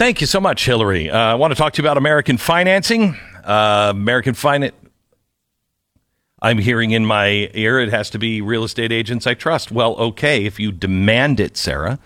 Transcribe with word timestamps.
Thank 0.00 0.22
you 0.22 0.26
so 0.26 0.40
much, 0.40 0.64
Hillary. 0.64 1.10
Uh, 1.10 1.18
I 1.18 1.34
want 1.34 1.50
to 1.50 1.54
talk 1.54 1.74
to 1.74 1.82
you 1.82 1.86
about 1.86 1.98
American 1.98 2.38
financing. 2.38 3.18
Uh, 3.44 3.88
American 3.90 4.32
finance. 4.32 4.74
I'm 6.40 6.56
hearing 6.56 6.92
in 6.92 7.04
my 7.04 7.50
ear 7.52 7.78
it 7.78 7.90
has 7.90 8.08
to 8.08 8.18
be 8.18 8.40
real 8.40 8.64
estate 8.64 8.92
agents 8.92 9.26
I 9.26 9.34
trust. 9.34 9.70
Well, 9.70 9.96
okay, 9.96 10.46
if 10.46 10.58
you 10.58 10.72
demand 10.72 11.38
it, 11.38 11.58
Sarah. 11.58 11.98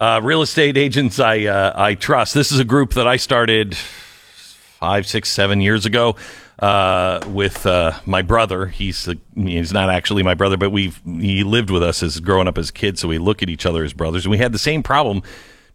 Uh, 0.00 0.22
real 0.24 0.40
estate 0.40 0.78
agents 0.78 1.20
I 1.20 1.44
uh, 1.44 1.74
I 1.76 1.94
trust. 1.94 2.32
This 2.32 2.50
is 2.52 2.58
a 2.58 2.64
group 2.64 2.94
that 2.94 3.06
I 3.06 3.18
started 3.18 3.76
five, 3.76 5.06
six, 5.06 5.28
seven 5.28 5.60
years 5.60 5.84
ago 5.84 6.16
uh, 6.58 7.20
with 7.28 7.66
uh, 7.66 8.00
my 8.06 8.22
brother. 8.22 8.64
He's 8.64 9.10
he's 9.34 9.74
not 9.74 9.90
actually 9.90 10.22
my 10.22 10.32
brother, 10.32 10.56
but 10.56 10.70
we 10.70 10.94
he 11.04 11.44
lived 11.44 11.68
with 11.68 11.82
us 11.82 12.02
as 12.02 12.18
growing 12.18 12.48
up 12.48 12.56
as 12.56 12.70
kids, 12.70 13.02
so 13.02 13.08
we 13.08 13.18
look 13.18 13.42
at 13.42 13.50
each 13.50 13.66
other 13.66 13.84
as 13.84 13.92
brothers. 13.92 14.24
And 14.24 14.30
we 14.30 14.38
had 14.38 14.52
the 14.52 14.58
same 14.58 14.82
problem 14.82 15.22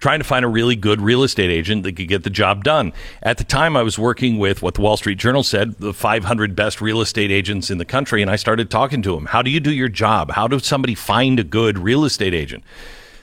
trying 0.02 0.20
to 0.20 0.26
find 0.26 0.44
a 0.44 0.48
really 0.48 0.76
good 0.76 1.00
real 1.00 1.24
estate 1.24 1.50
agent 1.50 1.84
that 1.84 1.96
could 1.96 2.08
get 2.08 2.24
the 2.24 2.30
job 2.30 2.64
done. 2.64 2.92
At 3.22 3.38
the 3.38 3.44
time, 3.44 3.78
I 3.78 3.84
was 3.84 3.98
working 3.98 4.40
with 4.40 4.62
what 4.62 4.74
the 4.74 4.82
Wall 4.82 4.98
Street 4.98 5.20
Journal 5.20 5.44
said 5.44 5.78
the 5.78 5.94
500 5.94 6.56
best 6.56 6.82
real 6.82 7.00
estate 7.02 7.32
agents 7.32 7.70
in 7.72 7.78
the 7.78 7.86
country, 7.86 8.22
and 8.22 8.30
I 8.30 8.36
started 8.36 8.70
talking 8.70 9.02
to 9.04 9.14
them. 9.14 9.28
How 9.28 9.42
do 9.42 9.50
you 9.50 9.60
do 9.60 9.72
your 9.72 9.90
job? 9.90 10.32
How 10.32 10.48
does 10.48 10.66
somebody 10.66 10.96
find 10.96 11.40
a 11.40 11.44
good 11.44 11.78
real 11.78 12.04
estate 12.04 12.34
agent? 12.34 12.64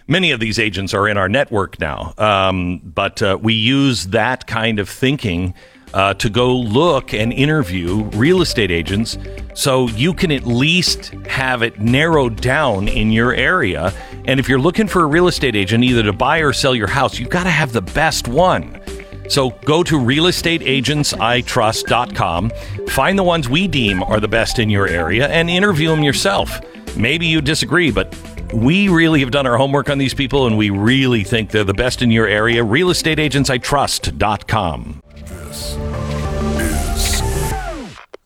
Many 0.06 0.30
of 0.30 0.41
these 0.41 0.59
agents 0.59 0.95
are 0.95 1.06
in 1.06 1.18
our 1.18 1.28
network 1.28 1.78
now, 1.80 2.14
um, 2.16 2.79
but 2.79 3.20
uh, 3.20 3.37
we 3.38 3.52
use 3.52 4.06
that 4.06 4.46
kind 4.46 4.79
of 4.79 4.88
thinking 4.88 5.52
uh, 5.95 6.12
to 6.15 6.28
go 6.28 6.55
look 6.55 7.15
and 7.15 7.33
interview 7.33 8.02
real 8.15 8.42
estate 8.42 8.70
agents 8.70 9.19
so 9.55 9.88
you 9.88 10.15
can 10.15 10.30
at 10.30 10.46
least 10.46 11.06
have 11.27 11.62
it 11.62 11.80
narrowed 11.80 12.41
down 12.41 12.87
in 12.88 13.10
your 13.10 13.34
area. 13.34 13.93
And 14.27 14.38
if 14.38 14.48
you're 14.48 14.60
looking 14.60 14.87
for 14.87 15.02
a 15.02 15.06
real 15.06 15.27
estate 15.29 15.56
agent, 15.56 15.82
either 15.84 16.02
to 16.05 16.12
buy 16.12 16.38
or 16.38 16.52
sell 16.52 16.74
your 16.74 16.88
house, 16.88 17.19
you've 17.19 17.30
got 17.30 17.45
to 17.45 17.51
have 17.51 17.73
the 17.73 17.82
best 17.82 18.29
one. 18.29 18.80
So 19.29 19.51
go 19.65 19.82
to 19.82 19.98
realestateagentsitrust.com, 19.98 22.51
find 22.88 23.18
the 23.18 23.23
ones 23.23 23.49
we 23.49 23.66
deem 23.68 24.02
are 24.02 24.21
the 24.21 24.29
best 24.29 24.59
in 24.59 24.68
your 24.71 24.88
area, 24.88 25.29
and 25.29 25.51
interview 25.51 25.88
them 25.88 26.02
yourself. 26.02 26.59
Maybe 26.96 27.27
you 27.27 27.43
disagree, 27.43 27.90
but 27.90 28.16
we 28.52 28.88
really 28.88 29.21
have 29.21 29.30
done 29.30 29.46
our 29.46 29.59
homework 29.59 29.90
on 29.90 29.99
these 29.99 30.15
people 30.15 30.46
and 30.46 30.57
we 30.57 30.71
really 30.71 31.24
think 31.24 31.51
they're 31.51 31.65
the 31.65 31.74
best 31.74 32.01
in 32.01 32.10
your 32.10 32.27
area. 32.27 32.65
Realestateagentsitrust.com. 32.65 35.02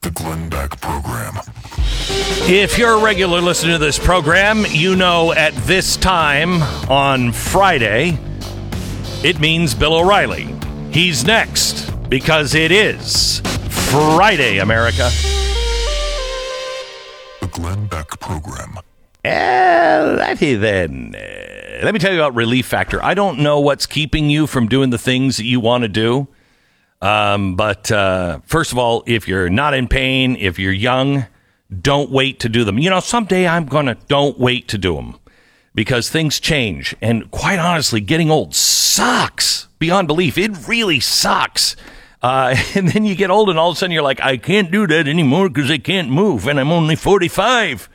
the 0.03 0.11
Glenn 0.11 0.49
Beck 0.49 0.81
Program. 0.81 1.35
If 2.49 2.77
you're 2.77 2.99
a 2.99 3.03
regular 3.03 3.41
listener 3.41 3.73
to 3.73 3.79
this 3.79 4.01
program, 4.01 4.65
you 4.69 4.97
know 4.97 5.33
at 5.33 5.55
this 5.55 5.97
time 5.97 6.61
on 6.91 7.31
Friday, 7.31 8.19
it 9.23 9.39
means 9.39 9.75
Bill 9.75 9.95
O'Reilly. 9.95 10.53
He's 10.91 11.25
next 11.25 11.91
because 12.09 12.55
it 12.55 12.73
is 12.73 13.41
Friday, 13.71 14.59
America. 14.59 15.09
The 17.41 17.47
Glenn 17.53 17.87
Beck 17.87 18.19
Program. 18.19 18.79
Alrighty 19.25 20.61
then. 20.61 21.15
Uh, 21.15 21.85
let 21.85 21.95
me 21.95 22.01
tell 22.01 22.13
you 22.13 22.19
about 22.19 22.35
Relief 22.35 22.67
Factor. 22.67 23.03
I 23.05 23.15
don't 23.15 23.39
know 23.39 23.61
what's 23.61 23.87
keeping 23.87 24.29
you 24.29 24.49
from 24.49 24.67
doing 24.67 24.91
the 24.91 24.99
things 24.99 25.37
that 25.37 25.45
you 25.45 25.61
want 25.61 25.83
to 25.83 25.89
do. 25.89 26.27
Um, 27.03 27.57
but 27.57 27.91
uh, 27.91 28.39
first 28.47 28.73
of 28.73 28.79
all, 28.79 29.03
if 29.07 29.27
you're 29.27 29.51
not 29.51 29.75
in 29.75 29.89
pain, 29.89 30.37
if 30.37 30.59
you're 30.59 30.73
young, 30.73 31.27
don't 31.81 32.11
wait 32.11 32.39
to 32.41 32.49
do 32.49 32.65
them. 32.65 32.79
You 32.79 32.91
know, 32.91 33.01
someday 33.01 33.47
I'm 33.47 33.67
going 33.67 33.87
to 33.87 33.97
don't 34.07 34.39
wait 34.39 34.69
to 34.69 34.79
do 34.79 34.95
them 34.95 35.19
because 35.75 36.09
things 36.09 36.39
change. 36.39 36.95
And 37.03 37.29
quite 37.31 37.59
honestly, 37.59 38.01
getting 38.01 38.31
old 38.31 38.55
sucks 38.55 39.67
beyond 39.81 40.07
belief. 40.07 40.39
It 40.39 40.69
really 40.69 41.01
sucks. 41.01 41.75
Uh, 42.23 42.55
and 42.77 42.89
then 42.89 43.05
you 43.05 43.17
get 43.17 43.31
old, 43.31 43.51
and 43.51 43.59
all 43.59 43.71
of 43.71 43.77
a 43.77 43.79
sudden 43.79 43.93
you're 43.93 44.03
like, 44.03 44.21
I 44.21 44.37
can't 44.37 44.71
do 44.71 44.87
that 44.87 45.09
anymore 45.09 45.49
because 45.49 45.71
I 45.71 45.79
can't 45.79 46.09
move, 46.09 46.47
and 46.47 46.61
I'm 46.61 46.71
only 46.71 46.95
45. 46.95 47.89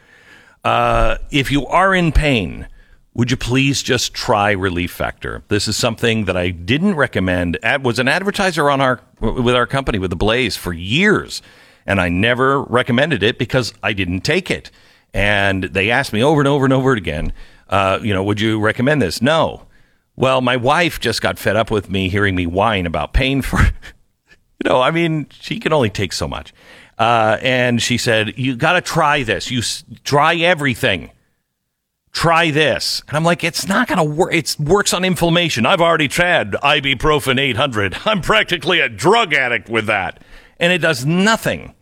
Uh, 0.66 1.18
if 1.32 1.50
you 1.50 1.66
are 1.68 1.96
in 1.96 2.12
pain, 2.12 2.68
would 3.18 3.32
you 3.32 3.36
please 3.38 3.82
just 3.82 4.14
try 4.14 4.52
Relief 4.52 4.92
Factor? 4.92 5.44
This 5.48 5.68
is 5.68 5.76
something 5.76 6.26
that 6.26 6.38
I 6.38 6.52
didn't 6.52 6.94
recommend. 6.94 7.58
Ad 7.64 7.84
was 7.84 7.98
an 7.98 8.08
advertiser 8.08 8.70
on 8.70 8.80
our 8.80 9.02
with 9.20 9.56
our 9.56 9.66
company 9.66 9.98
with 9.98 10.12
the 10.12 10.16
Blaze 10.16 10.56
for 10.56 10.72
years, 10.72 11.42
and 11.88 12.00
I 12.00 12.10
never 12.10 12.62
recommended 12.62 13.24
it 13.24 13.40
because 13.40 13.74
I 13.82 13.94
didn't 13.94 14.22
take 14.22 14.52
it. 14.52 14.70
And 15.16 15.64
they 15.64 15.90
asked 15.90 16.14
me 16.14 16.24
over 16.24 16.40
and 16.42 16.48
over 16.48 16.64
and 16.64 16.74
over 16.74 16.94
again, 16.94 17.34
uh, 17.70 17.98
you 18.04 18.14
know, 18.14 18.24
would 18.24 18.40
you 18.40 18.60
recommend 18.60 19.02
this? 19.02 19.20
No. 19.20 19.64
Well, 20.16 20.42
my 20.42 20.56
wife 20.56 21.00
just 21.00 21.20
got 21.22 21.40
fed 21.40 21.56
up 21.56 21.72
with 21.72 21.90
me 21.90 22.10
hearing 22.10 22.36
me 22.36 22.46
whine 22.46 22.86
about 22.86 23.14
pain 23.14 23.42
for, 23.42 23.60
you 24.30 24.64
know, 24.64 24.80
I 24.80 24.92
mean, 24.92 25.26
she 25.32 25.60
can 25.60 25.74
only 25.74 25.90
take 25.90 26.14
so 26.14 26.28
much. 26.28 26.54
Uh, 27.00 27.38
and 27.42 27.82
she 27.82 27.98
said, 27.98 28.38
"You 28.38 28.56
got 28.56 28.74
to 28.74 28.82
try 28.82 29.24
this. 29.24 29.50
You 29.50 29.60
s- 29.60 29.84
try 30.04 30.36
everything. 30.36 31.10
Try 32.18 32.50
this." 32.50 33.04
And 33.08 33.16
I'm 33.16 33.24
like, 33.24 33.44
"It's 33.44 33.68
not 33.68 33.88
going 33.88 34.00
to 34.00 34.04
work. 34.04 34.34
It 34.34 34.56
works 34.60 34.92
on 34.92 35.06
inflammation. 35.06 35.68
I've 35.68 35.82
already 35.82 36.08
tried 36.08 36.54
ibuprofen 36.54 37.40
800. 37.40 37.98
I'm 38.06 38.22
practically 38.22 38.80
a 38.80 38.90
drug 38.90 39.34
addict 39.36 39.70
with 39.70 39.86
that, 39.86 40.24
and 40.60 40.74
it 40.74 40.80
does 40.80 41.06
nothing." 41.06 41.76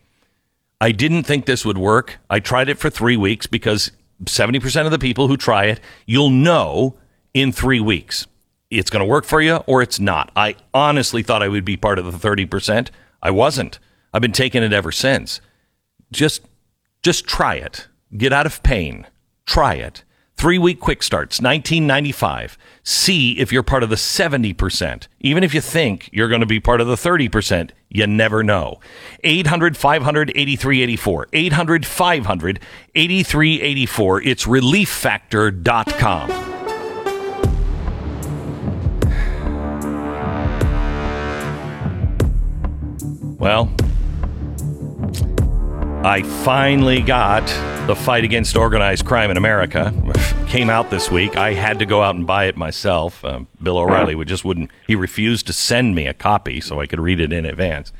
I 0.81 0.91
didn't 0.91 1.23
think 1.23 1.45
this 1.45 1.65
would 1.65 1.77
work. 1.77 2.19
I 2.29 2.41
tried 2.41 2.67
it 2.67 2.77
for 2.77 2.89
three 2.89 3.15
weeks 3.15 3.47
because 3.47 3.91
70% 4.25 4.85
of 4.85 4.91
the 4.91 4.99
people 4.99 5.29
who 5.29 5.37
try 5.37 5.65
it, 5.65 5.79
you'll 6.05 6.29
know 6.29 6.97
in 7.33 7.53
three 7.53 7.79
weeks. 7.79 8.27
It's 8.69 8.89
going 8.89 8.99
to 8.99 9.09
work 9.09 9.23
for 9.23 9.41
you 9.41 9.55
or 9.67 9.81
it's 9.81 10.01
not. 10.01 10.31
I 10.35 10.55
honestly 10.73 11.23
thought 11.23 11.41
I 11.41 11.47
would 11.47 11.63
be 11.63 11.77
part 11.77 11.97
of 11.97 12.05
the 12.05 12.29
30%. 12.29 12.89
I 13.21 13.31
wasn't. 13.31 13.79
I've 14.13 14.21
been 14.21 14.33
taking 14.33 14.63
it 14.63 14.73
ever 14.73 14.91
since. 14.91 15.39
Just 16.11 16.41
just 17.01 17.25
try 17.25 17.55
it. 17.55 17.87
Get 18.17 18.33
out 18.33 18.45
of 18.45 18.63
pain. 18.63 19.05
Try 19.45 19.75
it. 19.75 20.03
Three 20.37 20.57
week 20.57 20.81
quick 20.81 21.01
starts, 21.01 21.39
1995. 21.39 22.57
See 22.83 23.39
if 23.39 23.53
you're 23.53 23.63
part 23.63 23.83
of 23.83 23.89
the 23.89 23.95
70%. 23.95 25.07
Even 25.21 25.43
if 25.43 25.53
you 25.53 25.61
think 25.61 26.09
you're 26.11 26.27
going 26.27 26.41
to 26.41 26.45
be 26.45 26.59
part 26.59 26.81
of 26.81 26.87
the 26.87 26.95
30%, 26.95 27.71
you 27.89 28.05
never 28.05 28.43
know. 28.43 28.81
800 29.23 29.77
500 29.77 30.31
8384. 30.31 31.27
800 31.31 31.85
500 31.85 32.59
8384. 32.95 34.21
It's 34.23 34.45
relieffactor.com. 34.45 36.41
Well, 43.39 43.69
I 46.03 46.21
finally 46.43 47.01
got 47.01 47.45
the 47.87 47.95
fight 47.95 48.23
against 48.23 48.55
organized 48.55 49.05
crime 49.05 49.31
in 49.31 49.37
America. 49.37 49.93
Came 50.47 50.69
out 50.69 50.91
this 50.91 51.09
week. 51.09 51.35
I 51.35 51.53
had 51.53 51.79
to 51.79 51.85
go 51.85 52.01
out 52.01 52.15
and 52.15 52.27
buy 52.27 52.45
it 52.45 52.55
myself. 52.57 53.23
Um, 53.25 53.47
Bill 53.61 53.77
O'Reilly 53.77 54.15
would 54.15 54.27
just 54.27 54.45
wouldn't. 54.45 54.69
He 54.85 54.95
refused 54.95 55.47
to 55.47 55.53
send 55.53 55.95
me 55.95 56.07
a 56.07 56.13
copy 56.13 56.61
so 56.61 56.79
I 56.79 56.85
could 56.85 56.99
read 56.99 57.19
it 57.19 57.33
in 57.33 57.45
advance. 57.45 57.91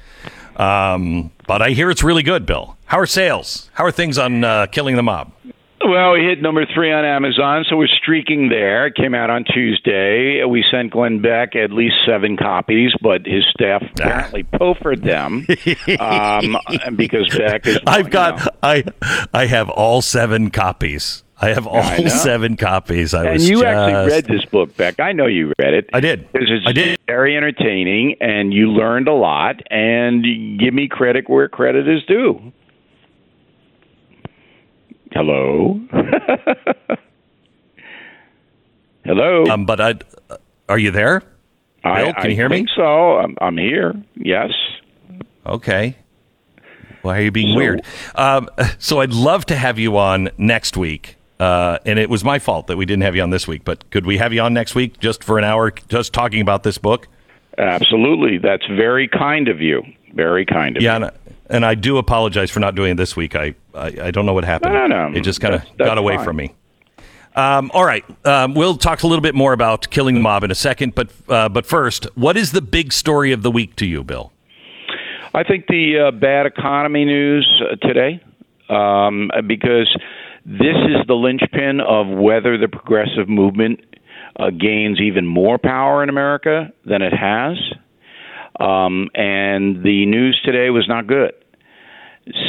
Um, 0.55 1.31
but 1.47 1.61
I 1.61 1.71
hear 1.71 1.89
it's 1.89 2.03
really 2.03 2.23
good, 2.23 2.45
Bill. 2.45 2.77
How 2.85 2.99
are 2.99 3.05
sales? 3.05 3.69
How 3.73 3.85
are 3.85 3.91
things 3.91 4.17
on 4.17 4.43
uh, 4.43 4.67
Killing 4.67 4.95
the 4.95 5.03
Mob? 5.03 5.31
Well, 5.87 6.13
we 6.13 6.21
hit 6.21 6.41
number 6.41 6.65
three 6.73 6.91
on 6.91 7.05
Amazon, 7.05 7.63
so 7.69 7.77
we're 7.77 7.87
streaking 7.87 8.49
there. 8.49 8.87
It 8.87 8.95
came 8.95 9.13
out 9.13 9.29
on 9.29 9.43
Tuesday. 9.43 10.43
We 10.43 10.65
sent 10.71 10.91
Glenn 10.91 11.21
Beck 11.21 11.55
at 11.55 11.71
least 11.71 11.97
seven 12.07 12.37
copies, 12.37 12.91
but 13.01 13.27
his 13.27 13.43
staff 13.51 13.83
apparently 13.91 14.41
pilfered 14.43 15.03
them 15.03 15.45
um, 15.99 16.57
because 16.95 17.29
Beck 17.37 17.67
is. 17.67 17.77
I've 17.85 18.09
got. 18.09 18.39
know. 18.39 18.51
I 18.63 18.83
I 19.31 19.45
have 19.45 19.69
all 19.69 20.01
seven 20.01 20.49
copies. 20.49 21.23
I 21.39 21.49
have 21.49 21.67
all 21.67 21.77
I 21.77 22.07
seven 22.07 22.57
copies. 22.57 23.13
I 23.13 23.25
And 23.33 23.41
you 23.41 23.61
just, 23.61 23.65
actually 23.65 24.11
read 24.11 24.25
this 24.25 24.45
book, 24.45 24.75
Beck. 24.75 24.99
I 24.99 25.11
know 25.11 25.27
you 25.27 25.53
read 25.59 25.75
it. 25.75 25.89
I 25.93 25.99
did. 25.99 26.27
I 26.33 26.71
did. 26.71 26.99
very 27.05 27.37
entertaining, 27.37 28.15
and 28.21 28.51
you 28.51 28.71
learned 28.71 29.07
a 29.07 29.13
lot. 29.13 29.61
And 29.69 30.23
give 30.59 30.73
me 30.73 30.87
credit 30.87 31.29
where 31.29 31.47
credit 31.47 31.87
is 31.87 32.03
due. 32.05 32.53
Hello. 35.15 35.79
Hello. 39.05 39.45
Um, 39.45 39.65
but 39.65 39.79
I, 39.79 39.93
are 40.67 40.77
you 40.77 40.91
there? 40.91 41.23
I, 41.85 42.03
Bill, 42.03 42.13
can 42.15 42.23
I 42.25 42.27
you 42.27 42.35
hear 42.35 42.49
me? 42.49 42.67
So 42.75 42.83
I'm, 43.19 43.37
I'm 43.39 43.57
here. 43.57 43.93
Yes. 44.15 44.51
Okay. 45.45 45.95
Why 47.01 47.19
are 47.19 47.21
you 47.21 47.31
being 47.31 47.53
So- 47.53 47.57
weird? 47.57 47.81
Um, 48.15 48.49
so 48.77 48.99
I'd 48.99 49.13
love 49.13 49.45
to 49.47 49.55
have 49.55 49.79
you 49.79 49.97
on 49.97 50.29
next 50.37 50.75
week. 50.75 51.15
Uh, 51.39 51.77
and 51.85 51.97
it 51.99 52.09
was 52.09 52.23
my 52.23 52.39
fault 52.39 52.67
that 52.67 52.77
we 52.77 52.85
didn't 52.85 53.03
have 53.03 53.15
you 53.15 53.21
on 53.21 53.29
this 53.29 53.47
week. 53.47 53.63
But 53.63 53.89
could 53.91 54.05
we 54.05 54.17
have 54.17 54.33
you 54.33 54.41
on 54.41 54.53
next 54.53 54.73
week 54.75 54.99
just 54.99 55.23
for 55.23 55.37
an 55.37 55.43
hour, 55.45 55.71
just 55.89 56.11
talking 56.13 56.41
about 56.41 56.63
this 56.63 56.77
book? 56.77 57.07
Absolutely. 57.57 58.37
That's 58.37 58.65
very 58.67 59.07
kind 59.07 59.47
of 59.47 59.61
you. 59.61 59.83
Very 60.13 60.45
kind 60.45 60.75
of 60.77 60.83
Yeah, 60.83 60.97
you. 60.97 61.05
and, 61.05 61.13
and 61.49 61.65
I 61.65 61.75
do 61.75 61.97
apologize 61.97 62.51
for 62.51 62.59
not 62.59 62.75
doing 62.75 62.91
it 62.91 62.97
this 62.97 63.15
week. 63.15 63.35
I 63.35 63.55
I, 63.73 63.87
I 64.03 64.11
don't 64.11 64.25
know 64.25 64.33
what 64.33 64.45
happened. 64.45 64.73
No, 64.73 64.87
no, 64.87 65.09
no. 65.09 65.17
It 65.17 65.21
just 65.21 65.41
kind 65.41 65.55
of 65.55 65.63
got 65.77 65.97
away 65.97 66.15
fine. 66.17 66.25
from 66.25 66.35
me. 66.37 66.55
Um, 67.35 67.69
all 67.73 67.83
right, 67.83 68.05
um, 68.25 68.53
we'll 68.53 68.77
talk 68.77 69.03
a 69.03 69.07
little 69.07 69.21
bit 69.21 69.35
more 69.35 69.51
about 69.51 69.89
killing 69.89 70.15
the 70.15 70.21
mob 70.21 70.45
in 70.45 70.51
a 70.51 70.55
second, 70.55 70.95
but 70.95 71.09
uh, 71.27 71.49
but 71.49 71.65
first, 71.65 72.05
what 72.15 72.37
is 72.37 72.53
the 72.53 72.61
big 72.61 72.93
story 72.93 73.33
of 73.33 73.43
the 73.43 73.51
week 73.51 73.75
to 73.77 73.85
you, 73.85 74.03
Bill? 74.03 74.31
I 75.33 75.43
think 75.43 75.67
the 75.67 76.07
uh, 76.07 76.11
bad 76.11 76.45
economy 76.45 77.03
news 77.03 77.61
uh, 77.61 77.75
today, 77.85 78.23
um, 78.69 79.31
because 79.47 79.93
this 80.45 80.77
is 80.87 81.05
the 81.07 81.13
linchpin 81.13 81.81
of 81.81 82.07
whether 82.07 82.57
the 82.57 82.69
progressive 82.69 83.27
movement 83.27 83.81
uh, 84.39 84.49
gains 84.49 85.01
even 85.01 85.25
more 85.25 85.57
power 85.57 86.03
in 86.03 86.07
America 86.09 86.71
than 86.85 87.01
it 87.01 87.11
has. 87.11 87.57
Um, 88.59 89.09
and 89.13 89.83
the 89.83 90.05
news 90.05 90.41
today 90.43 90.69
was 90.69 90.87
not 90.87 91.07
good. 91.07 91.33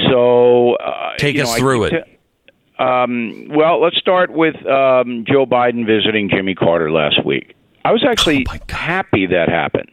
So, 0.08 0.74
uh, 0.74 1.16
take 1.18 1.38
us 1.38 1.52
know, 1.52 1.58
through 1.58 1.84
it. 1.84 1.90
To, 1.90 2.84
um, 2.84 3.48
well, 3.50 3.80
let's 3.82 3.96
start 3.96 4.30
with 4.32 4.54
um, 4.66 5.24
Joe 5.26 5.46
Biden 5.46 5.86
visiting 5.86 6.30
Jimmy 6.30 6.54
Carter 6.54 6.90
last 6.90 7.24
week. 7.24 7.54
I 7.84 7.92
was 7.92 8.04
actually 8.08 8.46
oh 8.48 8.56
happy 8.68 9.26
that 9.26 9.48
happened 9.48 9.90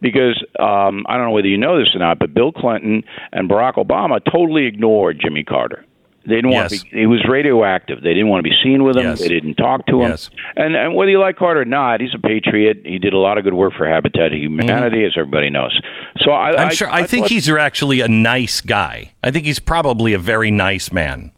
because 0.00 0.44
um, 0.58 1.04
I 1.08 1.16
don't 1.16 1.26
know 1.26 1.32
whether 1.32 1.48
you 1.48 1.58
know 1.58 1.78
this 1.78 1.94
or 1.94 1.98
not, 1.98 2.18
but 2.18 2.34
Bill 2.34 2.52
Clinton 2.52 3.02
and 3.32 3.48
Barack 3.48 3.74
Obama 3.74 4.20
totally 4.30 4.66
ignored 4.66 5.20
Jimmy 5.20 5.44
Carter. 5.44 5.84
They 6.26 6.34
didn't 6.34 6.50
want 6.50 6.70
yes. 6.70 6.82
to 6.82 6.90
be. 6.90 7.00
He 7.00 7.06
was 7.06 7.24
radioactive. 7.26 8.02
They 8.02 8.10
didn't 8.12 8.28
want 8.28 8.44
to 8.44 8.50
be 8.50 8.54
seen 8.62 8.84
with 8.84 8.96
him. 8.96 9.04
Yes. 9.04 9.20
They 9.20 9.28
didn't 9.28 9.54
talk 9.54 9.86
to 9.86 10.02
him. 10.02 10.10
Yes. 10.10 10.30
And, 10.54 10.76
and 10.76 10.94
whether 10.94 11.10
you 11.10 11.18
like 11.18 11.36
Carter 11.36 11.62
or 11.62 11.64
not, 11.64 12.00
he's 12.00 12.14
a 12.14 12.18
patriot. 12.18 12.82
He 12.84 12.98
did 12.98 13.14
a 13.14 13.18
lot 13.18 13.38
of 13.38 13.44
good 13.44 13.54
work 13.54 13.72
for 13.74 13.88
Habitat 13.88 14.32
Humanity, 14.32 14.98
mm-hmm. 14.98 15.06
as 15.06 15.12
everybody 15.16 15.48
knows. 15.48 15.80
So 16.18 16.32
I, 16.32 16.50
I'm 16.50 16.68
I, 16.68 16.72
sure. 16.72 16.90
I, 16.90 17.00
I 17.00 17.06
think 17.06 17.24
thought, 17.24 17.30
he's 17.30 17.48
actually 17.48 18.00
a 18.00 18.08
nice 18.08 18.60
guy. 18.60 19.12
I 19.24 19.30
think 19.30 19.46
he's 19.46 19.58
probably 19.58 20.12
a 20.12 20.18
very 20.18 20.50
nice 20.50 20.92
man. 20.92 21.32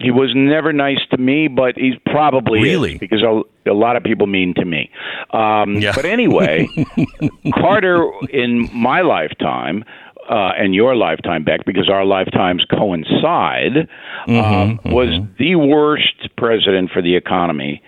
He 0.00 0.10
was 0.10 0.32
never 0.34 0.72
nice 0.72 0.98
to 1.10 1.18
me, 1.18 1.46
but 1.46 1.76
he's 1.76 1.94
probably 2.06 2.60
really 2.60 2.94
is, 2.94 2.98
because 2.98 3.22
a, 3.22 3.42
a, 3.70 3.72
lot 3.72 3.96
of 3.96 4.02
people 4.02 4.26
mean 4.26 4.52
to 4.54 4.64
me. 4.64 4.90
Um, 5.30 5.76
yeah. 5.76 5.92
But 5.94 6.04
anyway, 6.04 6.66
Carter 7.54 8.10
in 8.30 8.68
my 8.72 9.02
lifetime 9.02 9.84
uh, 10.28 10.52
and 10.56 10.74
your 10.74 10.96
lifetime, 10.96 11.44
Beck, 11.44 11.64
because 11.64 11.88
our 11.88 12.04
lifetimes 12.04 12.64
coincide, 12.70 13.88
mm-hmm, 14.26 14.32
um, 14.32 14.78
mm-hmm. 14.78 14.92
was 14.92 15.08
the 15.38 15.56
worst 15.56 16.28
president 16.36 16.90
for 16.90 17.02
the 17.02 17.16
economy. 17.16 17.82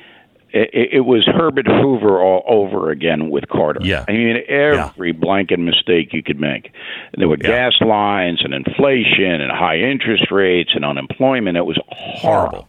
It, 0.51 0.89
it, 0.93 1.01
was 1.01 1.27
Herbert 1.27 1.67
Hoover 1.67 2.23
all 2.23 2.43
over 2.47 2.91
again 2.91 3.29
with 3.31 3.49
Carter. 3.49 3.81
Yeah. 3.83 4.05
I 4.09 4.13
mean, 4.13 4.37
every 4.49 5.11
yeah. 5.11 5.19
blanket 5.19 5.59
mistake 5.59 6.13
you 6.13 6.23
could 6.23 6.41
make. 6.41 6.73
There 7.19 7.29
were 7.29 7.37
yeah. 7.37 7.49
gas 7.49 7.75
lines 7.81 8.41
and 8.43 8.55
inflation 8.55 9.41
and 9.41 9.51
high 9.51 9.79
interest 9.79 10.31
rates 10.31 10.71
and 10.75 10.85
unemployment. 10.85 11.59
It 11.59 11.67
was 11.67 11.79
horrible. 11.89 12.69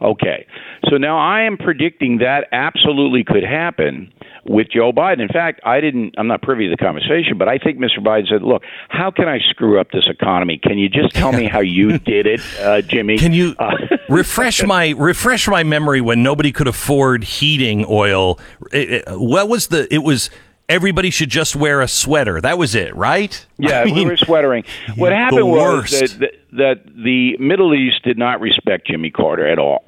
Okay. 0.00 0.46
So 0.88 0.96
now 0.96 1.18
I 1.18 1.42
am 1.42 1.58
predicting 1.58 2.18
that 2.18 2.46
absolutely 2.52 3.24
could 3.24 3.44
happen 3.44 4.12
with 4.50 4.68
Joe 4.68 4.92
Biden. 4.92 5.22
In 5.22 5.28
fact, 5.28 5.60
I 5.64 5.80
didn't 5.80 6.16
I'm 6.18 6.26
not 6.26 6.42
privy 6.42 6.68
to 6.68 6.70
the 6.70 6.76
conversation, 6.76 7.38
but 7.38 7.48
I 7.48 7.56
think 7.56 7.78
Mr. 7.78 7.98
Biden 8.00 8.28
said, 8.28 8.42
"Look, 8.42 8.64
how 8.88 9.12
can 9.12 9.28
I 9.28 9.38
screw 9.38 9.78
up 9.80 9.92
this 9.92 10.08
economy? 10.08 10.58
Can 10.58 10.76
you 10.76 10.88
just 10.88 11.14
tell 11.14 11.30
me 11.30 11.44
how 11.54 11.60
you 11.60 11.98
did 11.98 12.26
it, 12.26 12.40
uh, 12.60 12.82
Jimmy?" 12.82 13.16
Can 13.16 13.32
you 13.32 13.54
uh, 13.60 13.76
refresh 14.08 14.64
my 14.64 14.90
refresh 14.90 15.46
my 15.46 15.62
memory 15.62 16.00
when 16.00 16.24
nobody 16.24 16.50
could 16.50 16.66
afford 16.66 17.22
heating 17.22 17.86
oil? 17.88 18.40
It, 18.72 18.90
it, 18.90 19.04
what 19.08 19.48
was 19.48 19.68
the 19.68 19.92
it 19.94 20.02
was 20.02 20.30
everybody 20.70 21.10
should 21.10 21.28
just 21.28 21.56
wear 21.56 21.80
a 21.80 21.88
sweater. 21.88 22.40
That 22.40 22.56
was 22.56 22.74
it, 22.74 22.94
right? 22.96 23.46
Yeah, 23.58 23.80
I 23.80 23.84
mean, 23.86 23.94
we 23.96 24.04
were 24.06 24.16
sweatering. 24.16 24.64
What 24.96 25.12
happened 25.12 25.48
was 25.50 25.90
that, 25.90 26.18
that 26.20 26.32
that 26.52 26.84
the 26.96 27.36
Middle 27.38 27.74
East 27.74 28.02
did 28.04 28.16
not 28.16 28.40
respect 28.40 28.86
Jimmy 28.86 29.10
Carter 29.10 29.46
at 29.46 29.58
all, 29.58 29.84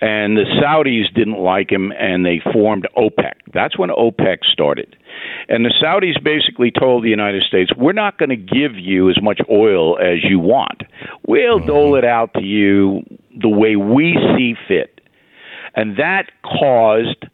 and 0.00 0.36
the 0.36 0.44
Saudis 0.62 1.12
didn't 1.14 1.38
like 1.38 1.70
him, 1.72 1.92
and 1.98 2.24
they 2.24 2.40
formed 2.52 2.86
OPEC. 2.96 3.32
That's 3.52 3.76
when 3.78 3.90
OPEC 3.90 4.44
started. 4.52 4.96
And 5.48 5.64
the 5.64 5.72
Saudis 5.82 6.22
basically 6.22 6.70
told 6.70 7.02
the 7.04 7.08
United 7.10 7.42
States, 7.42 7.70
"We're 7.76 7.92
not 7.92 8.18
going 8.18 8.28
to 8.30 8.36
give 8.36 8.76
you 8.76 9.10
as 9.10 9.20
much 9.22 9.40
oil 9.50 9.98
as 9.98 10.22
you 10.22 10.38
want. 10.38 10.82
We'll 11.26 11.58
Mm-hmm. 11.58 11.66
dole 11.66 11.94
it 11.96 12.04
out 12.04 12.34
to 12.34 12.42
you 12.42 13.02
the 13.40 13.48
way 13.48 13.76
we 13.76 14.14
see 14.36 14.54
fit." 14.68 15.00
And 15.74 15.96
that 15.98 16.30
caused 16.42 17.24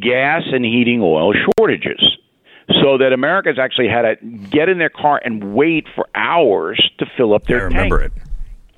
gas 0.00 0.42
and 0.52 0.64
heating 0.64 1.00
oil 1.02 1.32
shortages 1.58 2.00
so 2.82 2.98
that 2.98 3.12
Americans 3.12 3.58
actually 3.58 3.88
had 3.88 4.02
to 4.02 4.16
get 4.26 4.68
in 4.68 4.78
their 4.78 4.88
car 4.90 5.20
and 5.24 5.54
wait 5.54 5.86
for 5.94 6.08
hours 6.14 6.80
to 6.98 7.06
fill 7.16 7.34
up 7.34 7.44
their 7.46 7.60
I 7.62 7.64
remember 7.64 8.00
tank. 8.00 8.12
it. 8.16 8.22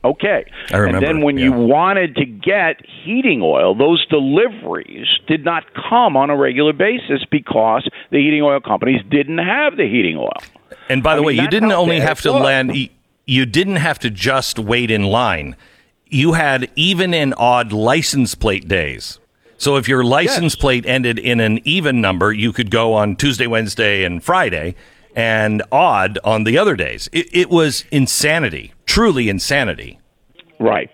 Okay. 0.04 0.44
I 0.70 0.76
remember 0.76 0.98
and 0.98 1.06
then 1.18 1.24
when 1.24 1.38
yeah. 1.38 1.44
you 1.46 1.52
wanted 1.52 2.16
to 2.16 2.26
get 2.26 2.84
heating 3.04 3.40
oil, 3.42 3.74
those 3.74 4.04
deliveries 4.08 5.06
did 5.26 5.44
not 5.44 5.64
come 5.88 6.16
on 6.16 6.28
a 6.30 6.36
regular 6.36 6.72
basis 6.74 7.24
because 7.30 7.88
the 8.10 8.18
heating 8.18 8.42
oil 8.42 8.60
companies 8.60 9.00
didn't 9.10 9.38
have 9.38 9.76
the 9.78 9.84
heating 9.88 10.16
oil. 10.18 10.32
And 10.90 11.02
by 11.02 11.12
I 11.12 11.16
the 11.16 11.20
mean, 11.22 11.26
way, 11.28 11.32
you 11.42 11.48
didn't 11.48 11.72
only 11.72 12.00
have 12.00 12.20
to 12.22 12.32
was. 12.32 12.42
land. 12.42 12.76
you- 12.76 12.88
You 13.26 13.46
didn't 13.46 13.76
have 13.76 13.98
to 14.00 14.10
just 14.10 14.58
wait 14.58 14.90
in 14.90 15.04
line. 15.04 15.56
You 16.06 16.34
had 16.34 16.70
even 16.76 17.14
in 17.14 17.32
odd 17.38 17.72
license 17.72 18.34
plate 18.34 18.68
days. 18.68 19.18
So 19.56 19.76
if 19.76 19.88
your 19.88 20.04
license 20.04 20.54
Yes. 20.54 20.60
plate 20.60 20.86
ended 20.86 21.18
in 21.18 21.40
an 21.40 21.60
even 21.64 22.00
number, 22.00 22.32
you 22.32 22.52
could 22.52 22.70
go 22.70 22.94
on 22.94 23.16
Tuesday, 23.16 23.46
Wednesday, 23.46 24.04
and 24.04 24.22
Friday, 24.22 24.74
and 25.16 25.62
odd 25.70 26.18
on 26.24 26.44
the 26.44 26.58
other 26.58 26.74
days. 26.76 27.08
It, 27.12 27.28
it 27.32 27.50
was 27.50 27.84
insanity, 27.90 28.72
truly 28.86 29.28
insanity. 29.28 29.98
Right. 30.58 30.90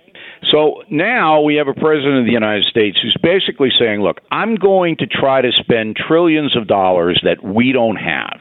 So 0.51 0.83
now 0.91 1.43
we 1.43 1.57
have 1.57 1.69
a 1.69 1.75
president 1.75 2.19
of 2.21 2.25
the 2.25 2.33
United 2.33 2.65
States 2.65 2.99
who's 3.01 3.17
basically 3.23 3.71
saying, 3.79 4.01
look, 4.01 4.21
I'm 4.31 4.57
going 4.57 4.97
to 4.99 5.07
try 5.07 5.43
to 5.43 5.53
spend 5.53 5.97
trillions 5.97 6.57
of 6.57 6.67
dollars 6.67 7.21
that 7.25 7.43
we 7.45 7.73
don't 7.73 7.97
have. 7.97 8.41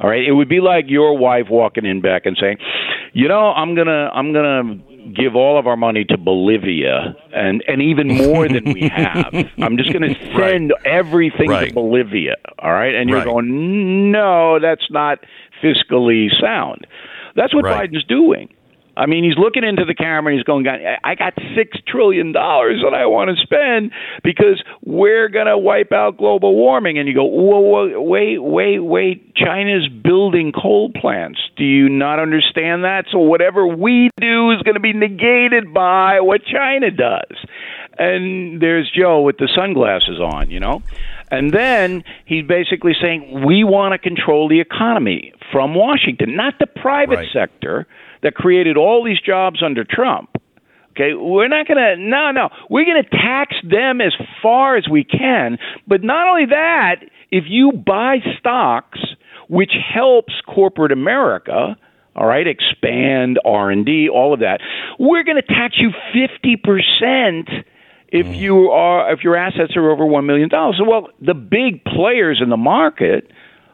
All 0.00 0.08
right. 0.08 0.26
It 0.26 0.32
would 0.32 0.48
be 0.48 0.60
like 0.60 0.86
your 0.88 1.16
wife 1.16 1.46
walking 1.50 1.84
in 1.84 2.00
back 2.00 2.26
and 2.26 2.36
saying, 2.40 2.58
you 3.12 3.28
know, 3.28 3.52
I'm 3.52 3.74
going 3.74 3.88
to, 3.88 4.10
I'm 4.12 4.32
going 4.32 4.44
to 4.78 4.91
give 5.14 5.34
all 5.36 5.58
of 5.58 5.66
our 5.66 5.76
money 5.76 6.04
to 6.04 6.16
Bolivia 6.16 7.14
and, 7.34 7.62
and 7.66 7.82
even 7.82 8.08
more 8.08 8.48
than 8.48 8.72
we 8.72 8.82
have. 8.94 9.34
I'm 9.58 9.76
just 9.76 9.92
going 9.92 10.02
to 10.02 10.14
send 10.36 10.72
everything 10.84 11.48
Right. 11.48 11.68
to 11.68 11.74
Bolivia. 11.74 12.36
All 12.58 12.72
right. 12.72 12.94
And 12.94 13.08
you're 13.10 13.18
Right. 13.18 13.26
going, 13.26 14.10
no, 14.12 14.58
that's 14.60 14.86
not 14.90 15.18
fiscally 15.62 16.28
sound. 16.40 16.86
That's 17.36 17.54
what 17.54 17.64
Right. 17.64 17.90
Biden's 17.90 18.04
doing. 18.04 18.52
I 18.96 19.06
mean, 19.06 19.24
he's 19.24 19.38
looking 19.38 19.64
into 19.64 19.84
the 19.84 19.94
camera 19.94 20.32
and 20.32 20.38
he's 20.38 20.44
going, 20.44 20.66
I 20.68 21.14
got 21.14 21.32
six 21.56 21.78
trillion 21.86 22.32
dollars 22.32 22.82
that 22.84 22.94
I 22.94 23.06
want 23.06 23.30
to 23.30 23.42
spend 23.42 23.90
because 24.22 24.62
we're 24.84 25.28
going 25.28 25.46
to 25.46 25.56
wipe 25.56 25.92
out 25.92 26.18
global 26.18 26.54
warming. 26.54 26.98
And 26.98 27.08
you 27.08 27.14
go, 27.14 27.24
whoa, 27.24 27.60
whoa, 27.60 28.00
wait, 28.02 28.38
wait, 28.38 28.80
wait. 28.80 29.34
China's 29.34 29.88
building 29.88 30.52
coal 30.52 30.90
plants. 30.92 31.40
Do 31.56 31.64
you 31.64 31.88
not 31.88 32.18
understand 32.18 32.84
that? 32.84 33.06
So 33.10 33.18
whatever 33.18 33.66
we 33.66 34.10
do 34.20 34.50
is 34.50 34.60
going 34.62 34.74
to 34.74 34.80
be 34.80 34.92
negated 34.92 35.72
by 35.72 36.20
what 36.20 36.42
China 36.44 36.90
does. 36.90 37.36
And 37.98 38.60
there's 38.60 38.90
Joe 38.94 39.22
with 39.22 39.38
the 39.38 39.48
sunglasses 39.54 40.20
on, 40.20 40.50
you 40.50 40.60
know? 40.60 40.82
And 41.30 41.52
then 41.52 42.04
he's 42.26 42.46
basically 42.46 42.92
saying, 43.00 43.42
we 43.46 43.64
want 43.64 43.92
to 43.92 43.98
control 43.98 44.48
the 44.48 44.60
economy 44.60 45.32
from 45.50 45.74
Washington, 45.74 46.36
not 46.36 46.54
the 46.58 46.66
private 46.66 47.16
Right. 47.16 47.28
sector 47.32 47.86
that 48.22 48.34
created 48.34 48.76
all 48.76 49.04
these 49.04 49.20
jobs 49.20 49.62
under 49.62 49.84
Trump. 49.84 50.30
Okay, 50.92 51.14
we're 51.14 51.48
not 51.48 51.66
going 51.66 51.78
to, 51.78 51.96
no, 51.96 52.32
no. 52.32 52.50
We're 52.68 52.84
going 52.84 53.02
to 53.02 53.08
tax 53.08 53.56
them 53.62 54.02
as 54.02 54.12
far 54.42 54.76
as 54.76 54.86
we 54.90 55.04
can. 55.04 55.58
But 55.86 56.02
not 56.02 56.28
only 56.28 56.46
that, 56.46 56.96
if 57.30 57.44
you 57.48 57.72
buy 57.72 58.18
stocks, 58.38 59.00
which 59.48 59.72
helps 59.72 60.34
corporate 60.46 60.92
America, 60.92 61.76
all 62.14 62.26
right, 62.26 62.46
expand 62.46 63.38
R&D, 63.42 64.10
all 64.10 64.34
of 64.34 64.40
that, 64.40 64.60
we're 64.98 65.24
going 65.24 65.40
to 65.40 65.42
tax 65.42 65.76
you 65.78 65.90
50% 66.14 67.64
if 68.08 68.26
mm. 68.26 68.38
you 68.38 68.70
are 68.70 69.10
if 69.10 69.24
your 69.24 69.34
assets 69.36 69.74
are 69.74 69.90
over 69.90 70.04
1 70.04 70.26
million 70.26 70.50
dollars. 70.50 70.76
So 70.78 70.84
well, 70.88 71.08
the 71.20 71.34
big 71.34 71.82
players 71.84 72.40
in 72.42 72.50
the 72.50 72.58
market, 72.58 73.30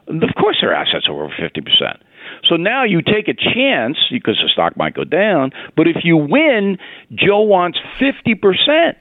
of 0.07 0.35
course 0.39 0.57
their 0.61 0.73
assets 0.73 1.07
are 1.09 1.13
over 1.13 1.33
50%. 1.37 1.99
So 2.47 2.55
now 2.55 2.83
you 2.83 3.01
take 3.01 3.27
a 3.27 3.33
chance 3.33 3.97
because 4.11 4.39
the 4.41 4.49
stock 4.51 4.77
might 4.77 4.93
go 4.93 5.03
down, 5.03 5.51
but 5.75 5.87
if 5.87 5.97
you 6.03 6.17
win, 6.17 6.77
Joe 7.13 7.41
wants 7.41 7.79
50%. 7.99 8.95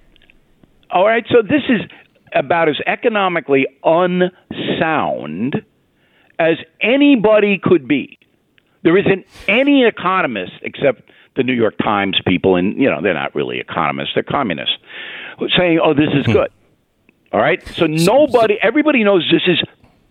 All 0.91 1.07
right, 1.07 1.25
so 1.29 1.43
this 1.43 1.63
is 1.69 1.83
about 2.35 2.69
as 2.69 2.77
economically 2.87 3.67
unsound 3.85 5.63
as 6.39 6.57
anybody 6.81 7.59
could 7.63 7.89
be. 7.89 8.19
There 8.83 8.97
isn't 8.97 9.27
any 9.49 9.85
economist 9.85 10.53
except 10.63 11.03
the 11.37 11.43
New 11.43 11.53
York 11.53 11.77
Times 11.79 12.19
people, 12.27 12.57
and 12.57 12.77
you 12.81 12.91
know 12.91 13.01
they're 13.03 13.15
not 13.15 13.35
really 13.35 13.59
economists; 13.59 14.11
they're 14.15 14.23
communists, 14.23 14.77
saying, 15.57 15.81
"Oh, 15.83 15.95
this 15.95 16.09
is 16.15 16.27
hmm. 16.27 16.33
good." 16.33 16.51
All 17.33 17.41
right, 17.41 17.67
so 17.69 17.87
nobody, 17.87 18.57
everybody 18.63 19.05
knows 19.05 19.29
this 19.31 19.43
is 19.47 19.63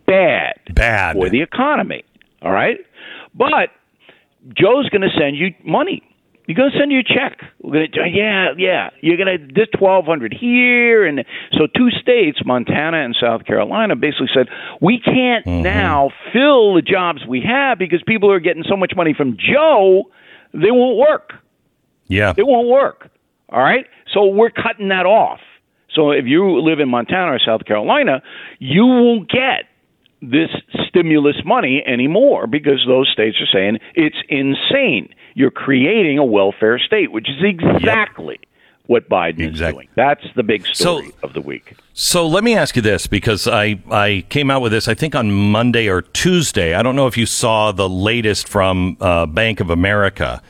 bad, 0.06 0.60
Bad. 0.74 1.16
for 1.16 1.30
the 1.30 1.42
economy. 1.42 2.04
All 2.42 2.52
right, 2.52 2.78
but 3.34 3.70
Joe's 4.56 4.90
going 4.90 5.02
to 5.02 5.10
send 5.18 5.36
you 5.38 5.54
money. 5.64 6.04
You're 6.48 6.56
going 6.56 6.72
to 6.72 6.78
send 6.80 6.94
you 6.94 7.00
a 7.00 7.04
check. 7.04 7.42
We're 7.62 7.74
going 7.74 7.92
to, 7.92 8.00
yeah, 8.10 8.54
yeah. 8.58 8.90
You're 9.02 9.18
going 9.18 9.38
to 9.38 9.54
this 9.54 9.68
twelve 9.78 10.06
hundred 10.06 10.34
here, 10.34 11.06
and 11.06 11.26
so 11.52 11.68
two 11.76 11.90
states, 11.92 12.40
Montana 12.46 13.04
and 13.04 13.14
South 13.20 13.44
Carolina, 13.44 13.98
basically 13.98 14.30
said 14.34 14.48
we 14.82 14.98
can't 15.00 15.46
Mm-hmm. 15.46 15.64
now 15.64 16.10
fill 16.32 16.74
the 16.76 16.82
jobs 16.82 17.26
we 17.28 17.42
have 17.42 17.78
because 17.78 18.02
people 18.08 18.32
are 18.32 18.40
getting 18.40 18.64
so 18.68 18.78
much 18.78 18.94
money 18.96 19.14
from 19.14 19.36
Joe, 19.38 20.06
they 20.54 20.72
won't 20.72 20.98
work. 20.98 21.34
Yeah. 22.08 22.34
It 22.38 22.48
won't 22.48 22.70
work. 22.70 23.10
All 23.50 23.60
right? 23.62 23.86
So 24.14 24.28
we're 24.28 24.50
cutting 24.50 24.88
that 24.90 25.06
off. 25.06 25.40
So 25.94 26.12
if 26.12 26.26
you 26.26 26.62
live 26.62 26.80
in 26.80 26.88
Montana 26.90 27.34
or 27.34 27.40
South 27.46 27.66
Carolina, 27.66 28.22
you 28.60 28.86
won't 28.86 29.30
get 29.30 29.66
this 30.22 30.50
stimulus 30.88 31.36
money 31.46 31.84
anymore 31.86 32.48
because 32.48 32.84
those 32.88 33.10
states 33.10 33.38
are 33.40 33.46
saying 33.52 33.80
it's 33.96 34.18
insane. 34.30 35.14
You're 35.36 35.52
creating 35.52 36.18
a 36.18 36.26
welfare 36.26 36.80
state, 36.80 37.12
which 37.12 37.30
is 37.30 37.44
exactly 37.44 38.40
what 38.88 39.10
Biden 39.10 39.52
is 39.54 39.60
doing. 39.60 39.88
That's 39.96 40.24
the 40.36 40.44
big 40.44 40.66
story 40.66 41.08
So- 41.08 41.12
of 41.22 41.34
the 41.34 41.42
week. 41.42 41.74
So 41.94 42.28
let 42.28 42.44
me 42.44 42.56
ask 42.56 42.76
you 42.76 42.82
this 42.82 43.06
because 43.08 43.48
I, 43.48 43.80
I 43.92 44.24
came 44.30 44.50
out 44.52 44.62
with 44.62 44.72
this, 44.72 44.88
I 44.88 44.94
think 44.94 45.14
on 45.16 45.32
Monday 45.32 45.90
or 45.90 46.04
Tuesday. 46.04 46.74
I 46.76 46.84
don't 46.84 46.96
know 46.96 47.08
if 47.08 47.18
you 47.18 47.26
saw 47.26 47.72
the 47.72 47.90
latest 47.90 48.48
from 48.48 48.98
uh, 49.02 49.26
Bank 49.26 49.60
of 49.60 49.70
America, 49.72 50.42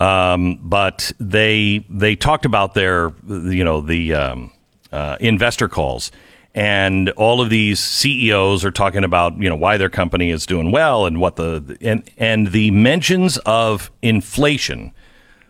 um, 0.00 0.58
but 0.62 1.12
they 1.18 1.86
they 1.88 2.16
talked 2.16 2.44
about 2.44 2.74
their, 2.74 3.12
you 3.28 3.64
know, 3.64 3.80
the 3.80 4.14
um, 4.14 4.52
uh, 4.92 5.16
investor 5.20 5.68
calls. 5.68 6.10
And 6.56 7.10
all 7.10 7.40
of 7.40 7.50
these 7.50 7.78
CEOs 7.78 8.64
are 8.64 8.72
talking 8.72 9.04
about, 9.04 9.36
you 9.40 9.48
know, 9.48 9.56
why 9.56 9.76
their 9.76 9.90
company 9.90 10.30
is 10.30 10.46
doing 10.46 10.72
well 10.72 11.06
and 11.06 11.20
what 11.20 11.36
the 11.36 11.76
and 11.80 12.02
and 12.16 12.48
the 12.48 12.72
mentions 12.72 13.36
of 13.38 13.90
inflation 14.02 14.92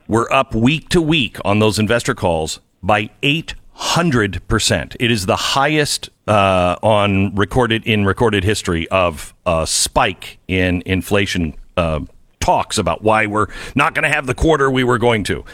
we're 0.09 0.31
up 0.31 0.55
week 0.55 0.89
to 0.91 1.03
week 1.03 1.39
on 1.45 1.59
those 1.59 1.79
investor 1.79 2.15
calls 2.15 2.61
by 2.83 3.11
800%. 3.23 4.97
It 5.01 5.11
is 5.11 5.27
the 5.27 5.37
highest 5.37 6.11
uh, 6.29 6.77
on 6.83 7.35
recorded 7.35 7.85
in 7.85 8.05
recorded 8.05 8.45
history 8.45 8.89
of 8.89 9.35
a 9.45 9.67
spike 9.67 10.39
in 10.47 10.83
inflation 10.87 11.57
uh, 11.77 12.01
talks 12.39 12.79
about 12.79 13.03
why 13.03 13.27
we're 13.27 13.49
not 13.75 13.95
going 13.95 14.05
to 14.05 14.09
have 14.09 14.27
the 14.27 14.35
quarter 14.35 14.71
we 14.71 14.85
were 14.85 14.99
going 14.99 15.25
to. 15.25 15.45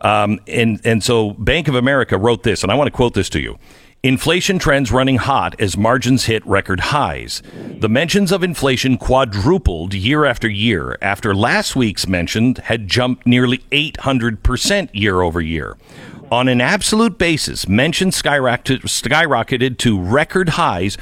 Um, 0.00 0.40
and, 0.46 0.80
and 0.84 1.02
so 1.02 1.32
Bank 1.32 1.68
of 1.68 1.74
America 1.74 2.16
wrote 2.16 2.44
this, 2.44 2.62
and 2.62 2.72
I 2.72 2.76
want 2.76 2.86
to 2.86 2.92
quote 2.92 3.14
this 3.14 3.28
to 3.30 3.40
you. 3.40 3.58
Inflation 4.04 4.60
trends 4.60 4.92
running 4.92 5.16
hot 5.16 5.60
as 5.60 5.76
margins 5.76 6.26
hit 6.26 6.46
record 6.46 6.78
highs. 6.78 7.42
The 7.80 7.88
mentions 7.88 8.30
of 8.30 8.44
inflation 8.44 8.96
quadrupled 8.96 9.92
year 9.92 10.24
after 10.24 10.48
year 10.48 10.96
after 11.02 11.34
last 11.34 11.74
week's 11.74 12.06
mention 12.06 12.54
had 12.54 12.86
jumped 12.86 13.26
nearly 13.26 13.58
800% 13.72 14.90
year 14.92 15.20
over 15.20 15.40
year. 15.40 15.76
On 16.30 16.46
an 16.46 16.60
absolute 16.60 17.18
basis, 17.18 17.66
mentions 17.66 18.22
skyrocketed, 18.22 18.82
skyrocketed 18.82 19.78
to 19.78 20.00
record 20.00 20.50
highs, 20.50 20.96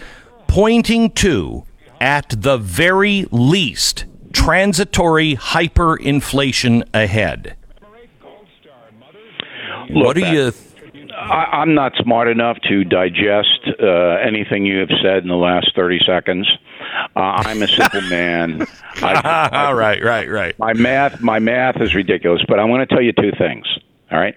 pointing 0.46 1.10
to, 1.10 1.64
at 2.00 2.34
the 2.38 2.56
very 2.56 3.26
least, 3.30 4.06
transitory 4.32 5.36
hyperinflation 5.36 6.88
ahead. 6.94 7.56
Look, 9.90 10.06
what 10.06 10.16
do 10.16 10.26
you? 10.26 10.52
I, 11.16 11.61
I'm 11.62 11.75
not 11.75 11.92
smart 11.96 12.28
enough 12.28 12.58
to 12.68 12.85
digest 12.85 13.68
uh, 13.82 13.87
anything 14.26 14.66
you 14.66 14.78
have 14.80 14.90
said 15.02 15.23
in 15.23 15.28
the 15.28 15.35
last 15.37 15.73
30 15.75 16.00
seconds. 16.06 16.49
Uh, 17.16 17.20
I'm 17.44 17.62
a 17.62 17.66
simple 17.68 18.00
man. 18.11 18.66
I, 19.02 19.49
All 19.66 19.75
right, 19.75 20.02
right, 20.02 20.28
right. 20.28 20.58
my 20.58 20.73
math 20.75 21.20
my 21.20 21.38
math 21.38 21.80
is 21.80 21.94
ridiculous 21.94 22.42
but 22.49 22.58
i 22.58 22.64
want 22.64 22.87
to 22.88 22.94
tell 22.94 23.02
you 23.02 23.12
two 23.12 23.32
things 23.38 23.66
all 24.11 24.18
right 24.18 24.35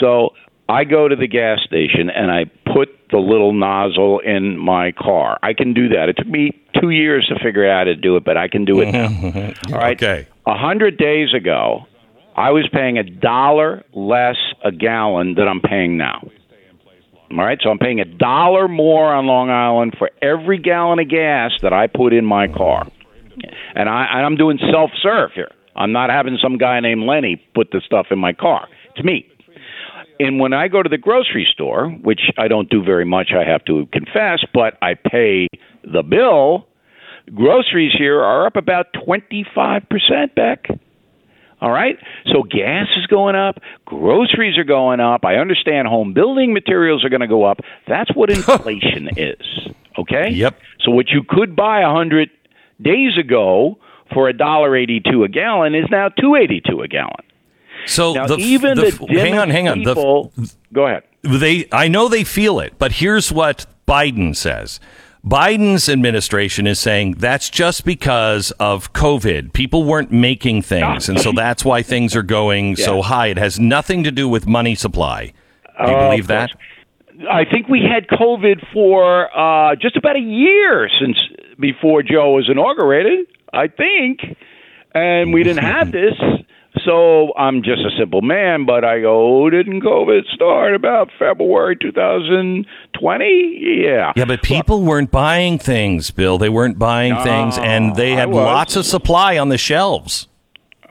so 0.00 0.30
i 0.68 0.84
go 0.84 1.08
to 1.08 1.16
the 1.16 1.26
gas 1.26 1.58
station 1.66 2.08
and 2.10 2.30
i 2.30 2.44
put 2.72 2.88
the 3.10 3.18
little 3.18 3.52
nozzle 3.52 4.20
in 4.20 4.56
my 4.56 4.92
car 4.92 5.38
i 5.42 5.52
can 5.52 5.74
do 5.74 5.88
that 5.90 6.08
it 6.08 6.16
took 6.16 6.26
me 6.26 6.52
two 6.80 6.90
years 6.90 7.26
to 7.26 7.38
figure 7.44 7.68
out 7.68 7.80
how 7.80 7.84
to 7.84 7.94
do 7.96 8.16
it 8.16 8.24
but 8.24 8.36
i 8.36 8.48
can 8.48 8.64
do 8.64 8.80
it 8.80 8.90
now 8.92 9.06
all 9.72 9.78
right 9.78 10.02
Okay. 10.02 10.26
a 10.46 10.56
hundred 10.56 10.96
days 10.96 11.34
ago 11.34 11.86
i 12.36 12.50
was 12.50 12.68
paying 12.72 12.98
a 12.98 13.02
dollar 13.02 13.84
less 13.92 14.36
a 14.64 14.72
gallon 14.72 15.34
than 15.34 15.48
i'm 15.48 15.60
paying 15.60 15.96
now 15.96 16.22
all 17.32 17.38
right, 17.38 17.58
so 17.62 17.70
I'm 17.70 17.78
paying 17.78 17.98
a 17.98 18.04
dollar 18.04 18.68
more 18.68 19.10
on 19.10 19.26
Long 19.26 19.48
Island 19.48 19.94
for 19.98 20.10
every 20.20 20.58
gallon 20.58 20.98
of 20.98 21.08
gas 21.08 21.52
that 21.62 21.72
I 21.72 21.86
put 21.86 22.12
in 22.12 22.26
my 22.26 22.46
car, 22.46 22.86
and 23.74 23.88
I, 23.88 24.20
I'm 24.20 24.36
doing 24.36 24.58
self 24.70 24.90
serve 25.02 25.30
here. 25.34 25.50
I'm 25.74 25.92
not 25.92 26.10
having 26.10 26.36
some 26.42 26.58
guy 26.58 26.78
named 26.80 27.04
Lenny 27.04 27.42
put 27.54 27.70
the 27.70 27.80
stuff 27.86 28.08
in 28.10 28.18
my 28.18 28.34
car. 28.34 28.68
It's 28.94 29.02
me. 29.02 29.26
And 30.20 30.38
when 30.40 30.52
I 30.52 30.68
go 30.68 30.82
to 30.82 30.88
the 30.90 30.98
grocery 30.98 31.48
store, 31.50 31.88
which 31.88 32.20
I 32.36 32.48
don't 32.48 32.68
do 32.68 32.84
very 32.84 33.06
much, 33.06 33.30
I 33.34 33.50
have 33.50 33.64
to 33.64 33.86
confess, 33.92 34.44
but 34.52 34.74
I 34.82 34.94
pay 34.94 35.48
the 35.82 36.02
bill. 36.02 36.66
Groceries 37.34 37.92
here 37.96 38.20
are 38.20 38.46
up 38.46 38.56
about 38.56 38.88
25% 38.92 40.34
back. 40.34 40.68
All 41.62 41.70
right? 41.70 41.96
So 42.32 42.42
gas 42.42 42.88
is 42.98 43.06
going 43.06 43.36
up, 43.36 43.60
groceries 43.84 44.58
are 44.58 44.64
going 44.64 44.98
up. 44.98 45.24
I 45.24 45.36
understand 45.36 45.86
home 45.86 46.12
building 46.12 46.52
materials 46.52 47.04
are 47.04 47.08
going 47.08 47.20
to 47.20 47.28
go 47.28 47.44
up. 47.44 47.60
That's 47.86 48.12
what 48.14 48.30
inflation 48.36 49.10
is. 49.16 49.70
Okay? 49.96 50.30
Yep. 50.30 50.58
So 50.80 50.90
what 50.90 51.10
you 51.10 51.22
could 51.26 51.54
buy 51.54 51.82
a 51.82 51.86
100 51.86 52.30
days 52.82 53.16
ago 53.16 53.78
for 54.12 54.28
a 54.28 54.36
dollar 54.36 54.76
82 54.76 55.22
a 55.22 55.28
gallon 55.28 55.76
is 55.76 55.84
now 55.88 56.08
282 56.08 56.82
a 56.82 56.88
gallon. 56.88 57.14
So 57.86 58.12
Now 58.12 58.26
the, 58.26 58.36
even 58.38 58.76
the, 58.76 59.06
the, 59.08 59.20
hang 59.20 59.38
on, 59.38 59.48
hang 59.48 59.68
on. 59.68 59.82
The, 59.84 59.94
people, 59.94 60.32
go 60.72 60.86
ahead. 60.86 61.04
they 61.22 61.68
I 61.70 61.86
know 61.86 62.08
they 62.08 62.24
feel 62.24 62.58
it, 62.58 62.74
but 62.78 62.92
here's 62.92 63.32
what 63.32 63.66
Biden 63.86 64.34
says. 64.34 64.80
Biden's 65.24 65.88
administration 65.88 66.66
is 66.66 66.80
saying 66.80 67.12
that's 67.18 67.48
just 67.48 67.84
because 67.84 68.50
of 68.52 68.92
COVID. 68.92 69.52
People 69.52 69.84
weren't 69.84 70.10
making 70.10 70.62
things, 70.62 71.08
and 71.08 71.20
so 71.20 71.30
that's 71.30 71.64
why 71.64 71.82
things 71.82 72.16
are 72.16 72.24
going 72.24 72.74
so 72.74 73.02
high. 73.02 73.28
It 73.28 73.38
has 73.38 73.60
nothing 73.60 74.02
to 74.02 74.10
do 74.10 74.28
with 74.28 74.48
money 74.48 74.74
supply. 74.74 75.32
Do 75.84 75.90
you 75.90 75.96
Uh, 75.96 76.08
believe 76.10 76.26
that? 76.26 76.50
I 77.30 77.44
think 77.44 77.68
we 77.68 77.82
had 77.82 78.08
COVID 78.08 78.66
for 78.72 79.28
uh, 79.38 79.76
just 79.76 79.96
about 79.96 80.16
a 80.16 80.20
year 80.20 80.88
since 81.00 81.16
before 81.58 82.02
Joe 82.02 82.32
was 82.32 82.48
inaugurated. 82.50 83.26
I 83.52 83.68
think, 83.68 84.20
and 84.92 85.32
we 85.32 85.44
didn't 85.44 85.62
have 85.62 85.92
this. 86.00 86.14
So 86.84 87.34
I'm 87.36 87.62
just 87.62 87.82
a 87.82 87.90
simple 87.98 88.22
man, 88.22 88.64
but 88.64 88.84
I 88.84 89.00
go, 89.00 89.44
oh, 89.44 89.50
didn't 89.50 89.82
COVID 89.82 90.24
start 90.32 90.74
about 90.74 91.10
February 91.18 91.76
2020? 91.76 93.84
Yeah. 93.84 94.12
Yeah, 94.16 94.24
but 94.24 94.42
people 94.42 94.82
weren't 94.82 95.10
buying 95.10 95.58
things, 95.58 96.10
Bill. 96.10 96.38
They 96.38 96.48
weren't 96.48 96.78
buying 96.78 97.14
things, 97.22 97.58
and 97.58 97.94
they 97.94 98.12
had 98.12 98.30
lots 98.30 98.76
of 98.76 98.86
supply 98.86 99.36
on 99.36 99.50
the 99.50 99.58
shelves. 99.58 100.28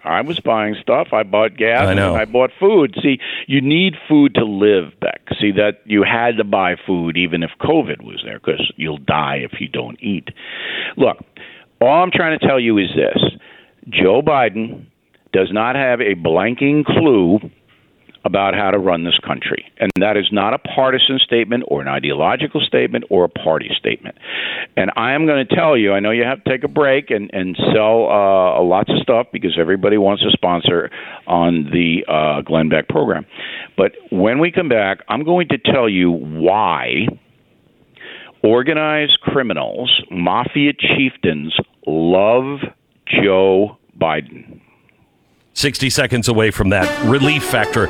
I 0.03 0.21
was 0.21 0.39
buying 0.39 0.75
stuff. 0.81 1.09
I 1.13 1.23
bought 1.23 1.57
gas. 1.57 1.87
I 1.87 1.93
know. 1.93 2.13
And 2.13 2.21
I 2.21 2.25
bought 2.25 2.51
food. 2.59 2.95
See, 3.01 3.19
you 3.47 3.61
need 3.61 3.95
food 4.07 4.33
to 4.35 4.45
live, 4.45 4.99
Beck. 4.99 5.21
See 5.39 5.51
that 5.51 5.81
you 5.85 6.03
had 6.03 6.37
to 6.37 6.43
buy 6.43 6.75
food 6.87 7.17
even 7.17 7.43
if 7.43 7.51
COVID 7.59 8.03
was 8.03 8.21
there 8.25 8.39
because 8.39 8.71
you'll 8.77 8.97
die 8.97 9.39
if 9.43 9.59
you 9.59 9.67
don't 9.67 10.01
eat. 10.01 10.29
Look, 10.97 11.17
all 11.79 12.03
I'm 12.03 12.11
trying 12.11 12.39
to 12.39 12.47
tell 12.47 12.59
you 12.59 12.77
is 12.79 12.89
this: 12.95 13.23
Joe 13.89 14.21
Biden 14.23 14.87
does 15.33 15.49
not 15.51 15.75
have 15.75 16.01
a 16.01 16.15
blanking 16.15 16.85
clue 16.85 17.39
about 18.23 18.53
how 18.53 18.69
to 18.69 18.77
run 18.77 19.03
this 19.03 19.17
country. 19.25 19.65
And 19.79 19.91
that 19.99 20.15
is 20.15 20.27
not 20.31 20.53
a 20.53 20.59
partisan 20.59 21.17
statement 21.19 21.63
or 21.67 21.81
an 21.81 21.87
ideological 21.87 22.61
statement 22.61 23.05
or 23.09 23.23
a 23.25 23.29
party 23.29 23.71
statement. 23.77 24.15
And 24.77 24.91
I 24.95 25.13
am 25.13 25.25
going 25.25 25.45
to 25.45 25.55
tell 25.55 25.75
you, 25.75 25.93
I 25.93 25.99
know 25.99 26.11
you 26.11 26.23
have 26.23 26.43
to 26.43 26.49
take 26.49 26.63
a 26.63 26.67
break 26.67 27.09
and, 27.09 27.31
and 27.33 27.57
sell 27.73 28.09
uh, 28.09 28.61
lots 28.61 28.91
of 28.91 28.99
stuff 29.01 29.27
because 29.33 29.57
everybody 29.59 29.97
wants 29.97 30.21
to 30.23 30.29
sponsor 30.31 30.91
on 31.25 31.69
the 31.71 32.05
uh, 32.07 32.41
Glenn 32.41 32.69
Beck 32.69 32.87
program. 32.89 33.25
But 33.75 33.93
when 34.11 34.39
we 34.39 34.51
come 34.51 34.69
back, 34.69 34.99
I'm 35.09 35.23
going 35.23 35.47
to 35.49 35.57
tell 35.57 35.89
you 35.89 36.11
why 36.11 37.07
organized 38.43 39.19
criminals, 39.21 39.91
mafia 40.11 40.73
chieftains, 40.73 41.55
love 41.87 42.59
Joe 43.07 43.77
Biden. 43.99 44.61
60 45.53 45.89
seconds 45.89 46.27
away 46.27 46.51
from 46.51 46.69
that 46.69 47.05
relief 47.05 47.43
factor. 47.43 47.87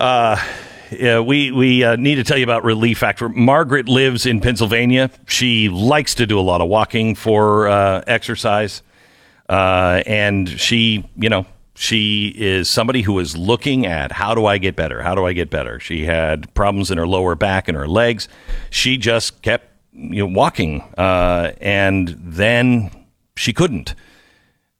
Uh, 0.00 0.42
yeah, 0.90 1.20
we 1.20 1.50
we 1.50 1.84
uh, 1.84 1.96
need 1.96 2.16
to 2.16 2.24
tell 2.24 2.38
you 2.38 2.44
about 2.44 2.64
relief 2.64 2.98
factor. 2.98 3.28
Margaret 3.28 3.88
lives 3.88 4.26
in 4.26 4.40
Pennsylvania. 4.40 5.10
She 5.26 5.68
likes 5.68 6.14
to 6.16 6.26
do 6.26 6.38
a 6.38 6.42
lot 6.42 6.60
of 6.60 6.68
walking 6.68 7.14
for 7.14 7.68
uh, 7.68 8.02
exercise, 8.06 8.82
uh, 9.48 10.02
and 10.06 10.48
she, 10.48 11.08
you 11.16 11.28
know, 11.28 11.46
she 11.74 12.32
is 12.36 12.70
somebody 12.70 13.02
who 13.02 13.18
is 13.18 13.36
looking 13.36 13.86
at 13.86 14.12
how 14.12 14.34
do 14.34 14.46
I 14.46 14.58
get 14.58 14.76
better? 14.76 15.02
How 15.02 15.14
do 15.14 15.26
I 15.26 15.32
get 15.32 15.50
better? 15.50 15.78
She 15.78 16.04
had 16.06 16.52
problems 16.54 16.90
in 16.90 16.98
her 16.98 17.06
lower 17.06 17.34
back 17.34 17.68
and 17.68 17.76
her 17.76 17.88
legs. 17.88 18.28
She 18.70 18.96
just 18.96 19.42
kept 19.42 19.66
you 19.92 20.26
know 20.26 20.32
walking, 20.32 20.82
uh, 20.96 21.52
and 21.60 22.08
then 22.18 22.90
she 23.36 23.52
couldn't 23.52 23.94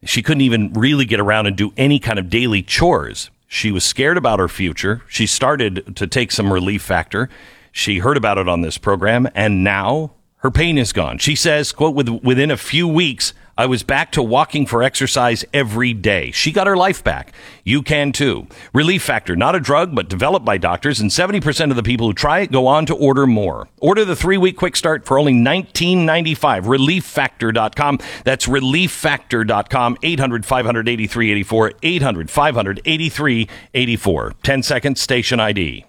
she 0.04 0.22
couldn't 0.22 0.42
even 0.42 0.72
really 0.72 1.04
get 1.04 1.20
around 1.20 1.46
and 1.46 1.56
do 1.56 1.72
any 1.76 1.98
kind 1.98 2.18
of 2.18 2.30
daily 2.30 2.62
chores. 2.62 3.30
She 3.46 3.72
was 3.72 3.84
scared 3.84 4.16
about 4.16 4.38
her 4.38 4.48
future. 4.48 5.02
She 5.08 5.26
started 5.26 5.96
to 5.96 6.06
take 6.06 6.30
some 6.30 6.52
relief 6.52 6.82
factor. 6.82 7.28
She 7.72 7.98
heard 7.98 8.16
about 8.16 8.38
it 8.38 8.48
on 8.48 8.60
this 8.60 8.78
program, 8.78 9.28
and 9.34 9.64
now 9.64 10.12
her 10.38 10.50
pain 10.50 10.78
is 10.78 10.92
gone. 10.92 11.18
She 11.18 11.34
says, 11.34 11.72
quote, 11.72 11.94
within 11.94 12.50
a 12.50 12.56
few 12.56 12.86
weeks, 12.86 13.32
I 13.58 13.66
was 13.66 13.82
back 13.82 14.12
to 14.12 14.22
walking 14.22 14.66
for 14.66 14.84
exercise 14.84 15.44
every 15.52 15.92
day. 15.92 16.30
She 16.30 16.52
got 16.52 16.68
her 16.68 16.76
life 16.76 17.02
back. 17.02 17.32
You 17.64 17.82
can 17.82 18.12
too. 18.12 18.46
Relief 18.72 19.02
Factor, 19.02 19.34
not 19.34 19.56
a 19.56 19.60
drug, 19.60 19.96
but 19.96 20.08
developed 20.08 20.46
by 20.46 20.58
doctors, 20.58 21.00
and 21.00 21.10
70% 21.10 21.70
of 21.70 21.76
the 21.76 21.82
people 21.82 22.06
who 22.06 22.14
try 22.14 22.38
it 22.38 22.52
go 22.52 22.68
on 22.68 22.86
to 22.86 22.94
order 22.94 23.26
more. 23.26 23.66
Order 23.80 24.04
the 24.04 24.14
three 24.14 24.36
week 24.36 24.56
quick 24.56 24.76
start 24.76 25.04
for 25.04 25.18
only 25.18 25.32
$19.95. 25.32 26.36
ReliefFactor.com. 26.38 27.98
That's 28.22 28.46
ReliefFactor.com. 28.46 29.98
800 30.04 30.46
583 30.46 31.32
84. 31.32 31.72
800 31.82 32.30
583 32.30 33.48
84. 33.74 34.34
10 34.44 34.62
seconds, 34.62 35.00
station 35.00 35.40
ID. 35.40 35.84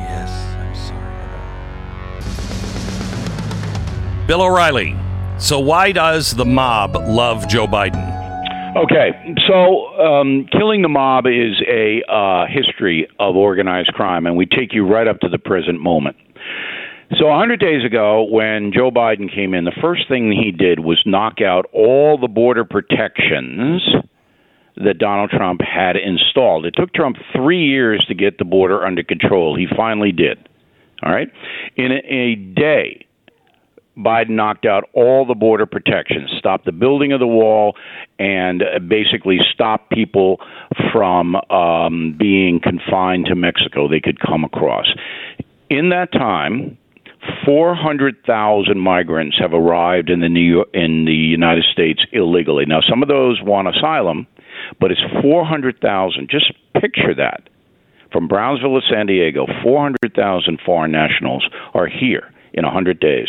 Yes, 0.00 0.30
I'm 0.58 0.74
sorry. 4.10 4.26
Bill 4.26 4.42
O'Reilly. 4.42 4.96
So, 5.42 5.58
why 5.58 5.90
does 5.90 6.36
the 6.36 6.44
mob 6.44 6.94
love 6.94 7.48
Joe 7.48 7.66
Biden? 7.66 8.06
Okay, 8.76 9.10
so 9.48 9.88
um, 9.98 10.46
killing 10.52 10.82
the 10.82 10.88
mob 10.88 11.26
is 11.26 11.60
a 11.68 12.00
uh, 12.08 12.46
history 12.46 13.08
of 13.18 13.34
organized 13.34 13.92
crime, 13.92 14.24
and 14.24 14.36
we 14.36 14.46
take 14.46 14.72
you 14.72 14.86
right 14.86 15.08
up 15.08 15.18
to 15.18 15.28
the 15.28 15.38
present 15.38 15.80
moment. 15.80 16.16
So, 17.18 17.26
100 17.26 17.58
days 17.58 17.84
ago, 17.84 18.22
when 18.22 18.72
Joe 18.72 18.92
Biden 18.92 19.34
came 19.34 19.52
in, 19.52 19.64
the 19.64 19.76
first 19.82 20.08
thing 20.08 20.30
he 20.30 20.52
did 20.52 20.78
was 20.78 21.02
knock 21.06 21.40
out 21.44 21.66
all 21.72 22.18
the 22.18 22.28
border 22.28 22.64
protections 22.64 23.82
that 24.76 24.98
Donald 24.98 25.30
Trump 25.30 25.60
had 25.60 25.96
installed. 25.96 26.66
It 26.66 26.74
took 26.76 26.94
Trump 26.94 27.16
three 27.34 27.66
years 27.66 28.04
to 28.06 28.14
get 28.14 28.38
the 28.38 28.44
border 28.44 28.86
under 28.86 29.02
control. 29.02 29.58
He 29.58 29.66
finally 29.76 30.12
did. 30.12 30.48
All 31.02 31.12
right? 31.12 31.28
In 31.76 31.90
a, 31.90 31.96
a 31.96 32.34
day, 32.36 33.06
Biden 33.96 34.30
knocked 34.30 34.64
out 34.64 34.88
all 34.94 35.26
the 35.26 35.34
border 35.34 35.66
protections, 35.66 36.30
stopped 36.38 36.64
the 36.64 36.72
building 36.72 37.12
of 37.12 37.20
the 37.20 37.26
wall, 37.26 37.76
and 38.18 38.62
basically 38.88 39.38
stopped 39.52 39.90
people 39.90 40.40
from 40.92 41.36
um, 41.50 42.16
being 42.18 42.60
confined 42.60 43.26
to 43.26 43.34
Mexico. 43.34 43.88
They 43.88 44.00
could 44.00 44.18
come 44.18 44.44
across. 44.44 44.86
In 45.68 45.90
that 45.90 46.12
time, 46.12 46.78
400,000 47.44 48.78
migrants 48.78 49.36
have 49.38 49.52
arrived 49.52 50.10
in 50.10 50.20
the 50.20 50.28
New 50.28 50.40
York, 50.40 50.68
in 50.72 51.04
the 51.04 51.12
United 51.12 51.64
States 51.70 52.04
illegally. 52.12 52.64
Now, 52.66 52.80
some 52.80 53.02
of 53.02 53.08
those 53.08 53.40
want 53.42 53.68
asylum, 53.68 54.26
but 54.80 54.90
it's 54.90 55.02
400,000. 55.20 56.28
Just 56.30 56.52
picture 56.80 57.14
that. 57.14 57.48
From 58.10 58.28
Brownsville 58.28 58.80
to 58.80 58.86
San 58.90 59.06
Diego, 59.06 59.46
400,000 59.62 60.60
foreign 60.64 60.92
nationals 60.92 61.48
are 61.74 61.86
here 61.86 62.32
in 62.54 62.64
100 62.64 63.00
days. 63.00 63.28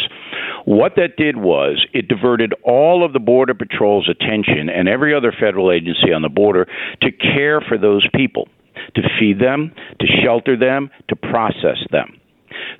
What 0.65 0.93
that 0.95 1.17
did 1.17 1.37
was 1.37 1.85
it 1.93 2.07
diverted 2.07 2.53
all 2.63 3.05
of 3.05 3.13
the 3.13 3.19
Border 3.19 3.53
Patrol's 3.53 4.09
attention 4.09 4.69
and 4.69 4.87
every 4.87 5.13
other 5.13 5.31
federal 5.31 5.71
agency 5.71 6.13
on 6.13 6.21
the 6.21 6.29
border 6.29 6.67
to 7.01 7.11
care 7.11 7.61
for 7.61 7.77
those 7.77 8.07
people, 8.15 8.47
to 8.95 9.01
feed 9.19 9.39
them, 9.39 9.73
to 9.99 10.07
shelter 10.23 10.57
them, 10.57 10.89
to 11.09 11.15
process 11.15 11.77
them. 11.91 12.19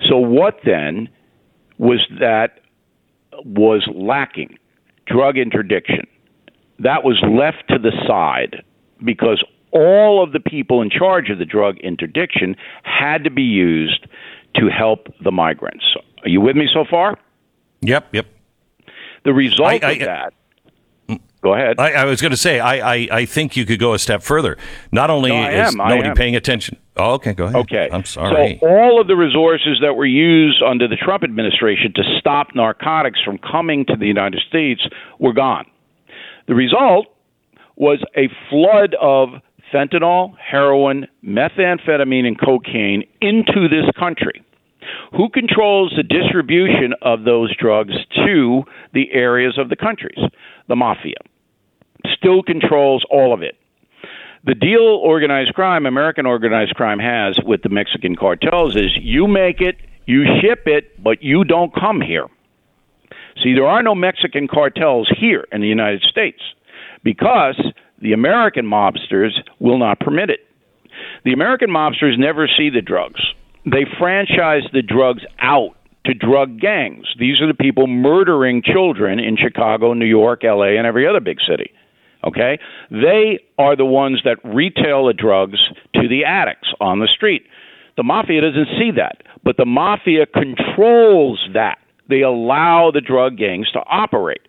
So, 0.08 0.18
what 0.18 0.60
then 0.64 1.08
was 1.78 2.00
that 2.20 2.60
was 3.44 3.88
lacking? 3.94 4.56
Drug 5.06 5.36
interdiction. 5.36 6.06
That 6.78 7.04
was 7.04 7.22
left 7.22 7.68
to 7.68 7.78
the 7.78 7.92
side 8.06 8.62
because 9.04 9.44
all 9.72 10.22
of 10.22 10.32
the 10.32 10.40
people 10.40 10.80
in 10.80 10.88
charge 10.88 11.30
of 11.30 11.38
the 11.38 11.44
drug 11.44 11.78
interdiction 11.78 12.56
had 12.84 13.24
to 13.24 13.30
be 13.30 13.42
used 13.42 14.06
to 14.54 14.68
help 14.68 15.08
the 15.22 15.32
migrants. 15.32 15.84
Are 16.24 16.28
you 16.28 16.40
with 16.40 16.56
me 16.56 16.68
so 16.72 16.84
far? 16.88 17.18
Yep, 17.82 18.14
yep. 18.14 18.26
The 19.24 19.32
result 19.32 19.84
I, 19.84 19.88
I, 19.88 19.90
of 19.92 19.98
that. 20.00 20.34
Go 21.42 21.52
ahead. 21.52 21.78
I, 21.78 21.92
I 21.92 22.04
was 22.06 22.22
going 22.22 22.30
to 22.30 22.38
say, 22.38 22.58
I, 22.58 22.94
I, 22.94 23.08
I 23.12 23.26
think 23.26 23.54
you 23.54 23.66
could 23.66 23.78
go 23.78 23.92
a 23.92 23.98
step 23.98 24.22
further. 24.22 24.56
Not 24.92 25.10
only 25.10 25.30
no, 25.30 25.50
is 25.50 25.74
nobody 25.74 26.10
paying 26.14 26.36
attention. 26.36 26.78
Oh, 26.96 27.12
okay, 27.14 27.34
go 27.34 27.44
ahead. 27.44 27.56
Okay. 27.56 27.90
I'm 27.92 28.06
sorry. 28.06 28.58
So, 28.62 28.66
all 28.66 28.98
of 28.98 29.08
the 29.08 29.16
resources 29.16 29.78
that 29.82 29.92
were 29.92 30.06
used 30.06 30.62
under 30.62 30.88
the 30.88 30.96
Trump 30.96 31.22
administration 31.22 31.92
to 31.96 32.02
stop 32.18 32.54
narcotics 32.54 33.20
from 33.22 33.36
coming 33.36 33.84
to 33.86 33.96
the 33.96 34.06
United 34.06 34.40
States 34.48 34.88
were 35.18 35.34
gone. 35.34 35.66
The 36.48 36.54
result 36.54 37.08
was 37.76 38.02
a 38.16 38.30
flood 38.48 38.94
of 38.98 39.28
fentanyl, 39.70 40.34
heroin, 40.38 41.06
methamphetamine, 41.22 42.24
and 42.24 42.40
cocaine 42.40 43.04
into 43.20 43.68
this 43.68 43.84
country. 43.98 44.42
Who 45.12 45.28
controls 45.28 45.92
the 45.96 46.02
distribution 46.02 46.94
of 47.02 47.24
those 47.24 47.54
drugs 47.56 47.94
to 48.26 48.64
the 48.92 49.12
areas 49.12 49.58
of 49.58 49.68
the 49.68 49.76
countries? 49.76 50.18
The 50.68 50.76
mafia. 50.76 51.16
Still 52.16 52.42
controls 52.42 53.04
all 53.10 53.32
of 53.32 53.42
it. 53.42 53.56
The 54.44 54.54
deal 54.54 54.82
organized 54.82 55.54
crime, 55.54 55.86
American 55.86 56.26
organized 56.26 56.74
crime 56.74 56.98
has 56.98 57.38
with 57.44 57.62
the 57.62 57.70
Mexican 57.70 58.14
cartels 58.14 58.76
is 58.76 58.90
you 59.00 59.26
make 59.26 59.60
it, 59.60 59.76
you 60.06 60.24
ship 60.42 60.64
it, 60.66 61.02
but 61.02 61.22
you 61.22 61.44
don't 61.44 61.74
come 61.74 62.02
here. 62.02 62.26
See, 63.42 63.54
there 63.54 63.66
are 63.66 63.82
no 63.82 63.94
Mexican 63.94 64.46
cartels 64.46 65.10
here 65.18 65.46
in 65.50 65.62
the 65.62 65.66
United 65.66 66.02
States 66.02 66.40
because 67.02 67.58
the 68.02 68.12
American 68.12 68.66
mobsters 68.66 69.32
will 69.60 69.78
not 69.78 69.98
permit 69.98 70.28
it. 70.28 70.40
The 71.24 71.32
American 71.32 71.70
mobsters 71.70 72.18
never 72.18 72.46
see 72.46 72.68
the 72.68 72.82
drugs 72.82 73.20
they 73.64 73.84
franchise 73.98 74.62
the 74.72 74.82
drugs 74.82 75.22
out 75.38 75.74
to 76.06 76.14
drug 76.14 76.60
gangs. 76.60 77.06
These 77.18 77.40
are 77.40 77.46
the 77.46 77.54
people 77.54 77.86
murdering 77.86 78.62
children 78.62 79.18
in 79.18 79.36
Chicago, 79.36 79.94
New 79.94 80.04
York, 80.04 80.42
LA, 80.42 80.76
and 80.76 80.86
every 80.86 81.06
other 81.06 81.20
big 81.20 81.38
city. 81.48 81.70
Okay? 82.24 82.58
They 82.90 83.40
are 83.58 83.76
the 83.76 83.84
ones 83.84 84.20
that 84.24 84.38
retail 84.44 85.06
the 85.06 85.14
drugs 85.14 85.58
to 85.94 86.08
the 86.08 86.24
addicts 86.24 86.68
on 86.80 86.98
the 87.00 87.08
street. 87.08 87.44
The 87.96 88.02
mafia 88.02 88.40
doesn't 88.40 88.78
see 88.78 88.90
that, 88.96 89.22
but 89.44 89.56
the 89.56 89.66
mafia 89.66 90.26
controls 90.26 91.40
that. 91.54 91.78
They 92.08 92.20
allow 92.20 92.90
the 92.92 93.00
drug 93.00 93.38
gangs 93.38 93.70
to 93.72 93.78
operate. 93.78 94.46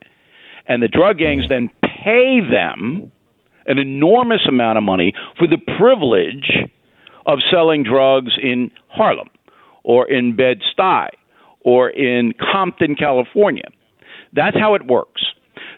And 0.68 0.84
the 0.84 0.90
drug 0.90 1.20
gangs 1.20 1.46
then 1.48 1.70
pay 1.82 2.40
them 2.42 3.12
an 3.66 3.78
enormous 3.78 4.42
amount 4.48 4.78
of 4.78 4.84
money 4.84 5.14
for 5.38 5.48
the 5.48 5.58
privilege 5.78 6.52
of 7.26 7.40
selling 7.52 7.84
drugs 7.84 8.34
in 8.42 8.72
Harlem 8.88 9.30
or 9.84 10.10
in 10.10 10.36
Bed-Stuy 10.36 11.10
or 11.62 11.90
in 11.90 12.34
Compton, 12.52 12.96
California. 12.96 13.68
That's 14.34 14.58
how 14.58 14.76
it 14.76 14.86
works. 14.86 15.24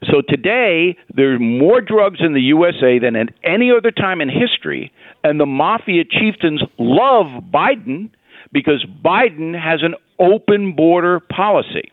So 0.03 0.21
today, 0.27 0.95
there's 1.15 1.39
more 1.39 1.81
drugs 1.81 2.19
in 2.19 2.33
the 2.33 2.41
USA 2.41 2.99
than 2.99 3.15
at 3.15 3.29
any 3.43 3.71
other 3.71 3.91
time 3.91 4.21
in 4.21 4.29
history, 4.29 4.91
and 5.23 5.39
the 5.39 5.45
mafia 5.45 6.03
chieftains 6.03 6.61
love 6.77 7.43
Biden 7.51 8.09
because 8.51 8.85
Biden 9.03 9.59
has 9.59 9.81
an 9.81 9.95
open 10.19 10.73
border 10.75 11.19
policy. 11.19 11.91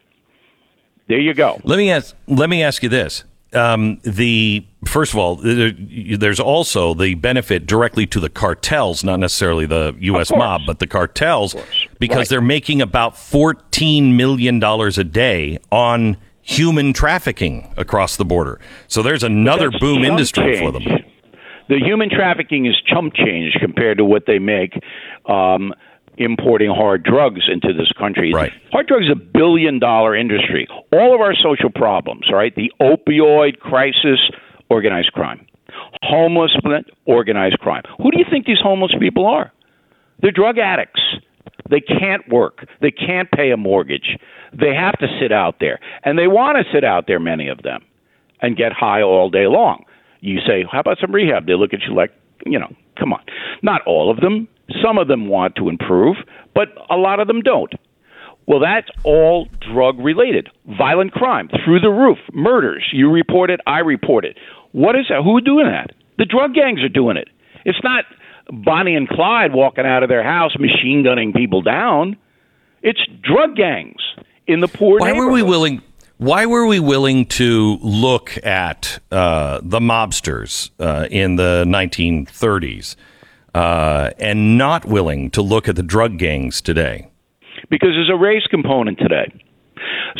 There 1.08 1.18
you 1.18 1.34
go. 1.34 1.60
Let 1.64 1.76
me 1.78 1.90
ask. 1.90 2.14
Let 2.26 2.48
me 2.48 2.62
ask 2.62 2.82
you 2.82 2.88
this: 2.88 3.24
um, 3.54 4.00
the 4.02 4.66
first 4.86 5.12
of 5.12 5.18
all, 5.18 5.36
there's 5.36 6.40
also 6.40 6.94
the 6.94 7.14
benefit 7.14 7.66
directly 7.66 8.06
to 8.08 8.20
the 8.20 8.28
cartels, 8.28 9.04
not 9.04 9.18
necessarily 9.20 9.66
the 9.66 9.96
U.S. 10.00 10.30
mob, 10.30 10.62
but 10.66 10.78
the 10.78 10.86
cartels, 10.86 11.54
because 11.98 12.16
right. 12.16 12.28
they're 12.28 12.40
making 12.40 12.82
about 12.82 13.14
$14 13.14 14.14
million 14.14 14.62
a 14.62 15.04
day 15.04 15.58
on 15.70 16.16
human 16.42 16.92
trafficking 16.92 17.72
across 17.76 18.16
the 18.16 18.24
border. 18.24 18.60
So 18.88 19.02
there's 19.02 19.22
another 19.22 19.70
boom 19.70 20.04
industry 20.04 20.56
change. 20.56 20.58
for 20.58 20.72
them. 20.72 21.04
The 21.68 21.78
human 21.78 22.10
trafficking 22.10 22.66
is 22.66 22.74
chump 22.86 23.14
change 23.14 23.56
compared 23.58 23.96
to 23.98 24.04
what 24.04 24.24
they 24.26 24.38
make. 24.38 24.78
Um, 25.26 25.72
importing 26.16 26.70
hard 26.70 27.02
drugs 27.02 27.42
into 27.50 27.72
this 27.72 27.90
country. 27.98 28.32
Right. 28.32 28.52
Hard 28.72 28.86
drugs 28.86 29.06
is 29.06 29.12
a 29.12 29.16
billion 29.16 29.78
dollar 29.78 30.14
industry. 30.14 30.66
All 30.92 31.14
of 31.14 31.20
our 31.20 31.34
social 31.34 31.70
problems, 31.70 32.26
right? 32.32 32.54
The 32.54 32.72
opioid 32.80 33.58
crisis, 33.58 34.20
organized 34.70 35.12
crime. 35.12 35.46
Homelessness, 36.02 36.84
organized 37.06 37.58
crime. 37.58 37.82
Who 37.98 38.10
do 38.10 38.18
you 38.18 38.24
think 38.30 38.46
these 38.46 38.60
homeless 38.62 38.92
people 38.98 39.26
are? 39.26 39.52
They're 40.20 40.30
drug 40.30 40.58
addicts. 40.58 41.00
They 41.70 41.80
can't 41.80 42.28
work. 42.28 42.66
They 42.80 42.90
can't 42.90 43.30
pay 43.30 43.50
a 43.50 43.56
mortgage. 43.56 44.18
They 44.52 44.74
have 44.74 44.98
to 44.98 45.06
sit 45.20 45.32
out 45.32 45.56
there. 45.60 45.80
And 46.04 46.18
they 46.18 46.26
want 46.26 46.58
to 46.58 46.72
sit 46.72 46.84
out 46.84 47.06
there, 47.06 47.18
many 47.18 47.48
of 47.48 47.62
them, 47.62 47.82
and 48.40 48.56
get 48.56 48.72
high 48.72 49.02
all 49.02 49.30
day 49.30 49.46
long. 49.46 49.84
You 50.20 50.40
say, 50.46 50.64
How 50.70 50.80
about 50.80 50.98
some 51.00 51.12
rehab? 51.12 51.46
They 51.46 51.54
look 51.54 51.74
at 51.74 51.82
you 51.82 51.94
like, 51.94 52.12
you 52.46 52.58
know, 52.58 52.72
come 52.98 53.12
on. 53.12 53.22
Not 53.62 53.82
all 53.86 54.10
of 54.10 54.18
them. 54.20 54.48
Some 54.82 54.98
of 54.98 55.08
them 55.08 55.28
want 55.28 55.56
to 55.56 55.68
improve, 55.68 56.16
but 56.54 56.68
a 56.90 56.96
lot 56.96 57.20
of 57.20 57.26
them 57.26 57.40
don't. 57.40 57.72
Well, 58.46 58.60
that's 58.60 58.88
all 59.04 59.48
drug 59.72 59.98
related. 59.98 60.50
Violent 60.66 61.12
crime 61.12 61.48
through 61.64 61.80
the 61.80 61.88
roof, 61.88 62.18
murders. 62.32 62.84
You 62.92 63.10
report 63.10 63.50
it, 63.50 63.60
I 63.66 63.78
report 63.78 64.24
it. 64.24 64.36
What 64.72 64.96
is 64.96 65.06
that? 65.08 65.22
Who's 65.22 65.42
doing 65.44 65.66
that? 65.66 65.94
The 66.18 66.26
drug 66.26 66.54
gangs 66.54 66.82
are 66.82 66.88
doing 66.88 67.16
it. 67.16 67.28
It's 67.64 67.78
not 67.82 68.04
Bonnie 68.50 68.94
and 68.94 69.08
Clyde 69.08 69.54
walking 69.54 69.86
out 69.86 70.02
of 70.02 70.08
their 70.08 70.22
house 70.22 70.56
machine 70.58 71.02
gunning 71.02 71.32
people 71.32 71.62
down. 71.62 72.16
It's 72.82 73.00
drug 73.22 73.56
gangs 73.56 74.02
in 74.46 74.60
the 74.60 74.68
poor. 74.68 75.00
Why 75.00 75.12
were 75.12 75.30
we 75.30 75.42
willing? 75.42 75.82
Why 76.18 76.46
were 76.46 76.66
we 76.66 76.80
willing 76.80 77.26
to 77.26 77.78
look 77.80 78.36
at 78.44 79.00
uh, 79.10 79.60
the 79.62 79.80
mobsters 79.80 80.70
uh, 80.78 81.08
in 81.10 81.36
the 81.36 81.64
1930s 81.66 82.94
uh, 83.54 84.10
and 84.18 84.58
not 84.58 84.84
willing 84.84 85.30
to 85.30 85.42
look 85.42 85.68
at 85.68 85.76
the 85.76 85.82
drug 85.82 86.18
gangs 86.18 86.60
today? 86.60 87.10
Because 87.70 87.90
there's 87.90 88.10
a 88.12 88.16
race 88.16 88.46
component 88.50 88.98
today. 88.98 89.32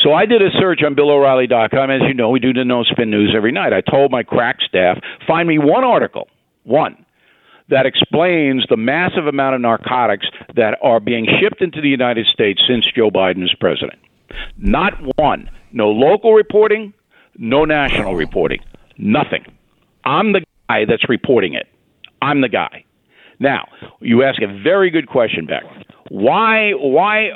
So 0.02 0.12
I 0.12 0.26
did 0.26 0.42
a 0.42 0.50
search 0.58 0.82
on 0.84 0.94
BillO'Reilly.com. 0.94 1.90
As 1.90 2.02
you 2.06 2.14
know, 2.14 2.30
we 2.30 2.40
do 2.40 2.52
the 2.52 2.64
No 2.64 2.82
Spin 2.84 3.10
News 3.10 3.32
every 3.36 3.52
night. 3.52 3.72
I 3.72 3.80
told 3.80 4.10
my 4.10 4.22
crack 4.22 4.58
staff, 4.66 4.98
find 5.26 5.48
me 5.48 5.58
one 5.58 5.84
article, 5.84 6.28
one, 6.64 7.04
that 7.68 7.86
explains 7.86 8.66
the 8.68 8.76
massive 8.76 9.26
amount 9.26 9.54
of 9.54 9.60
narcotics 9.60 10.26
that 10.56 10.78
are 10.82 11.00
being 11.00 11.26
shipped 11.40 11.62
into 11.62 11.80
the 11.80 11.88
United 11.88 12.26
States 12.26 12.60
since 12.66 12.84
Joe 12.94 13.10
Biden 13.10 13.42
is 13.42 13.54
president. 13.58 13.98
Not 14.58 14.94
one. 15.16 15.50
No 15.72 15.90
local 15.90 16.34
reporting, 16.34 16.92
no 17.36 17.64
national 17.64 18.14
reporting. 18.14 18.60
Nothing. 18.98 19.44
I'm 20.04 20.32
the 20.32 20.44
guy 20.68 20.84
that's 20.84 21.08
reporting 21.08 21.54
it. 21.54 21.66
I'm 22.20 22.40
the 22.40 22.48
guy. 22.48 22.84
Now, 23.40 23.66
you 24.00 24.22
ask 24.22 24.40
a 24.42 24.62
very 24.62 24.90
good 24.90 25.08
question, 25.08 25.46
Beck. 25.46 25.64
Why 26.08 26.72
why 26.72 27.30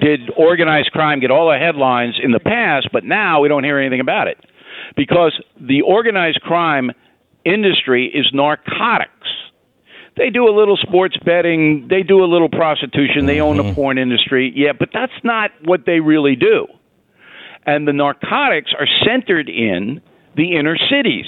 did 0.00 0.30
organized 0.36 0.92
crime 0.92 1.20
get 1.20 1.30
all 1.30 1.50
the 1.50 1.58
headlines 1.58 2.16
in 2.22 2.30
the 2.30 2.40
past, 2.40 2.88
but 2.92 3.04
now 3.04 3.40
we 3.40 3.48
don't 3.48 3.64
hear 3.64 3.78
anything 3.78 4.00
about 4.00 4.28
it? 4.28 4.38
Because 4.96 5.32
the 5.60 5.82
organized 5.82 6.40
crime 6.42 6.92
industry 7.44 8.10
is 8.12 8.26
narcotics. 8.32 9.10
They 10.16 10.30
do 10.30 10.48
a 10.48 10.54
little 10.54 10.76
sports 10.78 11.16
betting, 11.24 11.88
they 11.90 12.02
do 12.02 12.24
a 12.24 12.28
little 12.28 12.48
prostitution, 12.48 13.26
they 13.26 13.40
own 13.40 13.58
the 13.58 13.64
mm-hmm. 13.64 13.74
porn 13.74 13.98
industry. 13.98 14.52
Yeah, 14.54 14.72
but 14.72 14.88
that's 14.92 15.12
not 15.22 15.50
what 15.64 15.84
they 15.84 16.00
really 16.00 16.36
do. 16.36 16.66
And 17.66 17.86
the 17.86 17.92
narcotics 17.92 18.72
are 18.78 18.86
centered 19.04 19.48
in 19.48 20.00
the 20.36 20.56
inner 20.56 20.76
cities. 20.90 21.26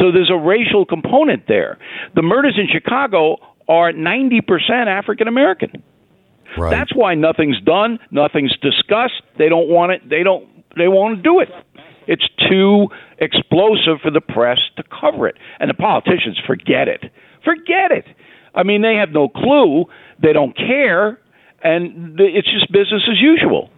So 0.00 0.10
there's 0.10 0.30
a 0.30 0.36
racial 0.36 0.86
component 0.86 1.46
there. 1.46 1.78
The 2.14 2.22
murders 2.22 2.58
in 2.58 2.66
Chicago 2.72 3.36
are 3.68 3.92
90% 3.92 4.40
African 4.86 5.28
American. 5.28 5.82
Right. 6.56 6.70
That's 6.70 6.94
why 6.94 7.14
nothing's 7.14 7.60
done, 7.60 7.98
nothing's 8.10 8.56
discussed. 8.58 9.22
They 9.38 9.48
don't 9.48 9.68
want 9.68 9.92
it. 9.92 10.08
They 10.08 10.22
don't. 10.22 10.48
They 10.76 10.88
won't 10.88 11.22
do 11.22 11.40
it. 11.40 11.48
It's 12.06 12.26
too 12.48 12.88
explosive 13.18 14.00
for 14.02 14.10
the 14.10 14.20
press 14.20 14.58
to 14.76 14.82
cover 14.82 15.28
it, 15.28 15.36
and 15.60 15.70
the 15.70 15.74
politicians 15.74 16.40
forget 16.46 16.88
it. 16.88 17.04
Forget 17.44 17.92
it. 17.92 18.06
I 18.54 18.64
mean, 18.64 18.82
they 18.82 18.96
have 18.96 19.10
no 19.10 19.28
clue. 19.28 19.84
They 20.20 20.32
don't 20.32 20.56
care, 20.56 21.20
and 21.62 22.18
it's 22.18 22.50
just 22.50 22.72
business 22.72 23.02
as 23.08 23.20
usual. 23.20 23.70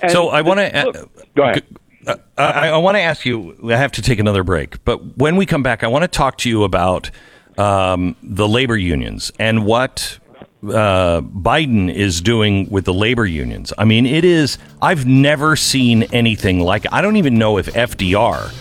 And 0.00 0.10
so 0.10 0.28
I 0.28 0.40
want 0.40 0.60
to 0.60 0.74
uh, 0.74 1.04
go 1.36 1.42
ahead. 1.42 1.64
Uh, 2.06 2.16
I, 2.36 2.68
I 2.68 2.76
want 2.78 2.96
to 2.96 3.00
ask 3.00 3.24
you. 3.24 3.56
I 3.72 3.76
have 3.76 3.92
to 3.92 4.02
take 4.02 4.18
another 4.18 4.44
break, 4.44 4.84
but 4.84 5.18
when 5.18 5.36
we 5.36 5.46
come 5.46 5.62
back, 5.62 5.82
I 5.82 5.88
want 5.88 6.02
to 6.02 6.08
talk 6.08 6.38
to 6.38 6.48
you 6.48 6.64
about 6.64 7.10
um, 7.56 8.16
the 8.22 8.48
labor 8.48 8.76
unions 8.76 9.32
and 9.38 9.64
what 9.66 10.18
uh, 10.62 11.20
Biden 11.20 11.92
is 11.92 12.20
doing 12.20 12.68
with 12.70 12.84
the 12.84 12.94
labor 12.94 13.26
unions. 13.26 13.72
I 13.78 13.84
mean, 13.84 14.06
it 14.06 14.24
is. 14.24 14.58
I've 14.80 15.06
never 15.06 15.56
seen 15.56 16.04
anything 16.04 16.60
like. 16.60 16.86
I 16.92 17.00
don't 17.00 17.16
even 17.16 17.38
know 17.38 17.58
if 17.58 17.66
FDR 17.66 18.52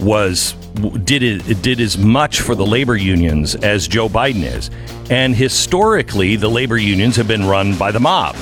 was 0.00 0.52
did 1.04 1.22
it 1.22 1.62
did 1.62 1.80
as 1.80 1.96
much 1.96 2.42
for 2.42 2.54
the 2.54 2.66
labor 2.66 2.96
unions 2.96 3.54
as 3.54 3.88
Joe 3.88 4.08
Biden 4.08 4.42
is. 4.42 4.70
And 5.10 5.34
historically, 5.34 6.36
the 6.36 6.48
labor 6.48 6.76
unions 6.78 7.16
have 7.16 7.28
been 7.28 7.46
run 7.46 7.76
by 7.76 7.92
the 7.92 8.00
mob. 8.00 8.36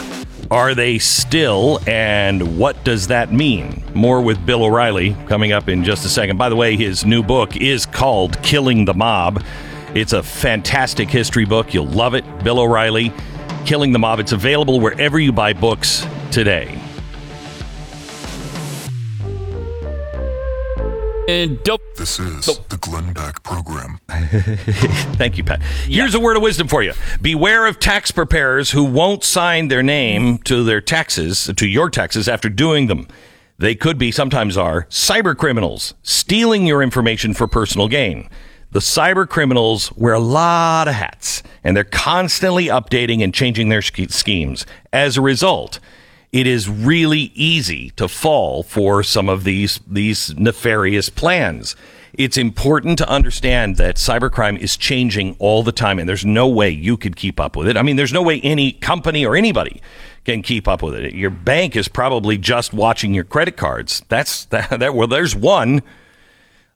Are 0.50 0.74
they 0.74 0.98
still? 0.98 1.80
And 1.87 2.59
what 2.59 2.83
does 2.85 3.09
that 3.09 3.33
mean? 3.33 3.83
More 3.94 4.20
with 4.20 4.44
Bill 4.44 4.64
O'Reilly 4.64 5.16
coming 5.26 5.52
up 5.52 5.68
in 5.68 5.85
just 5.85 6.04
a 6.04 6.09
second. 6.09 6.37
By 6.37 6.48
the 6.48 6.57
way, 6.57 6.76
his 6.76 7.04
new 7.04 7.22
book 7.22 7.57
is 7.57 7.87
called 7.87 8.40
Killing 8.42 8.85
the 8.85 8.94
Mob. 8.94 9.42
It's 9.94 10.12
a 10.12 10.22
fantastic 10.22 11.09
history 11.09 11.44
book. 11.44 11.72
You'll 11.72 11.87
love 11.87 12.14
it. 12.14 12.24
Bill 12.44 12.59
O'Reilly, 12.59 13.12
Killing 13.64 13.92
the 13.92 13.98
Mob. 13.98 14.20
It's 14.20 14.33
available 14.33 14.80
wherever 14.80 15.18
you 15.18 15.33
buy 15.33 15.52
books 15.52 16.07
today. 16.30 16.84
And 21.26 21.62
dope. 21.62 21.80
This 21.96 22.20
is 22.20 22.44
dope. 22.44 22.68
the 22.68 22.76
Glenn 22.76 23.14
Beck 23.14 23.42
program. 23.42 23.98
Thank 24.08 25.38
you, 25.38 25.44
Pat. 25.44 25.62
Here's 25.62 26.12
yeah. 26.12 26.20
a 26.20 26.22
word 26.22 26.37
of 26.37 26.42
wisdom 26.42 26.68
for 26.68 26.82
you. 26.82 26.92
Beware 27.22 27.66
of 27.66 27.80
tax 27.80 28.10
preparers 28.10 28.72
who 28.72 28.84
won't 28.84 29.24
sign 29.24 29.68
their 29.68 29.82
name 29.82 30.37
to 30.38 30.62
their 30.62 30.82
taxes, 30.82 31.50
to 31.56 31.66
your 31.66 31.88
taxes 31.88 32.28
after 32.28 32.50
doing 32.50 32.88
them. 32.88 33.08
They 33.56 33.74
could 33.74 33.96
be, 33.96 34.10
sometimes 34.12 34.58
are, 34.58 34.84
cyber 34.90 35.34
criminals 35.34 35.94
stealing 36.02 36.66
your 36.66 36.82
information 36.82 37.32
for 37.32 37.46
personal 37.46 37.88
gain. 37.88 38.28
The 38.72 38.80
cyber 38.80 39.26
criminals 39.26 39.92
wear 39.92 40.12
a 40.12 40.20
lot 40.20 40.88
of 40.88 40.94
hats 40.94 41.42
and 41.62 41.74
they're 41.74 41.84
constantly 41.84 42.66
updating 42.66 43.24
and 43.24 43.32
changing 43.32 43.70
their 43.70 43.82
schemes. 43.82 44.66
As 44.92 45.16
a 45.16 45.22
result, 45.22 45.80
it 46.35 46.49
is 46.49 46.68
really 46.68 47.31
easy 47.37 47.90
to 47.90 48.09
fall 48.09 48.64
for 48.64 49.05
some 49.05 49.29
of 49.29 49.44
these 49.44 49.79
these 49.87 50.37
nefarious 50.37 51.09
plans. 51.09 51.77
It's 52.12 52.37
important 52.37 52.99
to 52.99 53.09
understand 53.09 53.77
that 53.77 53.97
cybercrime 53.97 54.59
is 54.59 54.77
changing 54.77 55.37
all 55.38 55.62
the 55.62 55.70
time 55.70 56.01
and 56.01 56.09
there's 56.09 56.25
no 56.25 56.49
way 56.49 56.70
you 56.70 56.97
could 56.97 57.14
keep 57.14 57.38
up 57.38 57.55
with 57.55 57.68
it. 57.68 57.77
I 57.77 57.83
mean, 57.83 57.94
there's 57.94 58.12
no 58.12 58.23
way 58.23 58.40
any 58.40 58.73
company 58.73 59.25
or 59.25 59.37
anybody 59.37 59.81
can 60.25 60.42
keep 60.42 60.66
up 60.66 60.83
with 60.83 60.97
it. 60.97 61.14
Your 61.14 61.31
bank 61.31 61.77
is 61.77 61.87
probably 61.87 62.37
just 62.37 62.73
watching 62.73 63.14
your 63.14 63.25
credit 63.25 63.57
cards. 63.57 64.03
That's 64.09 64.44
that, 64.47 64.81
that 64.81 64.92
well 64.92 65.07
there's 65.07 65.37
one 65.37 65.83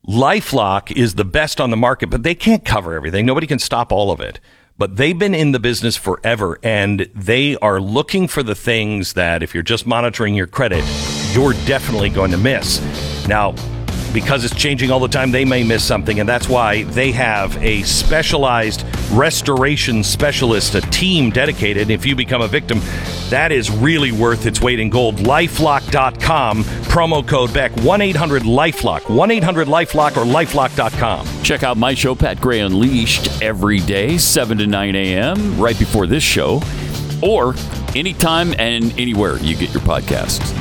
Lifelock 0.07 0.92
is 0.92 1.16
the 1.16 1.25
best 1.25 1.61
on 1.61 1.71
the 1.71 1.77
market, 1.77 2.11
but 2.11 2.23
they 2.23 2.37
can't 2.37 2.64
cover 2.64 2.94
everything. 2.94 3.27
Nobody 3.27 3.49
can 3.49 3.59
stop 3.59 3.90
all 3.90 4.12
of 4.12 4.21
it. 4.21 4.38
But 4.79 4.97
they've 4.97 5.19
been 5.19 5.35
in 5.35 5.51
the 5.51 5.59
business 5.59 5.97
forever 5.97 6.61
and 6.62 7.01
they 7.12 7.57
are 7.57 7.81
looking 7.81 8.29
for 8.29 8.45
the 8.45 8.55
things 8.55 9.14
that 9.14 9.43
if 9.43 9.53
you're 9.53 9.64
just 9.64 9.88
monitoring 9.88 10.37
your 10.37 10.47
credit, 10.47 10.85
you're 11.33 11.55
definitely 11.67 12.11
going 12.11 12.31
to 12.31 12.38
miss. 12.38 12.81
Now, 13.27 13.57
because 14.12 14.44
it's 14.44 14.55
changing 14.55 14.90
all 14.90 15.01
the 15.01 15.09
time, 15.09 15.31
they 15.31 15.44
may 15.44 15.64
miss 15.64 15.85
something. 15.85 16.21
And 16.21 16.29
that's 16.29 16.49
why 16.49 16.85
they 16.85 17.12
have 17.12 17.57
a 17.62 17.83
specialized 17.83 18.85
restoration 19.12 20.03
specialist, 20.03 20.75
a 20.75 20.81
team 20.83 21.31
dedicated. 21.31 21.90
If 21.90 22.05
you 22.05 22.14
become 22.16 22.42
a 22.42 22.49
victim, 22.49 22.81
that 23.31 23.53
is 23.53 23.71
really 23.71 24.12
worth 24.12 24.47
its 24.47 24.61
weight 24.61 24.81
in 24.81 24.90
gold. 24.90 25.16
Lifelock.com, 25.16 26.64
promo 26.64 27.27
code 27.27 27.53
Beck 27.53 27.73
1 27.83 28.01
800 28.01 28.42
Lifelock, 28.42 29.09
1 29.14 29.31
800 29.31 29.68
Lifelock 29.68 30.16
or 30.16 30.25
lifelock.com. 30.25 31.42
Check 31.42 31.62
out 31.62 31.77
my 31.77 31.94
show, 31.94 32.14
Pat 32.14 32.40
Gray 32.40 32.61
Unleashed, 32.61 33.42
every 33.42 33.81
day, 33.81 34.18
7 34.18 34.59
to 34.59 34.66
9 34.66 34.94
a.m., 34.94 35.59
right 35.59 35.79
before 35.79 36.07
this 36.07 36.23
show, 36.23 36.62
or 37.23 37.55
anytime 37.94 38.55
and 38.59 38.92
anywhere 38.99 39.38
you 39.38 39.57
get 39.57 39.73
your 39.73 39.83
podcasts. 39.83 40.55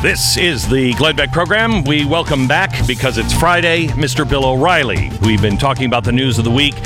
This 0.00 0.36
is 0.36 0.68
the 0.68 0.94
Glenn 0.94 1.16
Beck 1.16 1.32
program. 1.32 1.82
We 1.82 2.04
welcome 2.04 2.46
back 2.46 2.86
because 2.86 3.18
it's 3.18 3.32
Friday, 3.32 3.88
Mr. 3.88 4.26
Bill 4.26 4.44
O'Reilly. 4.44 5.10
We've 5.22 5.42
been 5.42 5.58
talking 5.58 5.86
about 5.86 6.04
the 6.04 6.12
news 6.12 6.38
of 6.38 6.44
the 6.44 6.52
week. 6.52 6.76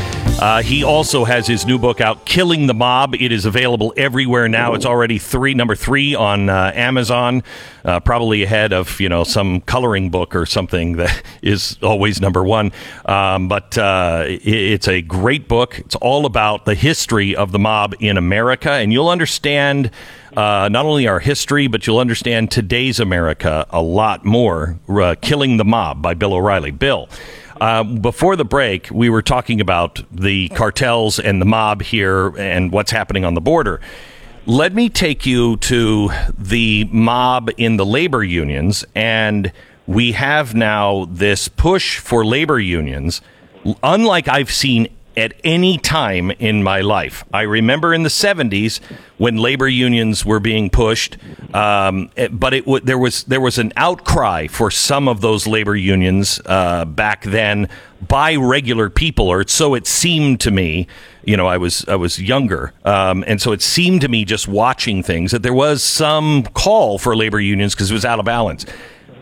Uh, 0.41 0.61
he 0.61 0.83
also 0.83 1.25
has 1.25 1.47
his 1.47 1.65
new 1.65 1.79
book 1.79 2.01
out, 2.01 2.27
Killing 2.27 2.67
the 2.67 2.75
Mob. 2.75 3.15
It 3.15 3.31
is 3.31 3.45
available 3.45 3.95
everywhere 3.97 4.49
now. 4.49 4.75
It's 4.75 4.85
already 4.85 5.19
three, 5.19 5.55
number 5.55 5.77
three 5.77 6.17
on 6.17 6.49
uh, 6.49 6.73
Amazon, 6.75 7.45
uh, 7.85 8.01
probably 8.01 8.43
ahead 8.43 8.73
of 8.73 9.01
you 9.01 9.09
know 9.09 9.23
some 9.23 9.61
coloring 9.61 10.11
book 10.11 10.35
or 10.35 10.45
something 10.45 10.97
that 10.97 11.23
is 11.43 11.79
always 11.83 12.21
number 12.21 12.43
one. 12.43 12.73
Um, 13.07 13.47
but 13.47 13.79
uh, 13.79 14.25
it, 14.27 14.45
it's 14.45 14.89
a 14.89 15.01
great 15.01 15.47
book. 15.47 15.79
It's 15.79 15.95
all 15.97 16.27
about 16.27 16.65
the 16.65 16.75
history 16.75 17.37
of 17.37 17.53
the 17.53 17.61
mob 17.61 17.95
in 18.01 18.17
America, 18.17 18.73
and 18.73 18.93
you'll 18.93 19.11
understand 19.11 19.93
uh, 20.37 20.69
not 20.73 20.87
only 20.87 21.07
our 21.07 21.21
history, 21.21 21.67
but 21.67 21.87
you'll 21.87 21.99
understand 21.99 22.51
today's 22.51 22.99
America 22.99 23.67
a 23.71 23.83
lot 23.83 24.25
more. 24.25 24.79
Uh, 24.89 25.15
Killing 25.21 25.57
the 25.57 25.65
Mob 25.65 26.03
by 26.03 26.15
Bill 26.15 26.35
O'Reilly. 26.35 26.71
Bill. 26.71 27.09
Uh, 27.63 27.85
before 27.85 28.35
the 28.35 28.45
break, 28.45 28.91
we 28.91 29.09
were 29.09 29.23
talking 29.23 29.61
about 29.61 30.03
the 30.11 30.49
cartels 30.49 31.21
and 31.21 31.41
the 31.41 31.47
mob 31.47 31.81
here 31.81 32.37
and 32.37 32.73
what's 32.73 32.91
happening 32.91 33.25
on 33.25 33.35
the 33.35 33.41
border. 33.41 33.81
Let 34.47 34.75
me 34.75 34.89
take 34.89 35.25
you 35.27 35.59
to 35.59 36.11
the 36.37 36.89
mob 36.91 37.51
in 37.59 37.77
the 37.77 37.87
labor 37.87 38.25
unions. 38.25 38.85
And 38.97 39.53
we 39.87 40.11
have 40.11 40.57
now 40.57 41.05
this 41.09 41.47
push 41.47 42.01
for 42.01 42.25
labor 42.25 42.59
unions, 42.59 43.21
unlike 43.85 44.27
I've 44.27 44.51
seen 44.51 44.89
at 45.17 45.35
any 45.45 45.79
time 45.79 46.31
in 46.33 46.63
my 46.63 46.81
life. 46.81 47.25
I 47.33 47.43
remember 47.43 47.93
in 47.93 48.03
the 48.03 48.09
70s 48.09 48.81
when 49.19 49.37
labor 49.37 49.69
unions 49.69 50.25
were 50.25 50.41
being 50.41 50.71
pushed, 50.71 51.17
um, 51.55 52.11
but 52.31 52.55
it 52.55 52.65
w- 52.65 52.85
there 52.85 52.99
was 52.99 53.25
there 53.25 53.41
was 53.41 53.59
an 53.59 53.73
outcry 53.77 54.47
for 54.47 54.71
some 54.71 55.09
of 55.09 55.21
those 55.21 55.47
labor 55.47 55.77
unions 55.77 56.41
uh, 56.47 56.85
back 56.85 57.25
then 57.25 57.69
by 58.09 58.35
regular 58.35 58.91
people, 58.91 59.29
or 59.29 59.47
so 59.47 59.75
it 59.75 59.87
seemed 59.87 60.41
to 60.41 60.51
me. 60.51 60.87
You 61.25 61.37
know, 61.37 61.47
I 61.47 61.57
was 61.57 61.85
I 61.87 61.97
was 61.97 62.21
younger, 62.21 62.73
um, 62.85 63.23
and 63.27 63.41
so 63.41 63.53
it 63.53 63.63
seemed 63.63 64.01
to 64.01 64.09
me 64.09 64.25
just 64.25 64.49
watching 64.49 65.03
things 65.03 65.31
that 65.31 65.43
there 65.43 65.55
was 65.55 65.85
some 65.85 66.43
call 66.55 66.99
for 66.99 67.15
labor 67.15 67.41
unions 67.41 67.75
because 67.75 67.91
it 67.91 67.95
was 67.95 68.05
out 68.05 68.19
of 68.19 68.25
balance. 68.25 68.67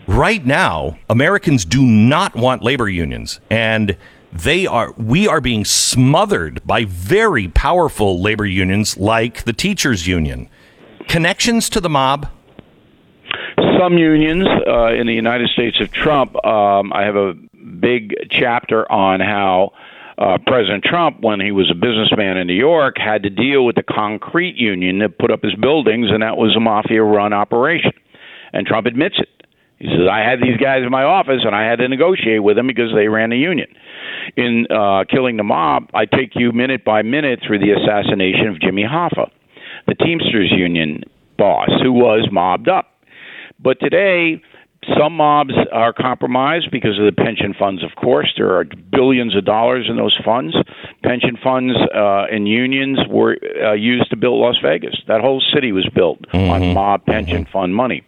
Right 0.07 0.43
now, 0.43 0.97
Americans 1.09 1.63
do 1.63 1.83
not 1.83 2.35
want 2.35 2.63
labor 2.63 2.89
unions, 2.89 3.39
and 3.49 3.95
they 4.31 4.65
are 4.65 4.93
we 4.97 5.27
are 5.27 5.41
being 5.41 5.65
smothered 5.65 6.65
by 6.65 6.85
very 6.85 7.47
powerful 7.49 8.21
labor 8.21 8.45
unions 8.45 8.97
like 8.97 9.43
the 9.43 9.53
teachers 9.53 10.07
union 10.07 10.49
connections 11.07 11.69
to 11.69 11.81
the 11.81 11.89
mob 11.89 12.29
some 13.77 13.97
unions 13.97 14.47
uh, 14.67 14.93
in 14.93 15.07
the 15.07 15.13
united 15.13 15.49
states 15.49 15.79
of 15.81 15.91
trump 15.91 16.33
um, 16.45 16.93
i 16.93 17.03
have 17.03 17.15
a 17.15 17.33
big 17.79 18.13
chapter 18.29 18.89
on 18.91 19.19
how 19.19 19.71
uh, 20.17 20.37
President 20.45 20.83
Trump, 20.83 21.21
when 21.21 21.39
he 21.39 21.51
was 21.51 21.71
a 21.71 21.73
businessman 21.73 22.37
in 22.37 22.45
New 22.45 22.53
York, 22.53 22.97
had 22.99 23.23
to 23.23 23.29
deal 23.31 23.65
with 23.65 23.75
the 23.75 23.81
concrete 23.81 24.55
union 24.55 24.99
that 24.99 25.17
put 25.17 25.31
up 25.31 25.41
his 25.41 25.55
buildings, 25.55 26.09
and 26.11 26.21
that 26.21 26.37
was 26.37 26.55
a 26.55 26.59
mafia 26.59 27.01
run 27.01 27.33
operation. 27.33 27.93
And 28.53 28.67
Trump 28.67 28.85
admits 28.85 29.15
it. 29.17 29.29
He 29.79 29.87
says, 29.87 30.05
I 30.11 30.19
had 30.19 30.39
these 30.39 30.57
guys 30.57 30.83
in 30.83 30.91
my 30.91 31.01
office, 31.01 31.41
and 31.43 31.55
I 31.55 31.67
had 31.67 31.79
to 31.79 31.87
negotiate 31.87 32.43
with 32.43 32.55
them 32.55 32.67
because 32.67 32.93
they 32.93 33.07
ran 33.07 33.31
the 33.31 33.37
union 33.37 33.67
in 34.37 34.67
uh, 34.69 35.03
Killing 35.09 35.37
the 35.37 35.43
Mob, 35.43 35.89
I 35.93 36.05
take 36.05 36.31
you 36.35 36.51
minute 36.51 36.83
by 36.83 37.01
minute 37.01 37.39
through 37.45 37.59
the 37.59 37.71
assassination 37.71 38.47
of 38.47 38.59
Jimmy 38.59 38.83
Hoffa, 38.83 39.29
the 39.87 39.95
Teamsters 39.95 40.51
Union 40.51 41.03
boss 41.37 41.69
who 41.81 41.91
was 41.91 42.27
mobbed 42.31 42.69
up. 42.69 42.87
But 43.59 43.79
today, 43.79 44.41
some 44.97 45.13
mobs 45.13 45.53
are 45.71 45.93
compromised 45.93 46.71
because 46.71 46.97
of 46.97 47.05
the 47.05 47.11
pension 47.11 47.53
funds, 47.57 47.83
of 47.83 47.91
course. 47.95 48.33
There 48.35 48.57
are 48.57 48.65
billions 48.65 49.35
of 49.35 49.45
dollars 49.45 49.85
in 49.87 49.95
those 49.95 50.17
funds. 50.25 50.55
Pension 51.03 51.37
funds 51.41 51.75
uh, 51.93 52.25
and 52.31 52.47
unions 52.47 52.99
were 53.07 53.37
uh, 53.63 53.73
used 53.73 54.09
to 54.09 54.17
build 54.17 54.39
Las 54.39 54.55
Vegas. 54.63 54.95
That 55.07 55.21
whole 55.21 55.41
city 55.53 55.71
was 55.71 55.87
built 55.93 56.21
mm-hmm. 56.23 56.49
on 56.49 56.73
mob 56.73 57.05
pension 57.05 57.43
mm-hmm. 57.43 57.51
fund 57.51 57.75
money. 57.75 58.03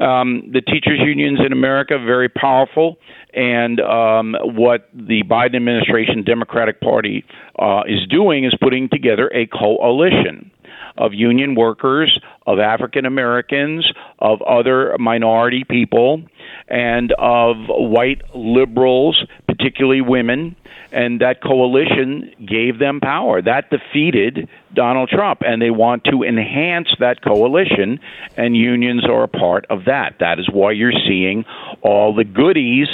Um, 0.00 0.50
the 0.52 0.60
teachers' 0.60 1.00
unions 1.00 1.38
in 1.44 1.52
America, 1.52 1.98
very 1.98 2.28
powerful. 2.28 2.98
And 3.32 3.80
um, 3.80 4.36
what 4.42 4.90
the 4.92 5.22
Biden 5.22 5.56
administration, 5.56 6.22
Democratic 6.24 6.80
Party, 6.82 7.24
uh, 7.58 7.82
is 7.86 8.06
doing 8.08 8.44
is 8.44 8.54
putting 8.60 8.90
together 8.90 9.30
a 9.34 9.46
coalition 9.46 10.50
of 10.96 11.14
union 11.14 11.54
workers, 11.54 12.20
of 12.46 12.58
African 12.58 13.06
Americans, 13.06 13.90
of 14.18 14.42
other 14.42 14.96
minority 14.98 15.64
people, 15.68 16.22
and 16.68 17.12
of 17.18 17.56
white 17.68 18.22
liberals, 18.34 19.24
particularly 19.46 20.00
women. 20.00 20.56
And 20.92 21.20
that 21.22 21.42
coalition 21.42 22.32
gave 22.46 22.78
them 22.78 23.00
power. 23.00 23.40
That 23.40 23.70
defeated 23.70 24.48
Donald 24.74 25.08
Trump. 25.08 25.40
And 25.44 25.62
they 25.62 25.70
want 25.70 26.04
to 26.04 26.22
enhance 26.22 26.88
that 27.00 27.22
coalition, 27.22 27.98
and 28.36 28.54
unions 28.54 29.06
are 29.06 29.22
a 29.22 29.28
part 29.28 29.64
of 29.70 29.86
that. 29.86 30.16
That 30.20 30.38
is 30.38 30.48
why 30.52 30.72
you're 30.72 30.92
seeing 30.92 31.46
all 31.80 32.14
the 32.14 32.24
goodies 32.24 32.88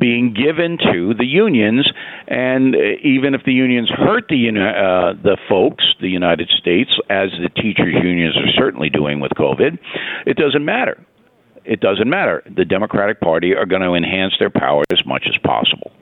being 0.00 0.34
given 0.34 0.78
to 0.78 1.14
the 1.14 1.26
unions, 1.26 1.88
and 2.26 2.74
uh, 2.74 2.78
even 3.04 3.34
if 3.34 3.42
the 3.44 3.52
unions 3.52 3.90
hurt 3.90 4.24
the 4.28 4.48
uh, 4.48 5.12
the 5.22 5.36
folks, 5.48 5.84
the 6.00 6.08
United 6.08 6.50
States, 6.58 6.90
as 7.10 7.28
the 7.40 7.50
teachers' 7.50 7.94
unions 8.02 8.36
are 8.36 8.50
certainly 8.56 8.88
doing 8.88 9.20
with 9.20 9.32
COVID, 9.32 9.78
it 10.26 10.36
doesn't 10.36 10.64
matter. 10.64 11.04
It 11.64 11.80
doesn't 11.80 12.08
matter. 12.08 12.42
The 12.56 12.64
Democratic 12.64 13.20
Party 13.20 13.54
are 13.54 13.66
going 13.66 13.82
to 13.82 13.92
enhance 13.92 14.34
their 14.38 14.50
power 14.50 14.82
as 14.90 15.04
much 15.04 15.24
as 15.28 15.36
possible. 15.44 15.92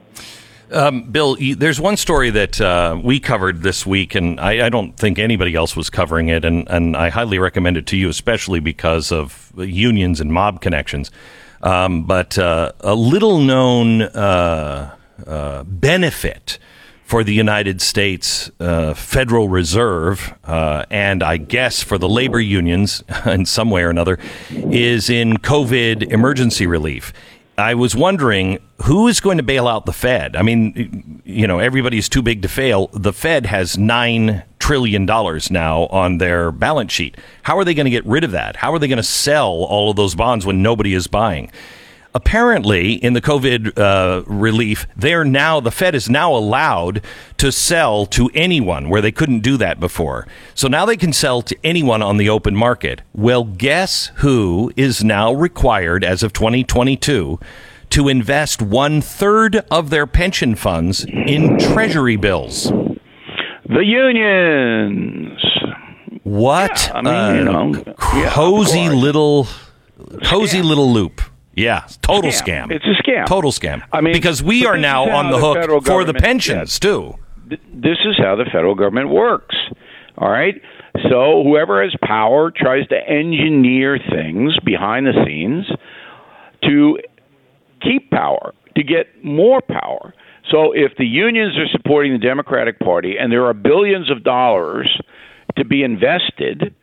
Um, 0.71 1.11
Bill, 1.11 1.37
there's 1.57 1.81
one 1.81 1.97
story 1.97 2.31
that 2.31 2.61
uh, 2.61 3.01
we 3.03 3.21
covered 3.21 3.63
this 3.63 3.87
week, 3.87 4.15
and 4.15 4.39
I, 4.39 4.67
I, 4.67 4.69
don't 4.69 4.95
think 4.95 5.19
anybody 5.19 5.55
else 5.55 5.75
was 5.75 5.89
covering 5.89 6.29
it, 6.29 6.45
and, 6.45 6.69
and 6.69 6.95
I 6.95 7.09
highly 7.09 7.39
recommend 7.39 7.79
it 7.79 7.87
to 7.87 7.97
you, 7.97 8.11
especially 8.11 8.61
because 8.61 9.11
of 9.11 9.51
unions 9.57 10.21
and 10.21 10.31
mob 10.31 10.61
connections. 10.61 11.11
Um, 11.63 12.05
but 12.05 12.39
uh, 12.39 12.73
a 12.81 12.95
little 12.95 13.39
known 13.39 14.03
uh, 14.03 14.95
uh, 15.27 15.65
benefit 15.65 16.59
for 17.05 17.25
the 17.25 17.33
United 17.33 17.81
States 17.81 18.51
uh, 18.61 18.93
Federal 18.93 19.49
Reserve, 19.49 20.35
uh, 20.45 20.85
and 20.91 21.23
I 21.23 21.39
guess 21.39 21.83
for 21.83 21.97
the 21.97 22.09
labor 22.09 22.39
unions 22.39 23.03
in 23.27 23.47
some 23.47 23.71
way 23.71 23.83
or 23.83 23.89
another, 23.89 24.19
is 24.51 25.09
in 25.09 25.39
COVID 25.39 26.13
emergency 26.13 26.67
relief. 26.67 27.15
I 27.59 27.75
was 27.75 27.97
wondering 27.97 28.61
who 28.85 29.09
is 29.09 29.19
going 29.19 29.39
to 29.39 29.43
bail 29.43 29.67
out 29.67 29.85
the 29.85 29.93
Fed. 29.93 30.37
I 30.37 30.43
mean, 30.43 31.21
you 31.25 31.47
know, 31.47 31.59
everybody's 31.59 32.09
too 32.09 32.23
big 32.23 32.43
to 32.43 32.49
fail. 32.49 32.87
The 32.93 33.13
Fed 33.13 33.47
has 33.47 33.77
nine 33.77 34.45
trillion 34.61 35.07
dollars 35.07 35.51
now 35.51 35.87
on 35.87 36.19
their 36.19 36.53
balance 36.53 36.93
sheet. 36.93 37.17
How 37.43 37.59
are 37.59 37.65
they 37.65 37.75
going 37.75 37.87
to 37.87 37.91
get 37.91 38.07
rid 38.07 38.23
of 38.23 38.31
that? 38.31 38.57
How 38.57 38.73
are 38.73 38.79
they 38.79 38.87
going 38.87 38.99
to 38.99 39.03
sell 39.03 39.49
all 39.49 39.91
of 39.91 39.97
those 39.97 40.15
bonds 40.15 40.47
when 40.47 40.63
nobody 40.63 40.95
is 40.95 41.09
buying? 41.09 41.51
Apparently 42.15 42.93
in 42.95 43.13
the 43.13 43.21
COVID 43.21 43.79
uh, 43.79 44.23
relief, 44.27 44.87
they're 44.97 45.25
now 45.25 45.61
the 45.61 45.71
Fed 45.71 45.95
is 45.95 46.09
now 46.09 46.35
allowed 46.35 47.03
to 47.37 47.53
sell 47.53 48.07
to 48.07 48.31
anyone 48.35 48.89
where 48.89 49.01
they 49.01 49.13
couldn't 49.13 49.41
do 49.41 49.57
that 49.59 49.81
before. 49.81 50.27
So 50.55 50.69
now 50.69 50.85
they 50.85 50.97
can 50.97 51.13
sell 51.13 51.43
to 51.43 51.57
anyone 51.63 52.03
on 52.03 52.17
the 52.17 52.29
open 52.29 52.57
market. 52.57 53.03
Well, 53.15 53.45
guess 53.45 54.11
who 54.17 54.73
is 54.77 55.05
now 55.05 55.33
required 55.33 56.05
as 56.05 56.23
of 56.23 56.33
2022 56.33 57.39
to 57.91 58.09
invest 58.09 58.61
one 58.61 59.01
third 59.01 59.57
of 59.71 59.91
their 59.91 60.07
pension 60.07 60.55
funds 60.55 61.05
in 61.05 61.59
Treasury 61.59 62.17
bills? 62.17 62.73
The 63.69 63.85
unions. 63.85 65.41
What? 66.23 66.91
Yeah, 66.93 66.99
I 66.99 67.03
mean, 67.03 67.39
you 67.39 67.45
know, 67.45 67.95
cozy 68.29 68.81
yeah, 68.81 68.93
little, 68.93 69.47
cozy 70.25 70.59
yeah. 70.59 70.65
little 70.65 70.93
loop. 70.93 71.23
Yeah, 71.59 71.87
total 72.03 72.31
scam. 72.31 72.69
scam. 72.69 72.73
It's 72.73 72.85
a 72.85 73.03
scam. 73.03 73.27
Total 73.27 73.51
scam. 73.51 73.83
I 73.93 74.01
mean, 74.01 74.13
because 74.13 74.43
we 74.43 74.65
are 74.65 74.79
now 74.79 75.11
on 75.11 75.31
the, 75.31 75.39
the 75.39 75.67
hook 75.67 75.85
for 75.85 76.05
the 76.05 76.15
pensions 76.15 76.73
yes, 76.73 76.79
too. 76.79 77.19
This 77.49 77.99
is 78.05 78.17
how 78.19 78.37
the 78.37 78.45
federal 78.45 78.75
government 78.75 79.09
works. 79.09 79.57
All 80.19 80.31
right. 80.31 80.61
So 81.11 81.43
whoever 81.45 81.83
has 81.83 81.95
power 82.03 82.51
tries 82.51 82.87
to 82.89 82.97
engineer 82.97 83.99
things 83.99 84.57
behind 84.65 85.07
the 85.07 85.13
scenes 85.25 85.67
to 86.65 86.99
keep 87.81 88.11
power, 88.11 88.53
to 88.77 88.83
get 88.83 89.25
more 89.25 89.61
power. 89.61 90.15
So 90.51 90.73
if 90.73 90.93
the 90.97 91.07
unions 91.07 91.57
are 91.57 91.69
supporting 91.73 92.13
the 92.13 92.19
Democratic 92.19 92.79
Party 92.81 93.17
and 93.19 93.31
there 93.31 93.47
are 93.47 93.55
billions 93.55 94.11
of 94.11 94.25
dollars 94.25 95.01
to 95.57 95.65
be 95.65 95.83
invested, 95.83 96.75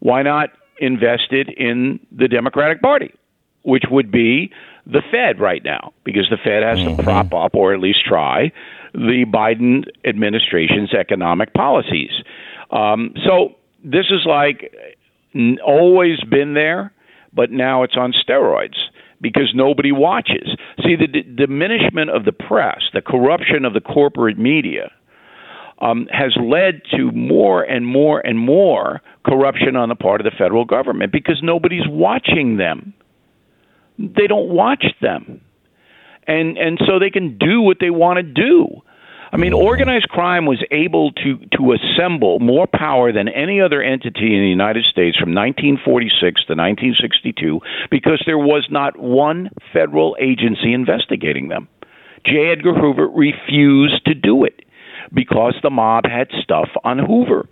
why 0.00 0.22
not 0.22 0.50
invest 0.78 1.30
it 1.30 1.48
in 1.56 2.00
the 2.12 2.28
Democratic 2.28 2.82
Party? 2.82 3.12
Which 3.64 3.84
would 3.90 4.10
be 4.10 4.52
the 4.86 5.02
Fed 5.10 5.40
right 5.40 5.64
now, 5.64 5.92
because 6.04 6.28
the 6.30 6.36
Fed 6.36 6.62
has 6.62 6.78
mm-hmm. 6.78 6.96
to 6.96 7.02
prop 7.02 7.32
up 7.34 7.54
or 7.54 7.74
at 7.74 7.80
least 7.80 8.04
try 8.06 8.52
the 8.92 9.24
Biden 9.26 9.84
administration's 10.04 10.94
economic 10.94 11.52
policies. 11.52 12.12
Um, 12.70 13.12
so 13.26 13.56
this 13.82 14.06
is 14.10 14.24
like 14.24 14.72
always 15.66 16.20
been 16.30 16.54
there, 16.54 16.92
but 17.32 17.50
now 17.50 17.82
it's 17.82 17.96
on 17.96 18.12
steroids 18.12 18.76
because 19.20 19.52
nobody 19.54 19.90
watches. 19.90 20.56
See, 20.82 20.96
the 20.96 21.08
d- 21.08 21.22
diminishment 21.22 22.10
of 22.10 22.24
the 22.24 22.32
press, 22.32 22.82
the 22.92 23.02
corruption 23.02 23.64
of 23.64 23.74
the 23.74 23.80
corporate 23.80 24.38
media, 24.38 24.92
um, 25.80 26.06
has 26.12 26.36
led 26.40 26.82
to 26.96 27.10
more 27.10 27.62
and 27.62 27.86
more 27.86 28.20
and 28.20 28.38
more 28.38 29.02
corruption 29.24 29.74
on 29.74 29.88
the 29.88 29.96
part 29.96 30.20
of 30.20 30.24
the 30.24 30.36
federal 30.36 30.64
government 30.64 31.10
because 31.10 31.40
nobody's 31.42 31.88
watching 31.88 32.58
them 32.58 32.94
they 33.98 34.26
don't 34.26 34.48
watch 34.48 34.84
them. 35.00 35.40
And 36.26 36.56
and 36.56 36.80
so 36.86 36.98
they 36.98 37.10
can 37.10 37.38
do 37.38 37.60
what 37.60 37.78
they 37.80 37.90
want 37.90 38.16
to 38.16 38.22
do. 38.22 38.82
I 39.32 39.36
mean, 39.36 39.52
mm-hmm. 39.52 39.66
organized 39.66 40.08
crime 40.08 40.46
was 40.46 40.62
able 40.70 41.12
to 41.12 41.38
to 41.58 41.74
assemble 41.74 42.38
more 42.38 42.66
power 42.66 43.12
than 43.12 43.28
any 43.28 43.60
other 43.60 43.82
entity 43.82 44.34
in 44.34 44.40
the 44.40 44.48
United 44.48 44.84
States 44.84 45.18
from 45.18 45.34
1946 45.34 46.20
to 46.20 46.54
1962 46.54 47.60
because 47.90 48.22
there 48.26 48.38
was 48.38 48.66
not 48.70 48.98
one 48.98 49.50
federal 49.72 50.16
agency 50.20 50.72
investigating 50.72 51.48
them. 51.48 51.68
J. 52.24 52.52
Edgar 52.52 52.74
Hoover 52.74 53.08
refused 53.08 54.04
to 54.06 54.14
do 54.14 54.44
it 54.44 54.64
because 55.12 55.54
the 55.62 55.70
mob 55.70 56.04
had 56.06 56.28
stuff 56.42 56.68
on 56.84 56.98
Hoover. 56.98 57.48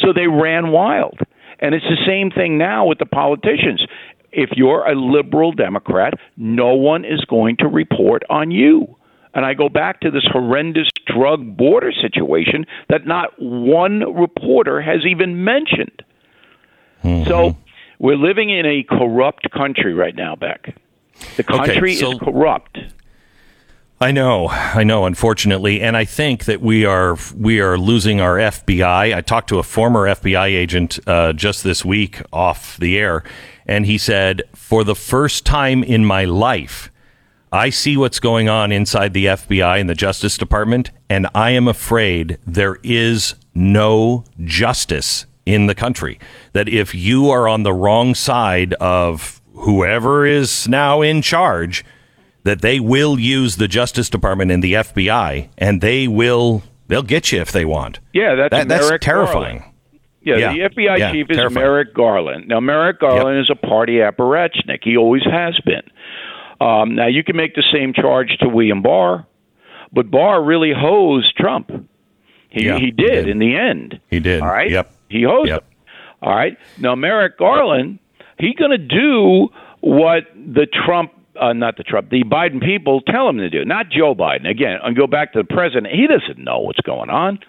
So 0.00 0.12
they 0.12 0.26
ran 0.26 0.72
wild. 0.72 1.20
And 1.60 1.74
it's 1.74 1.84
the 1.84 2.04
same 2.06 2.30
thing 2.30 2.58
now 2.58 2.86
with 2.86 2.98
the 2.98 3.06
politicians 3.06 3.86
if 4.34 4.50
you're 4.56 4.86
a 4.86 4.94
liberal 4.94 5.52
Democrat, 5.52 6.14
no 6.36 6.74
one 6.74 7.04
is 7.04 7.24
going 7.24 7.56
to 7.58 7.68
report 7.68 8.22
on 8.28 8.50
you 8.50 8.96
And 9.34 9.44
I 9.44 9.54
go 9.54 9.68
back 9.68 10.00
to 10.00 10.10
this 10.10 10.24
horrendous 10.30 10.88
drug 11.06 11.56
border 11.56 11.92
situation 11.92 12.66
that 12.88 13.06
not 13.06 13.30
one 13.38 14.14
reporter 14.14 14.80
has 14.80 15.04
even 15.04 15.44
mentioned. 15.44 16.02
Mm-hmm. 17.02 17.28
So 17.28 17.56
we're 17.98 18.16
living 18.16 18.50
in 18.50 18.64
a 18.64 18.84
corrupt 18.84 19.50
country 19.50 19.92
right 19.92 20.14
now, 20.14 20.36
Beck. 20.36 20.76
The 21.36 21.42
country 21.42 21.92
okay, 21.92 21.94
so 21.94 22.12
is 22.12 22.18
corrupt. 22.18 22.78
I 24.00 24.10
know, 24.12 24.48
I 24.48 24.84
know. 24.84 25.06
Unfortunately, 25.06 25.80
and 25.80 25.96
I 25.96 26.04
think 26.04 26.44
that 26.44 26.60
we 26.60 26.84
are 26.84 27.16
we 27.36 27.60
are 27.60 27.78
losing 27.78 28.20
our 28.20 28.36
FBI. 28.36 29.14
I 29.14 29.20
talked 29.20 29.48
to 29.50 29.58
a 29.58 29.62
former 29.62 30.06
FBI 30.06 30.46
agent 30.46 30.98
uh, 31.06 31.32
just 31.32 31.64
this 31.64 31.84
week 31.84 32.20
off 32.32 32.76
the 32.78 32.98
air, 32.98 33.22
and 33.66 33.86
he 33.86 33.98
said, 33.98 34.42
"For 34.54 34.84
the 34.84 34.94
first 34.94 35.44
time 35.44 35.82
in 35.82 36.04
my 36.04 36.24
life, 36.24 36.90
I 37.52 37.70
see 37.70 37.96
what's 37.96 38.20
going 38.20 38.48
on 38.48 38.72
inside 38.72 39.12
the 39.12 39.26
FBI 39.28 39.78
and 39.78 39.88
the 39.88 39.94
Justice 39.94 40.36
Department, 40.36 40.90
and 41.08 41.28
I 41.34 41.50
am 41.50 41.68
afraid 41.68 42.38
there 42.46 42.78
is 42.82 43.34
no 43.54 44.24
justice 44.44 45.26
in 45.46 45.66
the 45.66 45.74
country. 45.74 46.18
That 46.52 46.68
if 46.68 46.94
you 46.94 47.30
are 47.30 47.46
on 47.48 47.62
the 47.62 47.72
wrong 47.72 48.14
side 48.14 48.74
of 48.74 49.40
whoever 49.54 50.26
is 50.26 50.68
now 50.68 51.02
in 51.02 51.22
charge." 51.22 51.84
that 52.44 52.60
they 52.60 52.78
will 52.78 53.18
use 53.18 53.56
the 53.56 53.66
Justice 53.66 54.08
Department 54.08 54.50
and 54.50 54.62
the 54.62 54.74
FBI, 54.74 55.48
and 55.58 55.80
they 55.80 56.06
will 56.06 56.62
they'll 56.88 57.02
get 57.02 57.32
you 57.32 57.40
if 57.40 57.50
they 57.50 57.64
want. 57.64 57.98
Yeah, 58.12 58.34
that's 58.34 58.52
that, 58.52 58.68
that's 58.68 59.04
terrifying. 59.04 59.64
Yeah, 60.24 60.36
yeah, 60.36 60.52
the 60.52 60.74
FBI 60.74 60.98
yeah, 60.98 61.12
chief 61.12 61.30
is 61.30 61.36
terrifying. 61.36 61.66
Merrick 61.66 61.94
Garland. 61.94 62.48
Now, 62.48 62.60
Merrick 62.60 62.98
Garland 62.98 63.36
yep. 63.36 63.42
is 63.44 63.50
a 63.50 63.66
party 63.66 63.96
apparatchnik. 63.96 64.80
He 64.82 64.96
always 64.96 65.22
has 65.24 65.58
been. 65.64 65.82
Um, 66.66 66.94
now, 66.94 67.08
you 67.08 67.22
can 67.22 67.36
make 67.36 67.54
the 67.54 67.64
same 67.72 67.92
charge 67.92 68.36
to 68.40 68.48
William 68.48 68.80
Barr, 68.80 69.26
but 69.92 70.10
Barr 70.10 70.42
really 70.42 70.72
hosed 70.74 71.36
Trump. 71.36 71.70
He, 72.48 72.64
yeah, 72.66 72.78
he, 72.78 72.90
did, 72.90 73.00
he, 73.00 73.06
did, 73.06 73.28
in 73.28 73.38
the 73.38 73.56
end. 73.56 74.00
He 74.08 74.20
did. 74.20 74.40
All 74.40 74.48
right. 74.48 74.70
Yep. 74.70 74.92
He 75.10 75.24
hosed 75.24 75.48
yep. 75.48 75.62
him. 75.62 75.68
All 76.22 76.34
right. 76.34 76.56
Now, 76.78 76.94
Merrick 76.94 77.36
Garland, 77.36 77.98
he's 78.38 78.54
going 78.54 78.70
to 78.70 78.78
do 78.78 79.48
what 79.80 80.24
the 80.34 80.66
Trump 80.66 81.12
uh, 81.40 81.52
not 81.52 81.76
the 81.76 81.82
Trump, 81.82 82.10
the 82.10 82.22
Biden 82.22 82.62
people 82.62 83.00
tell 83.00 83.28
him 83.28 83.38
to 83.38 83.50
do. 83.50 83.64
Not 83.64 83.90
Joe 83.90 84.14
Biden. 84.14 84.48
Again, 84.48 84.78
and 84.82 84.96
go 84.96 85.08
back 85.08 85.32
to 85.32 85.40
the 85.40 85.44
president. 85.44 85.88
He 85.88 86.06
doesn't 86.06 86.42
know 86.42 86.60
what's 86.60 86.80
going 86.80 87.10
on. 87.10 87.40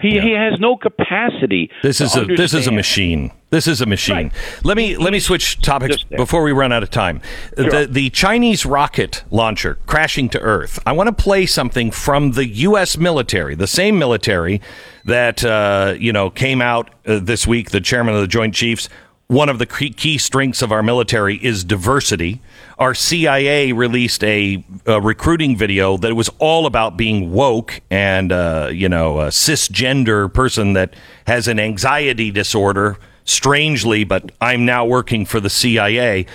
He, 0.00 0.16
yeah. 0.16 0.22
he 0.22 0.30
has 0.32 0.58
no 0.58 0.76
capacity. 0.76 1.70
This 1.82 2.00
is 2.00 2.14
a 2.14 2.20
understand. 2.20 2.38
this 2.38 2.54
is 2.54 2.66
a 2.66 2.72
machine. 2.72 3.30
This 3.50 3.68
is 3.68 3.80
a 3.80 3.86
machine. 3.86 4.16
Right. 4.16 4.32
Let 4.64 4.76
me 4.76 4.96
let 4.96 5.12
me 5.12 5.20
switch 5.20 5.60
topics 5.60 6.02
before 6.02 6.42
we 6.42 6.50
run 6.50 6.72
out 6.72 6.82
of 6.82 6.90
time. 6.90 7.22
Sure. 7.56 7.70
The 7.70 7.86
the 7.86 8.10
Chinese 8.10 8.66
rocket 8.66 9.22
launcher 9.30 9.78
crashing 9.86 10.28
to 10.30 10.40
Earth. 10.40 10.80
I 10.84 10.92
want 10.92 11.06
to 11.06 11.12
play 11.12 11.46
something 11.46 11.92
from 11.92 12.32
the 12.32 12.46
U.S. 12.46 12.98
military, 12.98 13.54
the 13.54 13.68
same 13.68 13.98
military 13.98 14.60
that 15.04 15.44
uh, 15.44 15.94
you 15.96 16.12
know 16.12 16.28
came 16.28 16.60
out 16.60 16.90
uh, 17.06 17.20
this 17.20 17.46
week. 17.46 17.70
The 17.70 17.80
chairman 17.80 18.14
of 18.14 18.20
the 18.20 18.26
Joint 18.26 18.54
Chiefs 18.54 18.88
one 19.26 19.48
of 19.48 19.58
the 19.58 19.66
key 19.66 20.18
strengths 20.18 20.60
of 20.60 20.70
our 20.70 20.82
military 20.82 21.36
is 21.36 21.64
diversity. 21.64 22.40
Our 22.78 22.94
CIA 22.94 23.72
released 23.72 24.24
a, 24.24 24.64
a 24.86 25.00
recruiting 25.00 25.56
video 25.56 25.96
that 25.98 26.14
was 26.14 26.28
all 26.38 26.66
about 26.66 26.96
being 26.96 27.32
woke 27.32 27.80
and, 27.90 28.32
uh, 28.32 28.70
you 28.72 28.88
know, 28.88 29.20
a 29.20 29.28
cisgender 29.28 30.32
person 30.32 30.72
that 30.72 30.94
has 31.26 31.46
an 31.46 31.60
anxiety 31.60 32.30
disorder, 32.30 32.98
strangely, 33.24 34.04
but 34.04 34.32
I'm 34.40 34.64
now 34.64 34.84
working 34.84 35.24
for 35.24 35.38
the 35.38 35.50
CIA. 35.50 36.26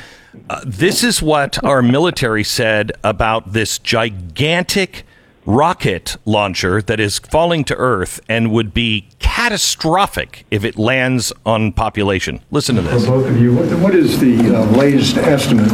Uh, 0.49 0.61
this 0.65 1.03
is 1.03 1.21
what 1.21 1.61
our 1.63 1.81
military 1.81 2.43
said 2.43 2.91
about 3.03 3.51
this 3.51 3.77
gigantic 3.77 5.03
rocket 5.45 6.15
launcher 6.25 6.81
that 6.81 6.99
is 6.99 7.19
falling 7.19 7.63
to 7.65 7.75
Earth 7.75 8.19
and 8.29 8.51
would 8.51 8.73
be 8.73 9.09
catastrophic 9.19 10.45
if 10.51 10.63
it 10.63 10.77
lands 10.77 11.33
on 11.45 11.73
population. 11.73 12.39
Listen 12.51 12.75
to 12.75 12.81
this. 12.81 13.05
For 13.05 13.11
both 13.11 13.27
of 13.27 13.41
you, 13.41 13.55
what 13.55 13.95
is 13.95 14.19
the 14.19 14.55
uh, 14.55 14.65
latest 14.77 15.17
estimate 15.17 15.71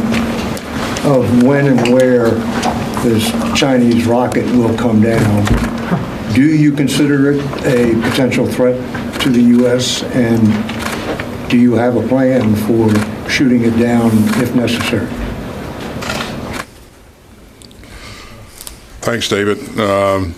of 1.06 1.42
when 1.44 1.66
and 1.68 1.94
where 1.94 2.30
this 3.02 3.30
Chinese 3.58 4.06
rocket 4.06 4.44
will 4.56 4.76
come 4.76 5.00
down? 5.00 5.44
Do 6.34 6.44
you 6.44 6.72
consider 6.72 7.32
it 7.32 7.40
a 7.64 7.94
potential 8.10 8.46
threat 8.46 8.76
to 9.20 9.30
the 9.30 9.40
U.S. 9.40 10.02
and 10.02 10.40
do 11.48 11.58
you 11.58 11.74
have 11.74 11.96
a 11.96 12.06
plan 12.08 12.56
for 12.56 12.90
shooting 13.30 13.62
it 13.62 13.78
down 13.78 14.10
if 14.42 14.54
necessary? 14.54 15.06
Thanks, 19.00 19.28
David. 19.28 19.58
Um, 19.78 20.34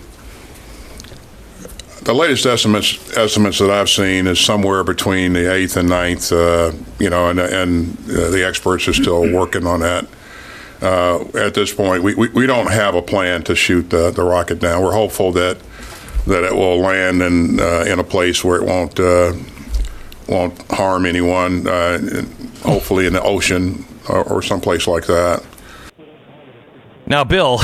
the 2.03 2.15
latest 2.15 2.45
estimates 2.45 3.17
estimates 3.17 3.59
that 3.59 3.71
I've 3.71 3.89
seen 3.89 4.27
is 4.27 4.39
somewhere 4.39 4.85
between 4.85 5.33
the 5.33 5.53
eighth 5.53 5.77
and 5.77 5.89
9th, 5.89 6.33
uh, 6.33 6.77
you 6.99 7.09
know, 7.11 7.31
and, 7.31 7.41
and 7.41 7.99
uh, 8.11 8.31
the 8.31 8.47
experts 8.47 8.87
are 8.89 8.95
still 8.95 9.33
working 9.33 9.67
on 9.67 9.81
that. 9.81 10.07
Uh, 10.81 11.25
at 11.35 11.55
this 11.55 11.75
point, 11.75 12.03
we, 12.05 12.15
we, 12.15 12.29
we, 12.29 12.47
don't 12.47 12.71
have 12.71 12.95
a 12.95 13.03
plan 13.03 13.43
to 13.43 13.57
shoot 13.57 13.91
the, 13.91 14.13
the 14.13 14.23
rocket 14.23 14.61
down. 14.61 14.81
We're 14.83 14.93
hopeful 14.93 15.33
that 15.33 15.59
that 16.27 16.45
it 16.45 16.55
will 16.55 16.79
land 16.79 17.21
in 17.21 17.59
uh, 17.59 17.85
in 17.87 17.99
a 17.99 18.05
place 18.05 18.45
where 18.45 18.61
it 18.61 18.65
won't 18.65 19.01
uh, 19.01 19.33
won't 20.29 20.61
harm 20.71 21.05
anyone. 21.05 21.67
Uh, 21.67 21.99
hopefully, 22.63 23.07
in 23.07 23.13
the 23.13 23.23
ocean 23.23 23.85
or, 24.09 24.23
or 24.25 24.43
someplace 24.43 24.87
like 24.87 25.07
that. 25.07 25.45
Now, 27.07 27.25
Bill. 27.25 27.61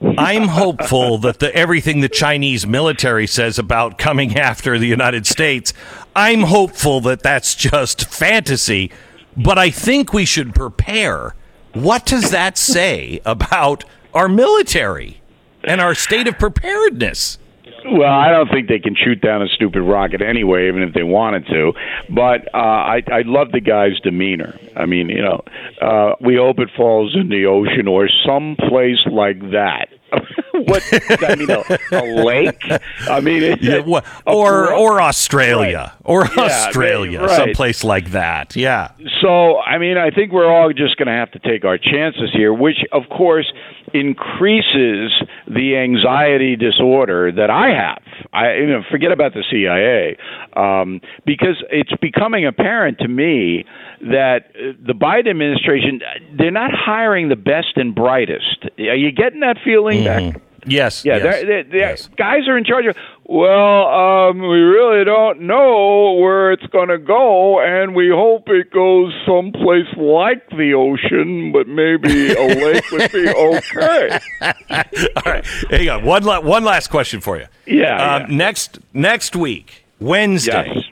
I'm 0.00 0.46
hopeful 0.46 1.18
that 1.18 1.40
the 1.40 1.52
everything 1.56 2.02
the 2.02 2.08
Chinese 2.08 2.64
military 2.64 3.26
says 3.26 3.58
about 3.58 3.98
coming 3.98 4.36
after 4.38 4.78
the 4.78 4.86
United 4.86 5.26
States, 5.26 5.74
I'm 6.14 6.42
hopeful 6.42 7.00
that 7.00 7.20
that's 7.24 7.56
just 7.56 8.04
fantasy, 8.04 8.92
but 9.36 9.58
I 9.58 9.70
think 9.70 10.12
we 10.12 10.24
should 10.24 10.54
prepare. 10.54 11.34
What 11.74 12.06
does 12.06 12.30
that 12.30 12.56
say 12.56 13.20
about 13.24 13.84
our 14.14 14.28
military 14.28 15.20
and 15.64 15.80
our 15.80 15.94
state 15.94 16.26
of 16.26 16.38
preparedness? 16.38 17.38
Well, 17.84 18.10
I 18.10 18.30
don't 18.30 18.50
think 18.50 18.68
they 18.68 18.80
can 18.80 18.94
shoot 18.96 19.20
down 19.20 19.42
a 19.42 19.46
stupid 19.48 19.80
rocket 19.80 20.20
anyway, 20.20 20.68
even 20.68 20.82
if 20.82 20.92
they 20.94 21.04
wanted 21.04 21.46
to. 21.46 21.72
But 22.10 22.52
uh, 22.52 22.58
I, 22.58 23.02
I 23.10 23.22
love 23.24 23.52
the 23.52 23.60
guy's 23.60 23.98
demeanor. 24.00 24.58
I 24.76 24.86
mean, 24.86 25.08
you 25.08 25.22
know, 25.22 25.42
uh, 25.80 26.14
we 26.20 26.36
hope 26.36 26.58
it 26.58 26.68
falls 26.76 27.16
in 27.18 27.28
the 27.28 27.46
ocean 27.46 27.86
or 27.86 28.08
some 28.26 28.56
place 28.68 28.98
like 29.10 29.40
that. 29.52 29.88
what 30.52 30.82
I 31.22 31.34
mean, 31.34 31.50
a, 31.50 31.78
a, 31.92 32.24
lake? 32.24 32.62
I 33.08 33.20
mean, 33.20 33.42
it, 33.42 33.62
yeah, 33.62 33.80
what, 33.80 34.04
or 34.26 34.72
or 34.72 35.00
Australia, 35.00 35.92
right. 35.92 36.02
or 36.04 36.26
yeah, 36.36 36.42
Australia, 36.44 37.20
right. 37.20 37.36
someplace 37.36 37.84
like 37.84 38.10
that. 38.12 38.56
Yeah. 38.56 38.92
So, 39.20 39.58
I 39.58 39.78
mean, 39.78 39.98
I 39.98 40.10
think 40.10 40.32
we're 40.32 40.50
all 40.50 40.72
just 40.72 40.96
going 40.96 41.08
to 41.08 41.12
have 41.12 41.30
to 41.32 41.38
take 41.38 41.64
our 41.64 41.78
chances 41.78 42.30
here, 42.32 42.52
which, 42.52 42.78
of 42.92 43.02
course, 43.10 43.52
increases 43.94 45.12
the 45.46 45.76
anxiety 45.76 46.56
disorder 46.56 47.32
that 47.32 47.50
I 47.50 47.68
have. 47.70 48.02
I 48.32 48.54
you 48.54 48.66
know, 48.66 48.82
forget 48.90 49.12
about 49.12 49.34
the 49.34 49.44
CIA 49.50 50.16
um, 50.54 51.00
because 51.24 51.62
it's 51.70 51.92
becoming 52.00 52.46
apparent 52.46 52.98
to 52.98 53.08
me 53.08 53.64
that 54.00 54.52
the 54.54 54.94
Biden 54.94 55.30
administration 55.30 56.00
they're 56.36 56.50
not 56.50 56.70
hiring 56.72 57.28
the 57.28 57.36
best 57.36 57.76
and 57.76 57.94
brightest. 57.94 58.66
Are 58.78 58.94
you 58.94 59.12
getting 59.12 59.40
that 59.40 59.56
feeling 59.64 60.02
mm-hmm. 60.02 60.30
back? 60.30 60.42
Yes. 60.66 61.04
Yeah. 61.04 61.14
Yes, 61.14 61.22
they're, 61.22 61.46
they're, 61.46 61.64
they're, 61.64 61.78
yes. 61.90 62.08
Guys 62.16 62.48
are 62.48 62.58
in 62.58 62.64
charge 62.64 62.86
of. 62.86 62.96
Well, 63.30 63.86
um, 63.88 64.38
we 64.40 64.56
really 64.56 65.04
don't 65.04 65.42
know 65.42 66.14
where 66.14 66.50
it's 66.50 66.66
going 66.68 66.88
to 66.88 66.96
go, 66.96 67.60
and 67.60 67.94
we 67.94 68.08
hope 68.08 68.48
it 68.48 68.70
goes 68.72 69.12
someplace 69.26 69.86
like 69.98 70.48
the 70.48 70.72
ocean, 70.72 71.52
but 71.52 71.68
maybe 71.68 72.32
a 72.32 72.46
lake 72.54 72.90
would 72.90 73.12
be 73.12 73.28
okay. 73.36 74.18
All 74.40 75.22
right. 75.26 75.46
Hang 75.68 75.88
on. 75.90 76.04
One 76.06 76.22
la- 76.24 76.40
one 76.40 76.64
last 76.64 76.88
question 76.88 77.20
for 77.20 77.36
you. 77.36 77.44
Yeah, 77.66 78.14
um, 78.14 78.30
yeah. 78.30 78.36
Next 78.36 78.78
next 78.94 79.36
week, 79.36 79.84
Wednesday, 80.00 80.72
yes. 80.74 80.84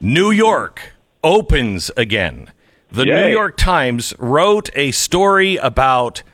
New 0.00 0.32
York 0.32 0.92
opens 1.22 1.92
again. 1.96 2.50
The 2.90 3.06
Yay. 3.06 3.26
New 3.26 3.32
York 3.32 3.56
Times 3.56 4.12
wrote 4.18 4.70
a 4.74 4.90
story 4.90 5.54
about 5.56 6.24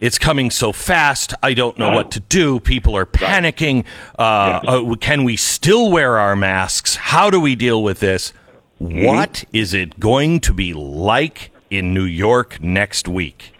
it's 0.00 0.18
coming 0.18 0.50
so 0.50 0.72
fast. 0.72 1.34
I 1.42 1.54
don't 1.54 1.78
know 1.78 1.90
what 1.90 2.10
to 2.12 2.20
do. 2.20 2.60
People 2.60 2.96
are 2.96 3.06
panicking. 3.06 3.84
Uh, 4.18 4.60
uh, 4.66 4.94
can 4.96 5.24
we 5.24 5.36
still 5.36 5.90
wear 5.90 6.18
our 6.18 6.36
masks? 6.36 6.96
How 6.96 7.30
do 7.30 7.40
we 7.40 7.54
deal 7.54 7.82
with 7.82 8.00
this? 8.00 8.32
Mm-hmm. 8.80 9.04
What 9.04 9.44
is 9.52 9.72
it 9.72 9.98
going 9.98 10.40
to 10.40 10.52
be 10.52 10.74
like 10.74 11.50
in 11.70 11.94
New 11.94 12.04
York 12.04 12.62
next 12.62 13.08
week? 13.08 13.52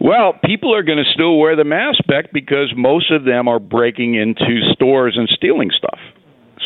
Well, 0.00 0.34
people 0.44 0.74
are 0.74 0.82
going 0.82 0.98
to 0.98 1.10
still 1.12 1.38
wear 1.38 1.54
the 1.54 1.64
mask 1.64 2.04
back 2.08 2.32
because 2.32 2.72
most 2.76 3.12
of 3.12 3.24
them 3.24 3.46
are 3.46 3.60
breaking 3.60 4.14
into 4.14 4.72
stores 4.72 5.16
and 5.16 5.28
stealing 5.28 5.70
stuff. 5.76 6.00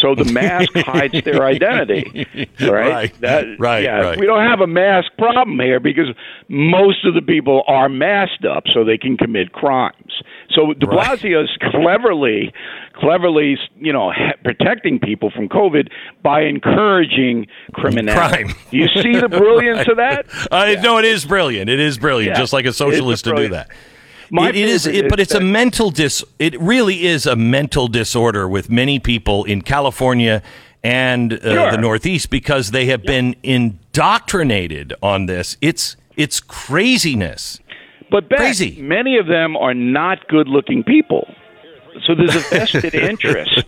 So 0.03 0.15
the 0.15 0.31
mask 0.31 0.71
hides 0.75 1.23
their 1.25 1.43
identity, 1.45 2.27
right? 2.61 2.71
Right, 2.71 3.21
That- 3.21 3.47
right, 3.59 3.83
yeah, 3.83 3.99
right. 4.01 4.19
We 4.21 4.27
don't 4.27 4.45
have 4.47 4.61
a 4.61 4.67
mask 4.67 5.11
problem 5.17 5.59
here 5.59 5.81
because 5.81 6.09
most 6.49 7.05
of 7.07 7.15
the 7.15 7.23
people 7.23 7.63
are 7.67 7.89
masked 7.89 8.45
up 8.45 8.65
so 8.75 8.85
they 8.85 8.99
can 8.99 9.17
commit 9.17 9.53
crimes. 9.53 10.23
So 10.51 10.73
De 10.75 10.87
Right. 10.87 11.19
Blasio 11.19 11.43
is 11.45 11.51
cleverly, 11.73 12.53
cleverly, 12.95 13.59
you 13.81 13.93
know, 13.93 14.13
protecting 14.45 14.99
people 14.99 15.31
from 15.31 15.49
COVID 15.49 15.89
by 16.23 16.43
encouraging 16.43 17.47
criminality. 17.73 18.45
Crime. 18.45 18.55
Do 18.71 18.77
you 18.77 18.89
see 19.03 19.19
the 19.19 19.29
brilliance 19.29 19.89
of 19.89 19.97
that? 19.97 20.27
I 20.53 20.75
no, 20.77 20.99
it 20.99 21.05
is 21.05 21.25
brilliant. 21.25 21.69
It 21.71 21.81
is 21.81 21.99
brilliant, 21.99 22.37
Yeah. 22.37 22.41
just 22.41 22.53
like 22.53 22.65
a 22.67 22.73
socialist 22.73 23.25
to 23.25 23.35
do 23.35 23.49
that. 23.49 23.71
My 24.31 24.49
It- 24.49 24.57
it 24.57 24.69
is, 24.69 24.87
it, 24.87 25.09
but 25.09 25.21
it's 25.21 25.35
a 25.35 25.41
mental 25.41 25.91
dis. 25.91 26.25
It 26.39 26.59
really 26.61 27.07
is 27.07 27.27
a 27.27 27.37
mental 27.37 27.89
disorder 27.89 28.49
with 28.49 28.71
many 28.71 28.99
people 28.99 29.45
in 29.45 29.63
California 29.63 30.43
and 30.83 31.33
uh, 31.35 31.39
Sure. 31.41 31.71
the 31.71 31.79
Northeast 31.79 32.31
because 32.31 32.71
they 32.71 32.87
have 32.87 33.03
been 33.03 33.35
indoctrinated 33.43 34.93
on 35.03 35.27
this. 35.27 35.57
It's 35.61 35.97
it's 36.17 36.41
craziness. 36.41 37.61
But 38.11 38.29
Beck, 38.29 38.39
Crazy. 38.39 38.81
many 38.81 39.19
of 39.19 39.27
them 39.27 39.57
are 39.57 39.75
not 39.75 40.29
good-looking 40.29 40.85
people. 40.85 41.27
So 42.05 42.15
there's 42.15 42.35
a 42.35 42.41
vested 42.41 42.95
interest 42.95 43.65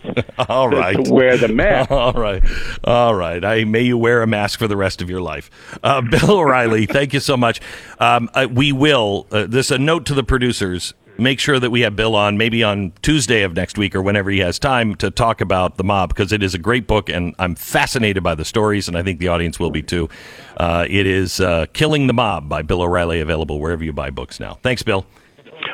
All 0.49 0.69
right. 0.69 0.97
to- 0.97 1.03
to 1.05 1.13
wear 1.13 1.37
the 1.37 1.49
mask. 1.49 1.91
All 1.91 2.13
right. 2.13 2.43
All 2.85 3.15
right. 3.15 3.45
I 3.45 3.65
may 3.65 3.83
you 3.83 3.97
wear 3.99 4.23
a 4.23 4.27
mask 4.27 4.59
for 4.59 4.69
the 4.69 4.77
rest 4.77 5.01
of 5.03 5.09
your 5.11 5.21
life. 5.21 5.51
Uh, 5.83 6.01
Bill 6.11 6.33
O'Reilly, 6.39 6.87
thank 6.87 7.13
you 7.15 7.21
so 7.21 7.37
much. 7.37 7.61
Um, 7.99 8.29
uh, 8.35 8.47
we 8.51 8.73
will, 8.73 9.27
uh, 9.31 9.47
this 9.47 9.71
a 9.71 9.79
note 9.79 10.07
to 10.07 10.15
the 10.15 10.23
producers. 10.25 10.95
Make 11.21 11.41
sure 11.41 11.59
that 11.59 11.71
we 11.71 11.81
have 11.81 11.97
Bill 11.97 12.15
on 12.15 12.39
maybe 12.39 12.63
on 12.63 12.93
Tuesday 13.03 13.43
of 13.43 13.57
next 13.57 13.77
week 13.77 13.97
or 13.97 14.03
whenever 14.03 14.31
he 14.31 14.39
has 14.39 14.59
time 14.61 14.95
to 14.97 15.11
talk 15.11 15.41
about 15.41 15.77
the 15.77 15.83
mob 15.83 16.11
because 16.11 16.31
it 16.33 16.45
is 16.45 16.55
a 16.55 16.59
great 16.59 16.87
book 16.87 17.09
and 17.09 17.35
I'm 17.41 17.57
fascinated 17.57 18.23
by 18.23 18.37
the 18.37 18.45
stories 18.45 18.87
and 18.87 18.97
I 18.97 19.03
think 19.03 19.19
the 19.19 19.27
audience 19.27 19.59
will 19.59 19.73
be 19.73 19.83
too. 19.83 20.09
Uh, 20.57 20.87
it 20.89 21.09
is 21.09 21.41
uh, 21.41 21.67
Killing 21.73 22.07
the 22.07 22.13
Mob 22.13 22.49
by 22.49 22.63
Bill 22.63 22.83
O'Reilly, 22.83 23.19
available 23.21 23.59
wherever 23.59 23.83
you 23.83 23.93
buy 23.93 24.11
books 24.11 24.39
now. 24.39 24.59
Thanks, 24.63 24.85
Bill. 24.85 25.07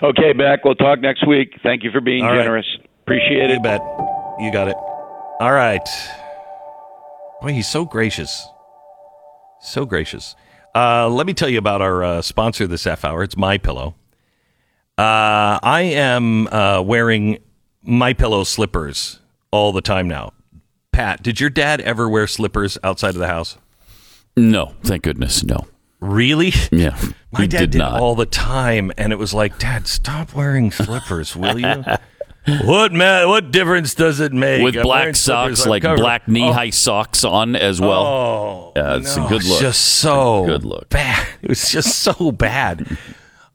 Okay, 0.03 0.33
Beck, 0.33 0.65
we'll 0.65 0.75
talk 0.75 1.01
next 1.01 1.27
week. 1.27 1.55
Thank 1.63 1.83
you 1.85 1.91
for 1.91 2.01
being 2.01 2.25
All 2.25 2.31
right. 2.31 2.39
generous. 2.43 2.67
Appreciate 3.03 3.51
You 3.51 3.57
it. 3.57 3.63
bet. 3.63 3.81
You 4.41 4.51
got 4.53 4.69
it. 4.69 4.77
All 5.41 5.53
right. 5.53 5.87
Boy, 7.41 7.53
he's 7.53 7.69
so 7.69 7.85
gracious. 7.85 8.47
So 9.61 9.85
gracious. 9.87 10.35
Uh, 10.75 11.09
let 11.09 11.27
me 11.27 11.35
tell 11.35 11.49
you 11.49 11.59
about 11.59 11.81
our 11.83 12.03
uh, 12.03 12.23
sponsor 12.23 12.67
this 12.67 12.85
half 12.85 13.05
hour. 13.05 13.23
It's 13.23 13.37
My 13.37 13.59
Pillow. 13.59 13.95
Uh, 14.99 15.59
I 15.63 15.83
am 15.95 16.47
uh, 16.49 16.81
wearing 16.83 17.39
My 17.83 18.13
Pillow 18.13 18.45
slippers 18.45 19.21
all 19.51 19.73
the 19.73 19.81
time 19.81 20.09
now. 20.09 20.33
Pat, 20.93 21.23
did 21.23 21.41
your 21.41 21.51
dad 21.51 21.81
ever 21.81 22.09
wear 22.09 22.27
slippers 22.27 22.79
outside 22.85 23.11
of 23.11 23.19
the 23.21 23.27
house? 23.29 23.59
No, 24.37 24.75
thank 24.83 25.03
goodness, 25.03 25.45
no. 25.45 25.67
Really? 26.05 26.53
Yeah, 26.71 27.01
My 27.33 27.47
dad 27.47 27.59
did 27.59 27.71
did 27.73 27.81
all 27.81 28.15
the 28.15 28.27
time, 28.27 28.93
and 28.99 29.11
it 29.11 29.17
was 29.17 29.33
like, 29.33 29.59
Dad, 29.59 29.87
stop 29.87 30.35
wearing 30.35 30.71
slippers, 30.71 31.35
will 31.35 31.59
you? 31.59 31.83
what 32.65 32.93
man? 32.93 33.27
What 33.27 33.51
difference 33.51 33.95
does 33.95 34.21
it 34.21 34.31
make? 34.35 34.63
With 34.63 34.77
I'm 34.77 34.83
black 34.83 35.17
socks, 35.17 35.65
like 35.65 35.83
covered. 35.83 36.01
black 36.01 36.29
knee-high 36.29 36.67
oh. 36.67 36.71
socks 36.71 37.25
on 37.25 37.57
as 37.57 37.81
well. 37.81 38.05
Oh, 38.07 38.73
Yeah, 38.77 38.97
it's 38.99 39.17
a 39.17 39.27
good 39.27 39.45
look. 39.45 39.61
just 39.63 39.81
so 39.81 40.45
Good 40.45 40.65
look. 40.65 40.91
bad. 40.91 41.27
It 41.43 41.49
was 41.49 41.71
just 41.71 41.99
so 42.01 42.33
bad. 42.33 42.99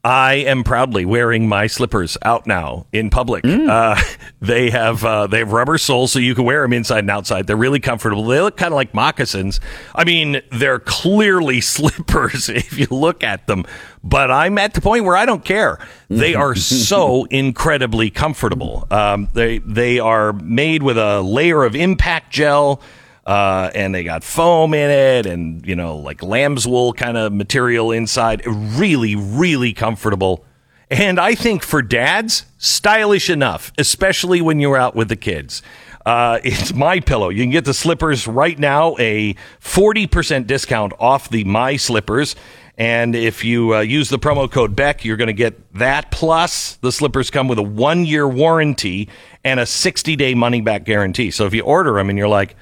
I 0.04 0.36
am 0.36 0.64
proudly 0.64 1.04
wearing 1.04 1.50
my 1.50 1.68
slippers 1.68 2.18
out 2.22 2.48
now 2.48 2.86
in 2.94 3.10
public. 3.10 3.44
Mm. 3.44 3.68
Uh, 3.70 4.02
they 4.42 4.70
have 4.70 5.04
uh, 5.04 5.28
they 5.28 5.40
have 5.40 5.52
rubber 5.52 5.78
soles, 5.78 6.14
so 6.14 6.20
you 6.20 6.36
can 6.36 6.46
wear 6.46 6.62
them 6.62 6.72
inside 6.72 7.00
and 7.00 7.10
outside. 7.10 7.48
They're 7.48 7.58
really 7.58 7.82
comfortable. 7.82 8.24
They 8.24 8.40
look 8.40 8.56
kind 8.56 8.72
of 8.72 8.76
like 8.76 8.94
moccasins. 8.94 9.60
I 9.94 10.06
mean, 10.06 10.42
they're 10.52 10.80
clearly 10.80 11.60
slippers 11.62 12.48
if 12.48 12.78
you 12.78 12.88
look 12.90 13.24
at 13.24 13.48
them. 13.48 13.66
But 14.02 14.32
I'm 14.32 14.58
at 14.58 14.74
the 14.74 14.82
point 14.82 15.04
where 15.04 15.18
I 15.18 15.26
don't 15.26 15.44
care. 15.44 15.80
They 16.08 16.34
are 16.34 16.56
so 16.56 17.26
incredibly 17.26 18.10
comfortable. 18.10 18.88
Um, 18.90 19.28
they 19.34 19.58
they 19.60 20.00
are 20.00 20.32
made 20.32 20.82
with 20.82 20.98
a 20.98 21.20
layer 21.22 21.66
of 21.66 21.76
impact 21.76 22.32
gel 22.32 22.82
uh, 23.30 23.70
and 23.76 23.94
they 23.94 24.04
got 24.04 24.24
foam 24.24 24.74
in 24.74 24.90
it 24.90 25.28
and 25.28 25.64
you 25.64 25.76
know 25.76 25.98
like 25.98 26.24
lamb's 26.24 26.68
wool 26.68 26.94
kind 26.94 27.16
of 27.16 27.32
material 27.32 27.92
inside. 27.92 28.42
Really 28.46 29.16
really 29.16 29.72
comfortable. 29.72 30.44
And 30.90 31.20
i 31.20 31.36
think 31.36 31.62
for 31.62 31.84
dads 31.84 32.48
stylish 32.58 33.30
enough 33.30 33.72
especially 33.78 34.42
when 34.42 34.60
you're 34.60 34.78
out 34.78 34.96
with 34.96 35.10
the 35.10 35.16
kids. 35.16 35.62
Uh, 36.08 36.40
it's 36.44 36.74
my 36.74 37.00
pillow. 37.00 37.30
You 37.30 37.44
can 37.44 37.52
get 37.52 37.66
the 37.66 37.74
slippers 37.74 38.26
right 38.26 38.58
now 38.58 38.96
a 38.98 39.36
40% 39.62 40.48
discount 40.48 40.94
off 40.98 41.30
the 41.30 41.44
my 41.44 41.76
slippers. 41.76 42.36
And 42.80 43.16
if 43.16 43.44
you 43.46 43.76
uh, 43.76 43.82
use 43.82 44.10
the 44.10 44.18
promo 44.18 44.50
code 44.52 44.76
beck 44.76 45.06
you're 45.06 45.18
going 45.18 45.28
to 45.28 45.34
get 45.34 45.72
that 45.76 46.10
plus 46.10 46.78
the 46.78 46.92
slippers 46.92 47.30
come 47.30 47.48
with 47.48 47.60
a 47.60 47.64
one 47.64 48.06
year 48.06 48.28
warranty 48.28 49.08
and 49.44 49.60
a 49.60 49.68
60 49.68 50.16
day 50.16 50.34
money 50.34 50.62
back 50.62 50.84
guarantee. 50.84 51.30
So 51.30 51.46
if 51.46 51.54
you 51.54 51.62
order 51.62 51.94
them 51.94 52.10
and 52.10 52.18
you're 52.18 52.28
like 52.28 52.56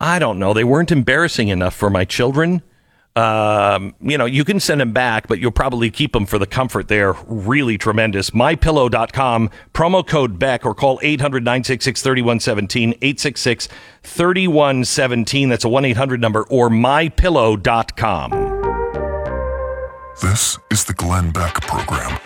I 0.00 0.18
don't 0.18 0.38
know. 0.38 0.54
They 0.54 0.64
weren't 0.64 0.90
embarrassing 0.90 1.48
enough 1.48 1.74
for 1.74 1.90
my 1.90 2.06
children. 2.06 2.62
Um, 3.16 3.94
you 4.00 4.16
know, 4.16 4.24
you 4.24 4.44
can 4.44 4.60
send 4.60 4.80
them 4.80 4.92
back, 4.92 5.26
but 5.26 5.40
you'll 5.40 5.50
probably 5.50 5.90
keep 5.90 6.12
them 6.12 6.26
for 6.26 6.38
the 6.38 6.46
comfort. 6.46 6.88
They're 6.88 7.14
really 7.26 7.76
tremendous. 7.76 8.30
MyPillow.com, 8.30 9.50
promo 9.74 10.06
code 10.06 10.38
Beck, 10.38 10.64
or 10.64 10.74
call 10.74 11.00
800 11.02 11.44
966 11.44 12.00
3117, 12.00 12.90
866 13.02 13.68
3117. 14.02 15.48
That's 15.48 15.64
a 15.64 15.68
1 15.68 15.84
800 15.84 16.20
number, 16.20 16.44
or 16.44 16.70
MyPillow.com. 16.70 18.30
This 20.22 20.58
is 20.70 20.84
the 20.84 20.94
Glenn 20.94 21.30
Beck 21.32 21.54
Program. 21.62 22.18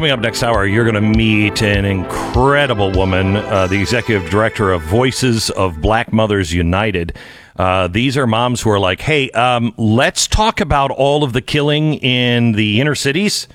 Coming 0.00 0.12
up 0.12 0.20
next 0.20 0.42
hour, 0.42 0.64
you're 0.64 0.90
going 0.90 0.94
to 0.94 1.02
meet 1.02 1.60
an 1.60 1.84
incredible 1.84 2.90
woman, 2.90 3.36
uh, 3.36 3.66
the 3.66 3.78
executive 3.78 4.30
director 4.30 4.72
of 4.72 4.80
Voices 4.80 5.50
of 5.50 5.82
Black 5.82 6.10
Mothers 6.10 6.54
United. 6.54 7.18
Uh, 7.58 7.86
these 7.86 8.16
are 8.16 8.26
moms 8.26 8.62
who 8.62 8.70
are 8.70 8.78
like, 8.78 9.02
hey, 9.02 9.28
um, 9.32 9.74
let's 9.76 10.26
talk 10.26 10.62
about 10.62 10.90
all 10.90 11.22
of 11.22 11.34
the 11.34 11.42
killing 11.42 11.96
in 11.96 12.52
the 12.52 12.80
inner 12.80 12.94
cities. 12.94 13.46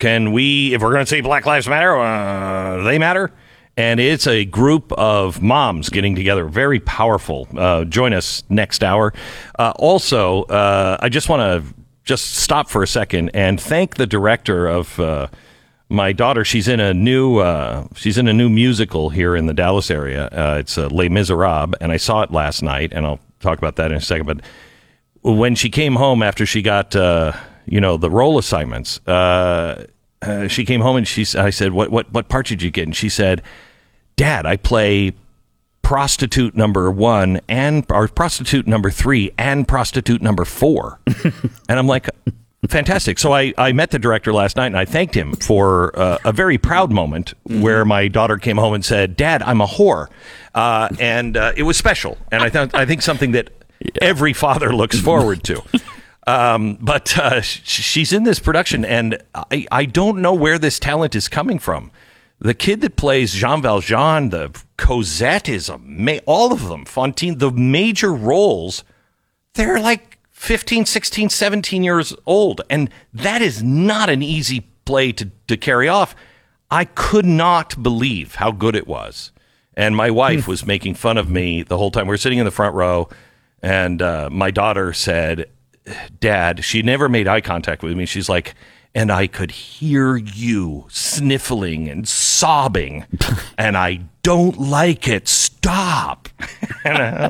Can 0.00 0.32
we, 0.32 0.74
if 0.74 0.82
we're 0.82 0.90
going 0.90 1.04
to 1.04 1.08
say 1.08 1.20
Black 1.20 1.46
Lives 1.46 1.68
Matter, 1.68 1.96
uh, 1.96 2.82
they 2.82 2.98
matter? 2.98 3.30
And 3.76 4.00
it's 4.00 4.26
a 4.26 4.44
group 4.44 4.90
of 4.94 5.40
moms 5.40 5.88
getting 5.88 6.16
together. 6.16 6.46
Very 6.46 6.80
powerful. 6.80 7.46
Uh, 7.56 7.84
join 7.84 8.12
us 8.12 8.42
next 8.48 8.82
hour. 8.82 9.12
Uh, 9.56 9.72
also, 9.76 10.42
uh, 10.46 10.96
I 10.98 11.08
just 11.10 11.28
want 11.28 11.42
to 11.42 11.74
just 12.02 12.34
stop 12.34 12.68
for 12.68 12.82
a 12.82 12.88
second 12.88 13.30
and 13.34 13.60
thank 13.60 13.94
the 13.94 14.06
director 14.06 14.66
of 14.66 14.98
uh, 14.98 15.28
my 15.88 16.12
daughter. 16.12 16.44
She's 16.44 16.68
in 16.68 16.80
a 16.80 16.92
new 16.92 17.38
uh, 17.38 17.86
she's 17.94 18.18
in 18.18 18.28
a 18.28 18.32
new 18.32 18.48
musical 18.48 19.10
here 19.10 19.36
in 19.36 19.46
the 19.46 19.54
Dallas 19.54 19.90
area. 19.90 20.26
Uh, 20.26 20.56
it's 20.60 20.76
uh, 20.78 20.88
Les 20.88 21.08
Miserables, 21.08 21.74
and 21.80 21.92
I 21.92 21.96
saw 21.96 22.22
it 22.22 22.32
last 22.32 22.62
night, 22.62 22.92
and 22.92 23.06
I'll 23.06 23.20
talk 23.40 23.58
about 23.58 23.76
that 23.76 23.90
in 23.90 23.96
a 23.96 24.00
second. 24.00 24.26
But 24.26 24.40
when 25.22 25.54
she 25.54 25.70
came 25.70 25.96
home 25.96 26.22
after 26.22 26.46
she 26.46 26.62
got 26.62 26.96
uh, 26.96 27.32
you 27.66 27.80
know 27.80 27.96
the 27.96 28.10
role 28.10 28.38
assignments, 28.38 29.00
uh, 29.06 29.86
uh, 30.22 30.48
she 30.48 30.64
came 30.64 30.80
home 30.80 30.96
and 30.96 31.06
she 31.06 31.24
I 31.38 31.50
said, 31.50 31.72
"What 31.72 31.90
what 31.90 32.12
what 32.12 32.28
part 32.28 32.46
did 32.46 32.62
you 32.62 32.70
get?" 32.70 32.86
And 32.86 32.96
she 32.96 33.08
said, 33.08 33.42
"Dad, 34.16 34.46
I 34.46 34.56
play." 34.56 35.12
prostitute 35.82 36.56
number 36.56 36.90
one 36.90 37.40
and 37.48 37.86
or 37.90 38.08
prostitute 38.08 38.66
number 38.66 38.90
three 38.90 39.30
and 39.38 39.68
prostitute 39.68 40.20
number 40.20 40.44
four 40.44 40.98
and 41.68 41.78
i'm 41.78 41.86
like 41.86 42.08
fantastic. 42.68 43.18
So 43.18 43.32
I, 43.32 43.52
I 43.58 43.72
met 43.72 43.90
the 43.90 43.98
director 43.98 44.32
last 44.32 44.56
night 44.56 44.66
and 44.66 44.78
i 44.78 44.84
thanked 44.84 45.14
him 45.14 45.34
for 45.36 45.96
uh, 45.98 46.18
a 46.24 46.32
very 46.32 46.58
proud 46.58 46.92
moment 46.92 47.34
where 47.44 47.84
my 47.84 48.08
daughter 48.08 48.36
came 48.38 48.56
home 48.56 48.74
and 48.74 48.84
said 48.84 49.16
dad 49.16 49.42
i'm 49.42 49.60
a 49.60 49.66
whore. 49.66 50.08
Uh, 50.54 50.88
and 50.98 51.36
uh, 51.36 51.52
it 51.56 51.64
was 51.64 51.76
special. 51.76 52.18
And 52.30 52.42
i 52.42 52.48
thought 52.50 52.74
i 52.74 52.86
think 52.86 53.02
something 53.02 53.32
that 53.32 53.50
every 54.00 54.32
father 54.32 54.74
looks 54.74 54.98
forward 55.00 55.42
to. 55.44 55.62
Um, 56.28 56.76
but 56.80 57.16
uh, 57.16 57.40
sh- 57.40 57.60
she's 57.62 58.12
in 58.12 58.24
this 58.24 58.40
production 58.40 58.84
and 58.84 59.22
I, 59.32 59.64
I 59.70 59.84
don't 59.84 60.20
know 60.20 60.34
where 60.34 60.58
this 60.58 60.80
talent 60.80 61.14
is 61.14 61.28
coming 61.28 61.60
from. 61.60 61.92
The 62.40 62.52
kid 62.52 62.80
that 62.80 62.96
plays 62.96 63.32
Jean 63.32 63.62
Valjean, 63.62 64.30
the 64.30 64.50
Cosette 64.76 65.48
is 65.48 65.70
all 65.70 66.52
of 66.52 66.68
them. 66.68 66.84
Fantine, 66.84 67.38
the 67.38 67.52
major 67.52 68.12
roles, 68.12 68.82
they're 69.54 69.80
like 69.80 70.15
15, 70.36 70.84
16, 70.84 71.30
17 71.30 71.82
years 71.82 72.14
old. 72.26 72.60
And 72.68 72.90
that 73.12 73.42
is 73.42 73.62
not 73.62 74.10
an 74.10 74.22
easy 74.22 74.68
play 74.84 75.10
to, 75.12 75.30
to 75.48 75.56
carry 75.56 75.88
off. 75.88 76.14
I 76.70 76.84
could 76.84 77.24
not 77.24 77.82
believe 77.82 78.36
how 78.36 78.52
good 78.52 78.76
it 78.76 78.86
was. 78.86 79.32
And 79.74 79.96
my 79.96 80.10
wife 80.10 80.46
was 80.46 80.66
making 80.66 80.94
fun 80.94 81.16
of 81.16 81.28
me 81.28 81.62
the 81.62 81.78
whole 81.78 81.90
time. 81.90 82.06
We 82.06 82.12
were 82.12 82.18
sitting 82.18 82.38
in 82.38 82.44
the 82.44 82.50
front 82.50 82.74
row, 82.74 83.08
and 83.62 84.00
uh, 84.00 84.28
my 84.30 84.50
daughter 84.50 84.92
said, 84.92 85.46
Dad, 86.20 86.64
she 86.64 86.82
never 86.82 87.08
made 87.08 87.26
eye 87.26 87.40
contact 87.40 87.82
with 87.82 87.96
me. 87.96 88.06
She's 88.06 88.28
like, 88.28 88.54
and 88.96 89.12
I 89.12 89.26
could 89.26 89.50
hear 89.50 90.16
you 90.16 90.86
sniffling 90.88 91.86
and 91.88 92.08
sobbing, 92.08 93.04
and 93.58 93.76
I 93.76 94.00
don't 94.22 94.58
like 94.58 95.06
it. 95.06 95.28
Stop. 95.28 96.28
okay. 96.86 97.28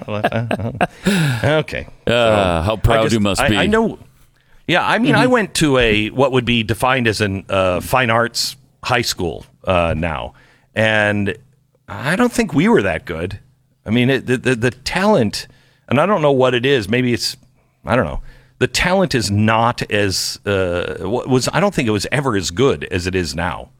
Uh, 2.06 2.62
how 2.62 2.76
proud 2.76 3.02
just- 3.02 3.14
you 3.14 3.20
must 3.20 3.40
I- 3.40 3.48
be. 3.48 3.56
I 3.56 3.66
know. 3.66 3.98
Yeah, 4.68 4.84
I 4.86 4.98
mean, 4.98 5.12
Mm-hmm. 5.12 5.20
I 5.22 5.26
went 5.28 5.54
to 5.56 5.78
a 5.78 6.08
what 6.10 6.32
would 6.32 6.44
be 6.44 6.64
defined 6.64 7.06
as 7.06 7.20
a 7.20 7.44
uh, 7.48 7.80
fine 7.80 8.10
arts 8.10 8.56
high 8.82 9.02
school 9.02 9.46
uh, 9.64 9.94
now, 9.96 10.34
and 10.74 11.36
I 11.88 12.16
don't 12.16 12.32
think 12.32 12.52
we 12.52 12.68
were 12.68 12.82
that 12.82 13.04
good. 13.04 13.38
I 13.84 13.90
mean, 13.90 14.10
it, 14.10 14.26
the, 14.26 14.36
the 14.36 14.54
the 14.56 14.70
talent, 14.72 15.46
and 15.88 16.00
I 16.00 16.06
don't 16.06 16.20
know 16.20 16.32
what 16.32 16.52
it 16.52 16.66
is. 16.66 16.88
Maybe 16.88 17.12
it's 17.12 17.36
I 17.84 17.94
don't 17.94 18.06
know. 18.06 18.22
The 18.58 18.66
talent 18.66 19.14
is 19.14 19.30
not 19.30 19.82
as 19.90 20.40
uh, 20.46 20.96
was. 21.00 21.48
I 21.52 21.60
don't 21.60 21.74
think 21.74 21.88
it 21.88 21.92
was 21.92 22.06
ever 22.10 22.36
as 22.36 22.50
good 22.50 22.84
as 22.84 23.06
it 23.06 23.14
is 23.14 23.34
now. 23.34 23.70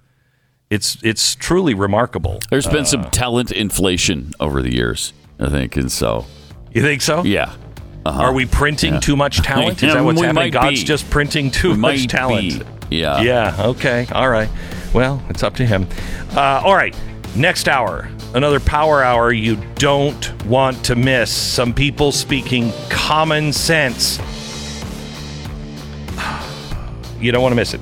It's 0.68 0.98
it's 1.02 1.34
truly 1.34 1.74
remarkable. 1.74 2.40
There's 2.50 2.66
been 2.66 2.82
Uh. 2.82 2.84
some 2.84 3.10
talent 3.10 3.52
inflation 3.52 4.32
over 4.40 4.62
the 4.62 4.74
years, 4.74 5.12
I 5.40 5.48
think, 5.48 5.76
and 5.76 5.90
so 5.90 6.26
You 6.74 6.82
think 6.82 7.02
so? 7.02 7.22
yeah. 7.24 7.52
Uh-huh. 8.04 8.22
Are 8.22 8.32
we 8.32 8.46
printing 8.46 9.00
too 9.00 9.16
much 9.16 9.38
talent? 9.42 9.82
Is 9.82 9.92
that 9.94 10.04
what's 10.04 10.20
We 10.20 10.26
happening? 10.26 10.52
God's 10.52 10.80
be. 10.80 10.84
just 10.86 11.08
printing 11.10 11.50
too 11.50 11.70
We 11.72 11.76
much 11.76 12.06
talent. 12.06 12.64
be. 12.90 12.96
Yeah. 12.98 13.20
Yeah. 13.22 13.56
Okay. 13.58 14.06
All 14.12 14.28
right. 14.28 14.48
Well, 14.92 15.22
it's 15.28 15.42
up 15.42 15.54
to 15.56 15.66
him. 15.66 15.88
Uh, 16.36 16.62
all 16.64 16.74
right. 16.76 16.94
Next 17.34 17.66
hour, 17.68 18.08
another 18.34 18.60
power 18.60 19.02
hour 19.02 19.32
you 19.32 19.56
don't 19.76 20.44
want 20.44 20.84
to 20.84 20.94
miss. 20.96 21.30
Some 21.32 21.74
people 21.74 22.12
speaking 22.12 22.72
common 22.90 23.52
sense. 23.52 24.18
You 27.26 27.32
don't 27.32 27.42
want 27.42 27.50
to 27.50 27.56
miss 27.56 27.74
it. 27.74 27.80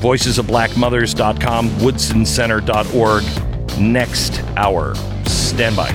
Voicesofblackmothers.com, 0.00 1.70
woodsoncenter.org. 1.70 3.80
Next 3.80 4.40
hour. 4.56 4.94
Stand 5.24 5.74
by. 5.74 5.90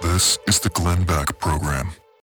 This 0.00 0.38
is 0.46 0.60
the 0.60 0.70
Glenn 0.72 1.02
Beck 1.02 1.40
Program. 1.40 1.90